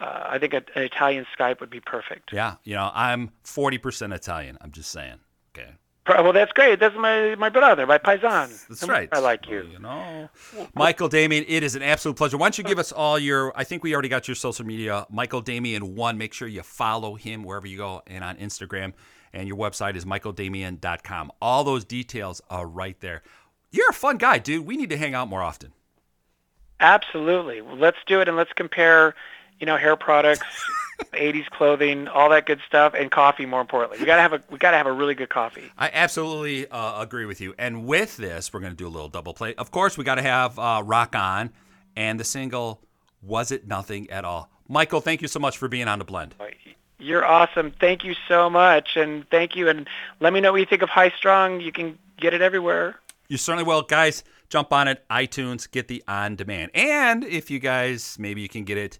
uh, 0.00 0.24
I 0.26 0.38
think 0.38 0.54
a, 0.54 0.62
an 0.76 0.84
Italian 0.84 1.26
Skype 1.36 1.58
would 1.60 1.70
be 1.70 1.80
perfect. 1.80 2.32
Yeah, 2.32 2.56
you 2.62 2.74
know, 2.74 2.90
I'm 2.94 3.30
40% 3.44 4.14
Italian. 4.14 4.58
I'm 4.60 4.70
just 4.70 4.90
saying. 4.90 5.18
Okay. 5.54 5.72
Well, 6.08 6.32
that's 6.32 6.52
great. 6.52 6.80
That's 6.80 6.96
my 6.96 7.36
my 7.36 7.48
brother, 7.48 7.86
my 7.86 7.98
paisan. 7.98 8.66
That's 8.68 8.88
right. 8.88 9.08
I 9.12 9.20
like 9.20 9.48
you. 9.48 9.68
You 9.72 9.78
know, 9.78 10.28
Michael 10.74 11.08
Damian, 11.08 11.44
it 11.46 11.62
is 11.62 11.76
an 11.76 11.82
absolute 11.82 12.16
pleasure. 12.16 12.36
Why 12.36 12.46
don't 12.46 12.58
you 12.58 12.64
give 12.64 12.80
us 12.80 12.90
all 12.90 13.20
your? 13.20 13.56
I 13.56 13.62
think 13.62 13.84
we 13.84 13.92
already 13.92 14.08
got 14.08 14.26
your 14.26 14.34
social 14.34 14.66
media. 14.66 15.06
Michael 15.10 15.40
Damian 15.40 15.94
one. 15.94 16.18
Make 16.18 16.32
sure 16.32 16.48
you 16.48 16.62
follow 16.62 17.14
him 17.14 17.44
wherever 17.44 17.68
you 17.68 17.76
go, 17.76 18.02
and 18.08 18.24
on 18.24 18.36
Instagram. 18.36 18.94
And 19.32 19.46
your 19.46 19.56
website 19.56 19.94
is 19.94 20.04
michaeldamian.com. 20.04 21.32
All 21.40 21.64
those 21.64 21.84
details 21.84 22.42
are 22.50 22.66
right 22.66 23.00
there. 23.00 23.22
You're 23.70 23.90
a 23.90 23.94
fun 23.94 24.18
guy, 24.18 24.38
dude. 24.38 24.66
We 24.66 24.76
need 24.76 24.90
to 24.90 24.96
hang 24.96 25.14
out 25.14 25.28
more 25.28 25.40
often. 25.40 25.72
Absolutely. 26.80 27.62
Well, 27.62 27.76
let's 27.76 27.98
do 28.06 28.20
it, 28.20 28.28
and 28.28 28.36
let's 28.36 28.52
compare. 28.52 29.14
You 29.60 29.66
know, 29.66 29.76
hair 29.76 29.94
products, 29.94 30.42
80s 31.12 31.48
clothing, 31.50 32.08
all 32.08 32.30
that 32.30 32.46
good 32.46 32.60
stuff, 32.66 32.94
and 32.94 33.10
coffee. 33.10 33.46
More 33.46 33.60
importantly, 33.60 33.98
we 33.98 34.06
gotta 34.06 34.22
have 34.22 34.32
a 34.32 34.42
we 34.50 34.58
gotta 34.58 34.76
have 34.76 34.86
a 34.86 34.92
really 34.92 35.14
good 35.14 35.28
coffee. 35.28 35.70
I 35.78 35.90
absolutely 35.92 36.68
uh, 36.68 37.00
agree 37.00 37.26
with 37.26 37.40
you. 37.40 37.54
And 37.58 37.86
with 37.86 38.16
this, 38.16 38.52
we're 38.52 38.60
going 38.60 38.72
to 38.72 38.76
do 38.76 38.86
a 38.86 38.90
little 38.90 39.08
double 39.08 39.34
play. 39.34 39.54
Of 39.54 39.70
course, 39.70 39.98
we 39.98 40.04
got 40.04 40.16
to 40.16 40.22
have 40.22 40.58
uh, 40.58 40.82
Rock 40.84 41.14
On 41.14 41.50
and 41.96 42.18
the 42.18 42.24
single 42.24 42.80
Was 43.22 43.50
It 43.50 43.66
Nothing 43.66 44.10
at 44.10 44.24
All. 44.24 44.50
Michael, 44.68 45.00
thank 45.00 45.22
you 45.22 45.28
so 45.28 45.38
much 45.40 45.58
for 45.58 45.68
being 45.68 45.88
on 45.88 45.98
the 45.98 46.04
blend. 46.04 46.34
You're 46.98 47.24
awesome. 47.24 47.72
Thank 47.72 48.04
you 48.04 48.14
so 48.28 48.48
much, 48.48 48.96
and 48.96 49.28
thank 49.28 49.56
you. 49.56 49.68
And 49.68 49.88
let 50.20 50.32
me 50.32 50.40
know 50.40 50.52
what 50.52 50.60
you 50.60 50.66
think 50.66 50.82
of 50.82 50.88
High 50.88 51.10
Strung. 51.10 51.60
You 51.60 51.72
can 51.72 51.98
get 52.16 52.32
it 52.32 52.40
everywhere. 52.40 52.96
You 53.28 53.38
certainly 53.38 53.64
will. 53.64 53.82
Guys, 53.82 54.22
jump 54.48 54.72
on 54.72 54.86
it, 54.86 55.04
iTunes, 55.10 55.68
get 55.70 55.88
the 55.88 56.02
on 56.06 56.36
demand. 56.36 56.70
And 56.74 57.24
if 57.24 57.50
you 57.50 57.58
guys, 57.58 58.16
maybe 58.20 58.40
you 58.40 58.48
can 58.48 58.64
get 58.64 58.78
it 58.78 58.98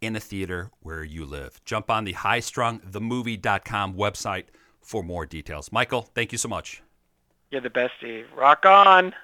in 0.00 0.16
a 0.16 0.20
theater 0.20 0.70
where 0.80 1.04
you 1.04 1.24
live. 1.24 1.60
Jump 1.64 1.90
on 1.90 2.04
the 2.04 2.14
highstrungthemovie.com 2.14 3.94
website 3.94 4.44
for 4.80 5.02
more 5.02 5.26
details. 5.26 5.70
Michael, 5.72 6.02
thank 6.02 6.32
you 6.32 6.38
so 6.38 6.48
much. 6.48 6.82
You're 7.50 7.60
the 7.60 7.70
best, 7.70 7.92
Steve. 7.98 8.26
Rock 8.36 8.66
on. 8.66 9.14